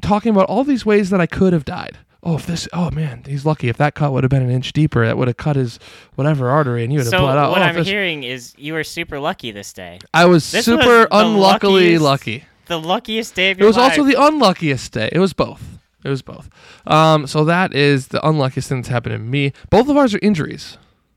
talking 0.00 0.30
about 0.30 0.46
all 0.46 0.64
these 0.64 0.86
ways 0.86 1.10
that 1.10 1.20
I 1.20 1.26
could 1.26 1.52
have 1.52 1.64
died. 1.64 1.98
Oh, 2.22 2.34
if 2.36 2.46
this, 2.46 2.66
oh 2.72 2.90
man, 2.90 3.22
he's 3.26 3.46
lucky. 3.46 3.68
If 3.68 3.76
that 3.76 3.94
cut 3.94 4.12
would 4.12 4.24
have 4.24 4.30
been 4.30 4.42
an 4.42 4.50
inch 4.50 4.72
deeper, 4.72 5.06
that 5.06 5.16
would 5.16 5.28
have 5.28 5.36
cut 5.36 5.54
his 5.56 5.78
whatever 6.16 6.50
artery, 6.50 6.82
and 6.82 6.90
he 6.90 6.98
would 6.98 7.06
have 7.06 7.10
So 7.12 7.20
bled 7.20 7.38
out. 7.38 7.50
what 7.52 7.60
Oh, 7.62 7.64
I'm 7.64 7.74
this- 7.76 7.86
hearing 7.86 8.24
is 8.24 8.54
you 8.58 8.72
were 8.72 8.82
super 8.84 9.20
lucky 9.20 9.52
this 9.52 9.72
day. 9.72 10.00
I 10.12 10.24
was 10.24 10.50
This 10.50 10.64
super 10.64 11.00
was 11.00 11.06
unluckily 11.12 11.96
luckiest- 11.98 12.02
lucky. 12.02 12.44
The 12.66 12.78
luckiest 12.80 13.34
day 13.34 13.52
of 13.52 13.58
your 13.58 13.68
life. 13.70 13.76
It 13.76 13.80
was 13.80 13.98
also 13.98 14.02
the 14.04 14.20
unluckiest 14.20 14.92
day. 14.92 15.08
It 15.12 15.20
was 15.20 15.32
both. 15.32 15.62
It 16.04 16.08
was 16.10 16.20
both. 16.22 16.50
Um, 16.86 17.26
so 17.26 17.44
that 17.44 17.72
is 17.74 18.08
the 18.08 18.26
unluckiest 18.26 18.68
thing 18.68 18.78
that's 18.78 18.88
happened 18.88 19.14
to 19.14 19.18
me. 19.18 19.52
Both 19.70 19.88
of 19.88 19.96
ours 19.96 20.12
are 20.14 20.18
injuries. 20.20 20.76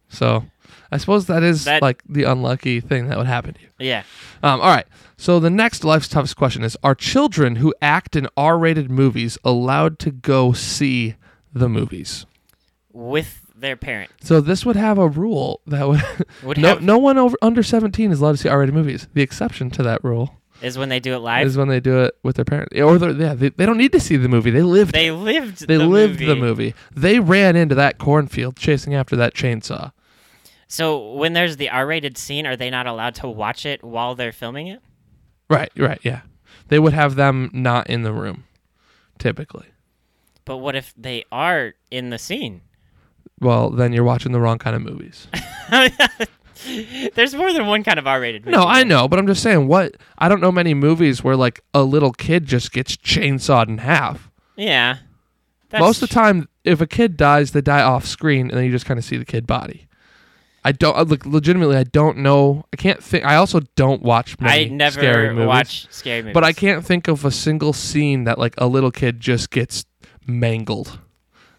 So 0.09 0.45
I 0.91 0.97
suppose 0.97 1.25
that 1.25 1.41
is 1.43 1.65
That- 1.65 1.81
like 1.81 2.03
the 2.07 2.23
unlucky 2.23 2.79
thing 2.79 3.09
that 3.09 3.17
would 3.17 3.27
happen 3.27 3.53
to 3.55 3.59
you. 3.59 3.67
yeah. 3.79 4.03
Um, 4.43 4.61
all 4.61 4.69
right. 4.69 4.85
So 5.21 5.39
the 5.39 5.51
next 5.51 5.83
life's 5.83 6.07
toughest 6.07 6.35
question 6.35 6.63
is: 6.63 6.75
Are 6.81 6.95
children 6.95 7.57
who 7.57 7.75
act 7.79 8.15
in 8.15 8.27
R-rated 8.35 8.89
movies 8.89 9.37
allowed 9.43 9.99
to 9.99 10.09
go 10.09 10.51
see 10.51 11.13
the 11.53 11.69
movies? 11.69 12.25
With 12.91 13.45
their 13.55 13.75
parent. 13.77 14.09
So 14.23 14.41
this 14.41 14.65
would 14.65 14.75
have 14.75 14.97
a 14.97 15.07
rule 15.07 15.61
that 15.67 15.87
would 15.87 16.01
Would 16.43 16.57
no 16.57 16.69
have 16.69 16.81
no 16.81 16.97
one 16.97 17.19
over 17.19 17.37
under 17.43 17.61
17 17.61 18.11
is 18.11 18.19
allowed 18.19 18.31
to 18.31 18.37
see 18.39 18.49
R-rated 18.49 18.73
movies. 18.73 19.07
The 19.13 19.21
exception 19.21 19.69
to 19.69 19.83
that 19.83 20.03
rule 20.03 20.41
is 20.59 20.79
when 20.79 20.89
they 20.89 20.99
do 20.99 21.13
it 21.13 21.19
live. 21.19 21.45
is 21.45 21.55
when 21.55 21.67
they 21.67 21.79
do 21.79 22.01
it 22.01 22.15
with 22.23 22.37
their 22.37 22.45
parents, 22.45 22.75
or 22.75 22.97
yeah, 23.11 23.35
they, 23.35 23.49
they 23.49 23.67
don't 23.67 23.77
need 23.77 23.91
to 23.91 23.99
see 23.99 24.17
the 24.17 24.27
movie. 24.27 24.49
They 24.49 24.63
lived 24.63 24.91
they 24.91 25.11
lived 25.11 25.67
They 25.67 25.77
the 25.77 25.85
lived 25.85 26.13
movie. 26.13 26.25
the 26.25 26.35
movie. 26.35 26.75
They 26.95 27.19
ran 27.19 27.55
into 27.55 27.75
that 27.75 27.99
cornfield 27.99 28.57
chasing 28.57 28.95
after 28.95 29.15
that 29.17 29.35
chainsaw. 29.35 29.91
So 30.67 31.11
when 31.13 31.33
there's 31.33 31.57
the 31.57 31.69
R-rated 31.69 32.17
scene, 32.17 32.47
are 32.47 32.55
they 32.55 32.71
not 32.71 32.87
allowed 32.87 33.13
to 33.15 33.27
watch 33.27 33.67
it 33.67 33.83
while 33.83 34.15
they're 34.15 34.31
filming 34.31 34.65
it? 34.65 34.81
Right, 35.51 35.71
right, 35.77 35.99
yeah. 36.03 36.21
They 36.69 36.79
would 36.79 36.93
have 36.93 37.15
them 37.15 37.49
not 37.53 37.89
in 37.89 38.03
the 38.03 38.13
room, 38.13 38.45
typically. 39.19 39.67
But 40.45 40.57
what 40.57 40.75
if 40.75 40.93
they 40.97 41.25
are 41.31 41.73
in 41.91 42.09
the 42.09 42.17
scene? 42.17 42.61
Well, 43.39 43.69
then 43.69 43.91
you're 43.91 44.03
watching 44.03 44.31
the 44.31 44.39
wrong 44.39 44.57
kind 44.57 44.75
of 44.75 44.81
movies. 44.81 45.27
There's 47.15 47.33
more 47.33 47.51
than 47.51 47.65
one 47.65 47.83
kind 47.83 47.97
of 47.99 48.05
R-rated 48.07 48.45
movie. 48.45 48.55
no, 48.55 48.63
I 48.63 48.83
know, 48.83 49.07
but 49.07 49.17
I'm 49.19 49.27
just 49.27 49.41
saying 49.41 49.67
what 49.67 49.97
I 50.17 50.29
don't 50.29 50.41
know 50.41 50.51
many 50.51 50.73
movies 50.73 51.23
where 51.23 51.35
like 51.35 51.61
a 51.73 51.83
little 51.83 52.11
kid 52.13 52.45
just 52.45 52.71
gets 52.71 52.95
chainsawed 52.95 53.67
in 53.67 53.79
half. 53.79 54.29
Yeah. 54.55 54.97
Most 55.73 56.01
of 56.03 56.09
the 56.09 56.13
time, 56.13 56.49
if 56.63 56.81
a 56.81 56.87
kid 56.87 57.17
dies, 57.17 57.51
they 57.51 57.61
die 57.61 57.81
off 57.81 58.05
screen, 58.05 58.49
and 58.49 58.57
then 58.57 58.65
you 58.65 58.71
just 58.71 58.85
kind 58.85 58.97
of 58.97 59.05
see 59.05 59.17
the 59.17 59.25
kid 59.25 59.47
body. 59.47 59.87
I 60.63 60.71
don't 60.71 60.95
uh, 60.97 61.03
look 61.03 61.25
legitimately. 61.25 61.75
I 61.75 61.83
don't 61.83 62.17
know. 62.17 62.65
I 62.71 62.75
can't 62.75 63.03
think. 63.03 63.25
I 63.25 63.35
also 63.35 63.61
don't 63.75 64.01
watch 64.03 64.39
many 64.39 64.65
I 64.65 64.67
never 64.69 64.99
scary 64.99 65.33
movies. 65.33 65.47
watch 65.47 65.87
scary 65.91 66.21
movies. 66.21 66.33
But 66.33 66.43
I 66.43 66.53
can't 66.53 66.85
think 66.85 67.07
of 67.07 67.25
a 67.25 67.31
single 67.31 67.73
scene 67.73 68.25
that 68.25 68.37
like 68.37 68.53
a 68.57 68.67
little 68.67 68.91
kid 68.91 69.19
just 69.19 69.49
gets 69.49 69.85
mangled. 70.27 70.99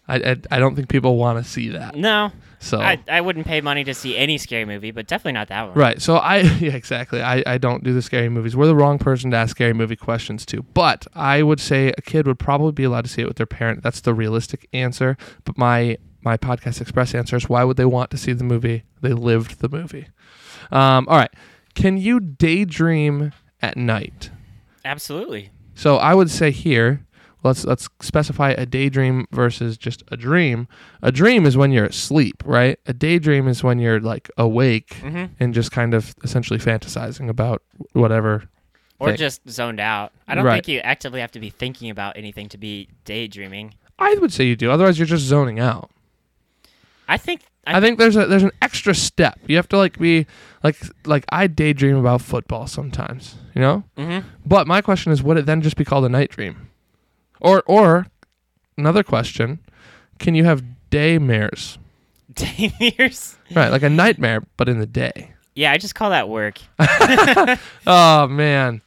I 0.07 0.15
I, 0.15 0.35
I 0.51 0.59
don't 0.59 0.75
think 0.75 0.89
people 0.89 1.17
want 1.17 1.43
to 1.43 1.49
see 1.49 1.69
that. 1.69 1.95
No, 1.95 2.31
So 2.59 2.79
I, 2.79 2.99
I 3.09 3.19
wouldn't 3.21 3.45
pay 3.45 3.59
money 3.61 3.83
to 3.85 3.93
see 3.93 4.17
any 4.17 4.37
scary 4.37 4.65
movie, 4.65 4.91
but 4.91 5.07
definitely 5.07 5.33
not 5.33 5.47
that 5.49 5.67
one. 5.67 5.77
right. 5.77 6.01
So 6.01 6.15
I 6.15 6.37
yeah 6.59 6.73
exactly. 6.73 7.21
I 7.21 7.43
I 7.45 7.57
don't 7.57 7.83
do 7.83 7.93
the 7.93 8.01
scary 8.01 8.29
movies. 8.29 8.55
We're 8.55 8.67
the 8.67 8.75
wrong 8.75 8.99
person 8.99 9.31
to 9.31 9.37
ask 9.37 9.51
scary 9.51 9.73
movie 9.73 9.95
questions 9.97 10.45
to. 10.47 10.61
But 10.61 11.07
I 11.13 11.43
would 11.43 11.59
say 11.59 11.93
a 11.97 12.01
kid 12.01 12.25
would 12.27 12.39
probably 12.39 12.71
be 12.71 12.83
allowed 12.85 13.03
to 13.05 13.09
see 13.09 13.21
it 13.21 13.27
with 13.27 13.37
their 13.37 13.45
parent. 13.45 13.83
That's 13.83 13.99
the 14.01 14.13
realistic 14.13 14.67
answer. 14.73 15.17
But 15.43 15.57
my 15.57 15.97
my 16.23 16.37
Podcast 16.37 16.83
Xpress 16.83 17.13
answers 17.15 17.49
why 17.49 17.63
would 17.63 17.77
they 17.77 17.85
want 17.85 18.11
to 18.11 18.17
see 18.17 18.33
the 18.33 18.43
movie? 18.43 18.83
They 19.01 19.13
lived 19.13 19.59
the 19.59 19.69
movie. 19.69 20.07
Um, 20.71 21.07
all 21.09 21.17
right. 21.17 21.31
Can 21.75 21.97
you 21.97 22.19
daydream 22.19 23.31
at 23.61 23.75
night? 23.77 24.29
Absolutely. 24.85 25.49
So 25.75 25.97
I 25.97 26.13
would 26.13 26.29
say 26.29 26.51
here, 26.51 27.05
let's 27.43 27.65
let's 27.65 27.89
specify 28.01 28.51
a 28.51 28.65
daydream 28.65 29.27
versus 29.31 29.77
just 29.77 30.03
a 30.11 30.17
dream. 30.17 30.67
A 31.01 31.11
dream 31.11 31.45
is 31.45 31.57
when 31.57 31.71
you're 31.71 31.85
asleep, 31.85 32.43
right? 32.45 32.79
A 32.85 32.93
daydream 32.93 33.47
is 33.47 33.63
when 33.63 33.79
you're 33.79 33.99
like 33.99 34.29
awake 34.37 34.93
hmm 34.95 35.25
and 35.39 35.53
just 35.53 35.71
kind 35.71 35.93
of 35.93 36.13
essentially 36.23 36.59
fantasizing 36.59 37.27
about 37.29 37.63
whatever. 37.93 38.43
Or 38.99 39.09
Thing. 39.09 39.17
just 39.17 39.49
zoned 39.49 39.79
out. 39.79 40.13
I 40.27 40.35
don't 40.35 40.45
Right. 40.45 40.53
think 40.63 40.67
you 40.69 40.79
actively 40.79 41.19
have 41.19 41.31
to 41.31 41.39
be 41.39 41.49
thinking 41.49 41.89
about 41.89 42.15
anything 42.15 42.47
to 42.49 42.57
be 42.57 42.87
daydreaming. 43.03 43.73
I 43.99 44.13
would 44.15 44.31
say 44.31 44.45
you 44.45 44.55
do. 44.55 44.71
Otherwise, 44.71 44.97
you're 44.97 45.05
just 45.07 45.25
zoning 45.25 45.59
out. 45.59 45.89
I 47.13 47.17
think. 47.17 47.41
I, 47.65 47.77
I 47.77 47.81
think 47.81 47.97
there's 47.99 48.15
a 48.17 48.25
there's 48.25 48.43
an 48.43 48.51
extra 48.61 48.93
step. 48.95 49.39
You 49.47 49.55
have 49.55 49.69
to 49.69 49.77
like 49.77 49.97
be 49.99 50.25
like 50.63 50.75
like 51.05 51.25
I 51.29 51.47
daydream 51.47 51.95
about 51.95 52.21
football 52.21 52.67
sometimes, 52.67 53.35
you 53.53 53.61
know. 53.61 53.83
hmm 53.95 54.19
But 54.45 54.67
my 54.67 54.81
question 54.81 55.11
is, 55.11 55.21
would 55.23 55.37
it 55.37 55.45
then 55.45 55.61
just 55.61 55.77
be 55.77 55.85
called 55.85 56.03
a 56.05 56.09
night 56.09 56.31
dream? 56.31 56.69
Or 57.39 57.63
or 57.67 58.07
another 58.77 59.03
question, 59.03 59.59
can 60.19 60.33
you 60.35 60.43
have 60.45 60.63
daymares? 60.91 61.77
Daymares. 62.33 63.35
Right, 63.53 63.69
like 63.69 63.83
a 63.83 63.89
nightmare, 63.89 64.41
but 64.57 64.67
in 64.67 64.79
the 64.79 64.87
day. 64.87 65.33
Yeah, 65.55 65.71
I 65.71 65.77
just 65.77 65.93
call 65.93 66.09
that 66.09 66.27
work. 66.29 66.57
Oh 67.85 68.27
man, 68.27 68.81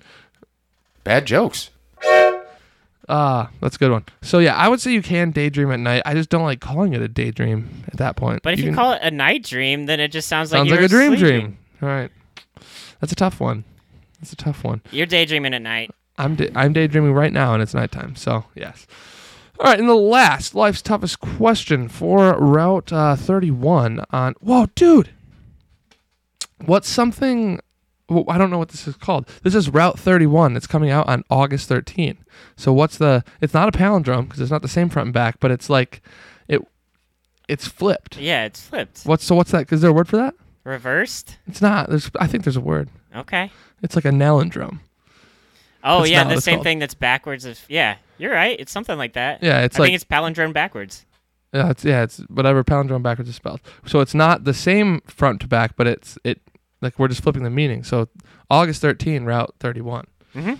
Bad 1.04 1.26
jokes. 1.26 1.70
Ah, 3.08 3.50
that's 3.60 3.76
a 3.76 3.78
good 3.78 3.90
one. 3.90 4.04
So 4.22 4.38
yeah, 4.38 4.54
I 4.56 4.68
would 4.68 4.80
say 4.80 4.92
you 4.92 5.02
can 5.02 5.30
daydream 5.30 5.70
at 5.70 5.80
night. 5.80 6.02
I 6.04 6.14
just 6.14 6.28
don't 6.30 6.44
like 6.44 6.60
calling 6.60 6.92
it 6.94 7.02
a 7.02 7.08
daydream 7.08 7.84
at 7.88 7.98
that 7.98 8.16
point. 8.16 8.42
But 8.42 8.54
if 8.54 8.58
you, 8.60 8.66
can- 8.66 8.74
call 8.74 8.92
it 8.92 9.00
a 9.02 9.10
night 9.10 9.44
dream, 9.44 9.86
then 9.86 10.00
it 10.00 10.08
just 10.08 10.28
sounds 10.28 10.52
like 10.52 10.58
sounds 10.60 10.70
you 10.70 10.76
like 10.76 10.84
a 10.84 10.88
dream, 10.88 11.16
sleeping. 11.16 11.40
dream. 11.40 11.58
All 11.82 11.88
right, 11.88 12.10
that's 13.00 13.12
a 13.12 13.16
tough 13.16 13.40
one. 13.40 13.64
That's 14.20 14.32
a 14.32 14.36
tough 14.36 14.64
one. 14.64 14.80
You're 14.90 15.06
daydreaming 15.06 15.54
at 15.54 15.62
night. 15.62 15.90
I'm 16.18 16.34
da- 16.36 16.50
I'm 16.54 16.72
daydreaming 16.72 17.12
right 17.12 17.32
now, 17.32 17.52
and 17.54 17.62
it's 17.62 17.74
nighttime. 17.74 18.16
So 18.16 18.44
yes. 18.54 18.86
All 19.58 19.66
right, 19.70 19.78
and 19.78 19.88
the 19.88 19.94
last 19.94 20.54
life's 20.54 20.82
toughest 20.82 21.18
question 21.20 21.88
for 21.88 22.38
Route 22.38 22.92
uh, 22.92 23.16
31 23.16 24.04
on. 24.10 24.34
Whoa, 24.40 24.66
dude! 24.74 25.10
What's 26.64 26.88
something? 26.88 27.60
Well, 28.08 28.24
I 28.28 28.38
don't 28.38 28.50
know 28.50 28.58
what 28.58 28.68
this 28.68 28.86
is 28.86 28.96
called. 28.96 29.28
This 29.42 29.54
is 29.54 29.68
Route 29.68 29.98
31. 29.98 30.56
It's 30.56 30.66
coming 30.66 30.90
out 30.90 31.08
on 31.08 31.24
August 31.28 31.68
13. 31.68 32.18
So 32.56 32.72
what's 32.72 32.98
the? 32.98 33.24
It's 33.40 33.54
not 33.54 33.68
a 33.68 33.76
palindrome 33.76 34.24
because 34.24 34.40
it's 34.40 34.50
not 34.50 34.62
the 34.62 34.68
same 34.68 34.88
front 34.88 35.06
and 35.08 35.14
back, 35.14 35.40
but 35.40 35.50
it's 35.50 35.68
like 35.68 36.02
it. 36.48 36.60
It's 37.48 37.66
flipped. 37.66 38.16
Yeah, 38.18 38.44
it's 38.44 38.60
flipped. 38.60 39.02
What's 39.02 39.24
so? 39.24 39.34
What's 39.34 39.50
that? 39.50 39.72
Is 39.72 39.80
there 39.80 39.90
a 39.90 39.94
word 39.94 40.08
for 40.08 40.16
that? 40.18 40.34
Reversed. 40.64 41.38
It's 41.46 41.60
not. 41.62 41.88
There's. 41.88 42.10
I 42.20 42.26
think 42.26 42.44
there's 42.44 42.56
a 42.56 42.60
word. 42.60 42.88
Okay. 43.14 43.50
It's 43.82 43.96
like 43.96 44.04
a 44.04 44.10
nalindrome. 44.10 44.80
Oh 45.82 46.00
That's 46.00 46.10
yeah, 46.10 46.24
the 46.24 46.40
same 46.40 46.56
called. 46.56 46.64
thing 46.64 46.78
that's 46.80 46.94
backwards 46.94 47.44
of 47.44 47.60
yeah. 47.68 47.96
You're 48.18 48.32
right. 48.32 48.58
It's 48.58 48.72
something 48.72 48.96
like 48.98 49.12
that. 49.12 49.42
Yeah, 49.42 49.60
it's 49.62 49.76
I 49.76 49.80
like 49.80 49.88
think 49.88 49.94
it's 49.96 50.04
palindrome 50.04 50.52
backwards. 50.52 51.04
Yeah, 51.52 51.70
it's 51.70 51.84
yeah, 51.84 52.02
it's 52.02 52.18
whatever 52.28 52.64
palindrome 52.64 53.02
backwards 53.02 53.28
is 53.28 53.36
spelled. 53.36 53.60
So 53.86 54.00
it's 54.00 54.14
not 54.14 54.44
the 54.44 54.54
same 54.54 55.00
front 55.06 55.40
to 55.42 55.46
back, 55.48 55.76
but 55.76 55.86
it's 55.86 56.18
it 56.24 56.40
like 56.80 56.98
we're 56.98 57.08
just 57.08 57.22
flipping 57.22 57.42
the 57.42 57.50
meaning. 57.50 57.82
So 57.84 58.08
August 58.50 58.80
13, 58.82 59.24
Route 59.24 59.54
31. 59.60 60.04
Mm-hmm. 60.34 60.54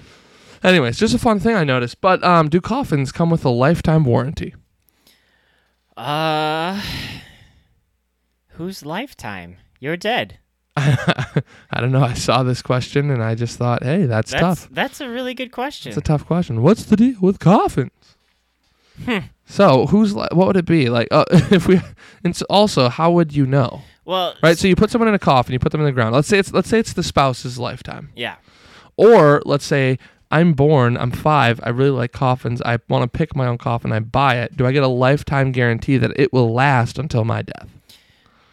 Anyways, 0.67 0.99
just 0.99 1.15
a 1.15 1.19
fun 1.19 1.39
thing 1.39 1.55
I 1.55 1.65
noticed. 1.65 2.01
But 2.01 2.25
um, 2.25 2.49
do 2.49 2.61
coffins 2.61 3.13
come 3.13 3.31
with 3.31 3.45
a 3.45 3.51
lifetime 3.51 4.05
warranty? 4.05 4.55
Uh, 5.97 6.81
whose 8.51 8.85
lifetime? 8.85 9.57
You're 9.81 9.97
dead. 9.97 10.39
I 10.77 11.43
don't 11.81 11.93
know. 11.93 12.03
I 12.03 12.13
saw 12.15 12.43
this 12.43 12.61
question 12.61 13.11
and 13.11 13.23
I 13.23 13.35
just 13.35 13.57
thought, 13.59 13.83
hey, 13.83 14.05
that's, 14.05 14.31
That's 14.33 14.41
tough. 14.63 14.69
that's 14.71 15.01
a 15.01 15.09
really 15.09 15.33
good 15.35 15.53
question. 15.53 15.89
It's 15.91 15.97
a 15.99 16.03
tough 16.03 16.27
question. 16.27 16.63
What's 16.63 16.85
the 16.85 16.97
deal 16.97 17.17
with 17.21 17.39
coffins? 17.39 17.91
Hmm. 19.05 19.19
So 19.47 19.87
who's 19.87 20.15
li- 20.15 20.29
what 20.33 20.47
would 20.49 20.57
it 20.57 20.65
be 20.67 20.89
like? 20.89 21.09
Uh, 21.11 21.25
if 21.31 21.67
we 21.69 21.81
and 22.25 22.35
so 22.35 22.45
also, 22.51 22.89
how 22.89 23.11
would 23.13 23.35
you 23.35 23.47
know? 23.47 23.83
Well, 24.07 24.35
Right. 24.43 24.57
So 24.57 24.67
you 24.69 24.77
put 24.77 24.91
someone 24.91 25.09
in 25.09 25.15
a 25.15 25.19
coffin, 25.19 25.53
you 25.53 25.59
put 25.59 25.73
them 25.73 25.83
in 25.83 25.87
the 25.87 25.93
ground. 25.93 26.15
Let's 26.15 26.29
say 26.29 26.39
it's 26.39 26.53
let's 26.53 26.69
say 26.71 26.79
it's 26.79 26.95
the 26.95 27.03
spouse's 27.03 27.59
lifetime. 27.59 28.11
yeah. 28.17 28.37
Or 28.97 29.43
let's 29.45 29.67
say 29.67 29.99
I'm 30.31 30.55
born, 30.55 30.97
I'm 30.97 31.11
five, 31.11 31.61
I 31.63 31.69
really 31.69 31.91
like 31.91 32.13
coffins, 32.13 32.63
I 32.63 32.79
want 32.89 33.03
to 33.13 33.19
pick 33.19 33.37
my 33.37 33.47
own 33.47 33.59
coffin, 33.59 33.93
I 33.93 34.01
buy 34.01 34.37
it. 34.39 34.57
Do 34.57 34.67
I 34.67 34.73
get 34.73 34.83
a 34.83 34.89
lifetime 34.89 35.53
guarantee 35.53 35.99
that 35.99 36.13
it 36.19 36.33
will 36.33 36.53
last 36.55 36.99
until 36.99 37.25
my 37.25 37.43
death? 37.43 37.69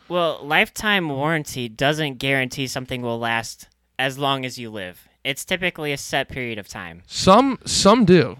Well, 0.09 0.39
lifetime 0.43 1.07
warranty 1.09 1.69
doesn't 1.69 2.17
guarantee 2.19 2.67
something 2.67 3.01
will 3.01 3.17
last 3.17 3.69
as 3.97 4.19
long 4.19 4.43
as 4.45 4.59
you 4.59 4.69
live. 4.69 5.07
It's 5.23 5.45
typically 5.45 5.93
a 5.93 5.97
set 5.97 6.27
period 6.27 6.59
of 6.59 6.67
time. 6.67 7.03
Some 7.07 7.57
some 7.65 8.03
do. 8.05 8.37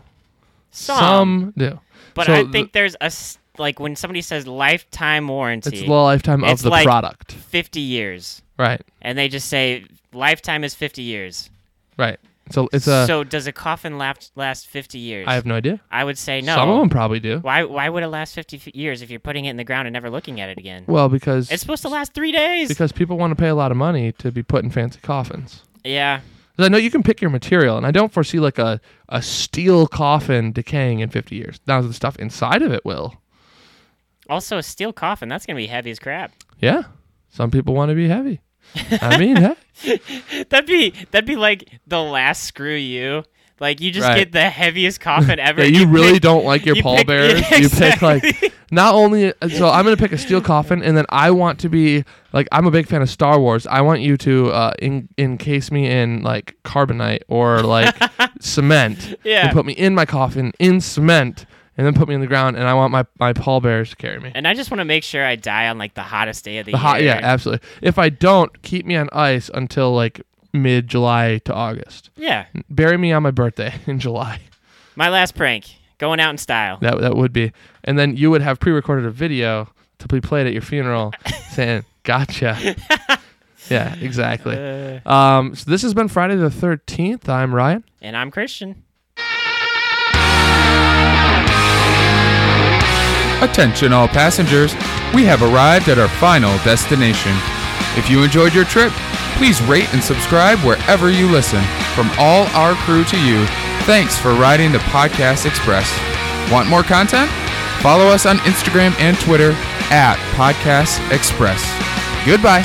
Some, 0.72 1.54
do. 1.58 1.80
but 2.16 2.26
so 2.26 2.34
I 2.34 2.44
think 2.46 2.74
there's 2.74 2.96
a 2.96 3.06
s- 3.06 3.38
like 3.58 3.80
when 3.80 3.96
somebody 3.96 4.22
says 4.22 4.48
lifetime 4.48 5.28
warranty, 5.28 5.70
It's 5.78 5.82
the 5.88 5.92
lifetime 5.94 6.44
of 6.44 6.50
It's 6.52 6.62
the 6.64 6.70
like- 6.70 6.86
product. 6.86 7.32
50 7.34 7.80
years, 7.80 8.42
Right. 8.58 8.82
and 9.02 9.18
they 9.18 9.28
just 9.30 9.48
say 9.48 9.86
lifetime 10.14 10.64
is 10.64 10.74
50 10.76 11.02
years. 11.02 11.50
Right. 11.98 12.18
So 12.52 12.68
it's 12.74 12.88
a. 12.88 13.06
so 13.08 13.24
does 13.24 13.48
a 13.48 13.54
coffin 13.54 13.98
last 13.98 14.32
last 14.36 14.68
50 14.68 14.98
years? 15.00 15.26
I 15.30 15.36
have 15.36 15.46
no 15.46 15.56
idea. 15.56 15.80
I 15.90 16.04
would 16.04 16.18
say 16.18 16.42
no. 16.42 16.56
Some 16.56 16.70
of 16.70 16.78
them 16.80 16.90
probably 16.90 17.22
do. 17.22 17.40
Why 17.40 17.64
why 17.64 17.88
would 17.88 18.04
it 18.04 18.10
last 18.10 18.36
50 18.36 18.58
f- 18.58 18.76
years 18.76 19.02
if 19.02 19.10
you're 19.10 19.20
putting 19.22 19.46
it 19.46 19.52
in 19.52 19.56
the 19.58 19.64
ground 19.64 19.88
and 19.88 19.94
never 19.94 20.10
looking 20.10 20.42
at 20.42 20.50
it 20.50 20.58
again? 20.58 20.84
Well, 20.86 21.08
because 21.08 21.50
It's 21.50 21.62
supposed 21.62 21.84
to 21.84 21.90
last 21.90 22.14
3 22.14 22.34
days. 22.34 22.68
because 22.68 22.92
people 22.92 23.18
want 23.18 23.32
to 23.32 23.36
pay 23.42 23.48
a 23.48 23.56
lot 23.56 23.72
of 23.72 23.78
money 23.78 24.12
to 24.14 24.30
be 24.32 24.44
put 24.44 24.64
in 24.66 24.72
fancy 24.72 25.00
coffins. 25.02 25.64
yeah. 25.86 26.20
'Cause 26.58 26.66
I 26.68 26.70
know 26.70 26.78
you 26.78 26.92
can 26.92 27.02
pick 27.02 27.20
your 27.20 27.32
material, 27.32 27.78
and 27.78 27.86
I 27.88 27.90
don't 27.92 28.12
foresee 28.14 28.40
like 28.40 28.60
a, 28.60 28.80
a 29.10 29.22
steel 29.24 29.88
coffin 29.88 30.52
decaying 30.52 31.00
in 31.00 31.10
50 31.10 31.36
years. 31.36 31.60
Now 31.66 31.82
the 31.82 31.94
stuff 31.94 32.16
inside 32.18 32.62
of 32.62 32.72
it 32.72 32.84
will. 32.86 33.16
Also 34.30 34.58
a 34.58 34.64
steel 34.64 34.94
coffin, 34.94 35.30
that's 35.30 35.46
going 35.46 35.56
to 35.56 35.62
be 35.62 35.68
heavy 35.68 35.92
as 35.92 36.00
crap. 36.00 36.32
Yeah. 36.60 36.84
Some 37.30 37.52
people 37.52 37.74
want 37.74 37.90
to 37.90 37.96
be 37.96 38.08
heavy. 38.08 38.40
I 39.02 39.18
mean, 39.18 39.36
hey, 39.36 40.00
That'd 40.50 40.66
be 40.68 40.92
that'd 41.12 41.26
be 41.28 41.36
like 41.36 41.70
the 41.88 42.02
last 42.02 42.44
screw 42.46 42.76
you. 42.76 43.24
Like 43.60 43.82
you 43.82 43.92
just 43.92 44.08
Right. 44.08 44.18
get 44.20 44.32
the 44.32 44.50
heaviest 44.50 45.00
coffin 45.02 45.38
ever. 45.50 45.64
yeah, 45.64 45.80
you 45.82 45.88
really 45.88 46.14
pick- 46.14 46.22
don't 46.24 46.46
like 46.46 46.66
your 46.66 46.76
you 46.78 46.82
pick- 46.84 47.08
pallbearers. 47.08 47.42
yeah, 47.52 47.58
You 47.58 47.70
pick 47.70 48.02
like 48.02 48.54
not 48.72 48.96
only 48.96 49.34
so 49.50 49.70
I'm 49.70 49.84
gonna 49.84 49.98
pick 49.98 50.12
a 50.14 50.18
steel 50.18 50.42
coffin, 50.42 50.82
and 50.82 50.96
then 50.98 51.06
I 51.10 51.30
want 51.32 51.60
to 51.60 51.70
be 51.70 52.04
like 52.32 52.48
I'm 52.52 52.66
a 52.66 52.72
big 52.72 52.88
fan 52.88 53.02
of 53.02 53.10
Star 53.10 53.40
Wars. 53.40 53.68
I 53.68 53.82
want 53.82 54.02
you 54.02 54.16
to 54.18 54.52
uh, 54.52 54.74
in, 54.80 55.10
encase 55.18 55.72
me 55.72 55.88
in 55.90 56.24
like 56.24 56.56
carbonite 56.64 57.22
or 57.28 57.62
like 57.62 57.96
cement, 58.40 59.16
Yeah. 59.24 59.46
and 59.48 59.52
put 59.54 59.66
me 59.66 59.74
in 59.74 59.94
my 59.96 60.06
coffin 60.06 60.54
in 60.60 60.82
cement, 60.82 61.46
and 61.78 61.86
then 61.88 61.94
put 61.94 62.08
me 62.08 62.16
in 62.16 62.22
the 62.22 62.28
ground. 62.28 62.56
And 62.58 62.68
I 62.68 62.74
want 62.74 62.92
my 62.92 63.06
my 63.20 63.34
pallbearers 63.34 63.90
to 63.92 63.96
carry 63.96 64.20
me. 64.20 64.32
And 64.36 64.48
I 64.48 64.54
just 64.54 64.70
want 64.72 64.80
to 64.80 64.86
make 64.86 65.04
sure 65.04 65.26
I 65.26 65.36
die 65.36 65.68
on 65.70 65.78
like 65.78 65.94
the 65.94 66.04
hottest 66.04 66.44
day 66.46 66.58
of 66.60 66.66
the, 66.66 66.72
The 66.74 66.78
year. 66.78 66.82
hot, 66.82 67.02
yeah, 67.04 67.20
absolutely. 67.22 67.68
If 67.82 67.98
I 67.98 68.10
don't, 68.10 68.62
keep 68.62 68.86
me 68.86 68.96
on 68.96 69.10
ice 69.12 69.50
until 69.54 69.94
like 69.94 70.22
mid 70.54 70.88
July 70.88 71.40
to 71.46 71.54
August. 71.54 72.10
Yeah. 72.16 72.46
Bury 72.70 72.98
me 72.98 73.12
on 73.12 73.24
my 73.24 73.32
birthday 73.32 73.74
in 73.88 74.00
July. 74.00 74.40
My 74.96 75.10
last 75.10 75.36
prank. 75.36 75.66
Going 76.00 76.20
out 76.20 76.32
in 76.32 76.38
style. 76.38 76.78
That 76.82 77.00
that 77.02 77.16
would 77.16 77.32
be, 77.34 77.54
and 77.86 77.98
then 77.98 78.18
you 78.18 78.30
would 78.32 78.42
have 78.42 78.60
pre-recorded 78.60 79.06
a 79.06 79.12
video 79.12 79.70
to 80.00 80.08
be 80.08 80.20
played 80.20 80.46
at 80.48 80.52
your 80.54 80.62
funeral, 80.62 81.14
saying 81.52 81.86
"Gotcha." 82.04 82.76
yeah, 83.70 83.96
exactly. 84.02 84.58
Uh, 84.58 85.10
Um, 85.10 85.56
so 85.56 85.70
this 85.72 85.82
has 85.84 85.94
been 85.94 86.10
Friday 86.10 86.36
the 86.36 86.50
Thirteenth. 86.50 87.30
I'm 87.30 87.56
Ryan. 87.56 87.86
and 88.02 88.18
I'm 88.18 88.32
Christian. 88.32 88.84
Attention 93.44 93.92
all 93.92 94.08
passengers, 94.08 94.74
we 95.14 95.26
have 95.26 95.44
arrived 95.44 95.90
at 95.90 96.00
our 96.00 96.08
final 96.08 96.56
destination. 96.64 97.34
If 98.00 98.10
you 98.10 98.24
enjoyed 98.24 98.54
your 98.54 98.64
trip, 98.64 98.94
please 99.36 99.62
rate 99.64 99.94
and 99.94 100.02
subscribe 100.02 100.60
wherever 100.60 101.12
you 101.12 101.28
listen. 101.30 101.62
From 101.94 102.10
all 102.18 102.48
our 102.56 102.74
crew 102.88 103.04
to 103.04 103.20
you, 103.20 103.46
thanks 103.84 104.18
for 104.18 104.34
riding 104.34 104.72
the 104.72 104.78
Podcast 104.96 105.46
Xpress. 105.46 105.92
Want 106.54 106.70
more 106.70 106.84
content? 106.84 107.30
Follow 107.82 108.06
us 108.08 108.26
on 108.26 108.38
Instagram 108.48 108.98
and 109.02 109.20
Twitter 109.20 109.52
at 109.92 110.16
Podcast 110.40 111.04
Xpress. 111.10 111.60
Goodbye. 112.26 112.64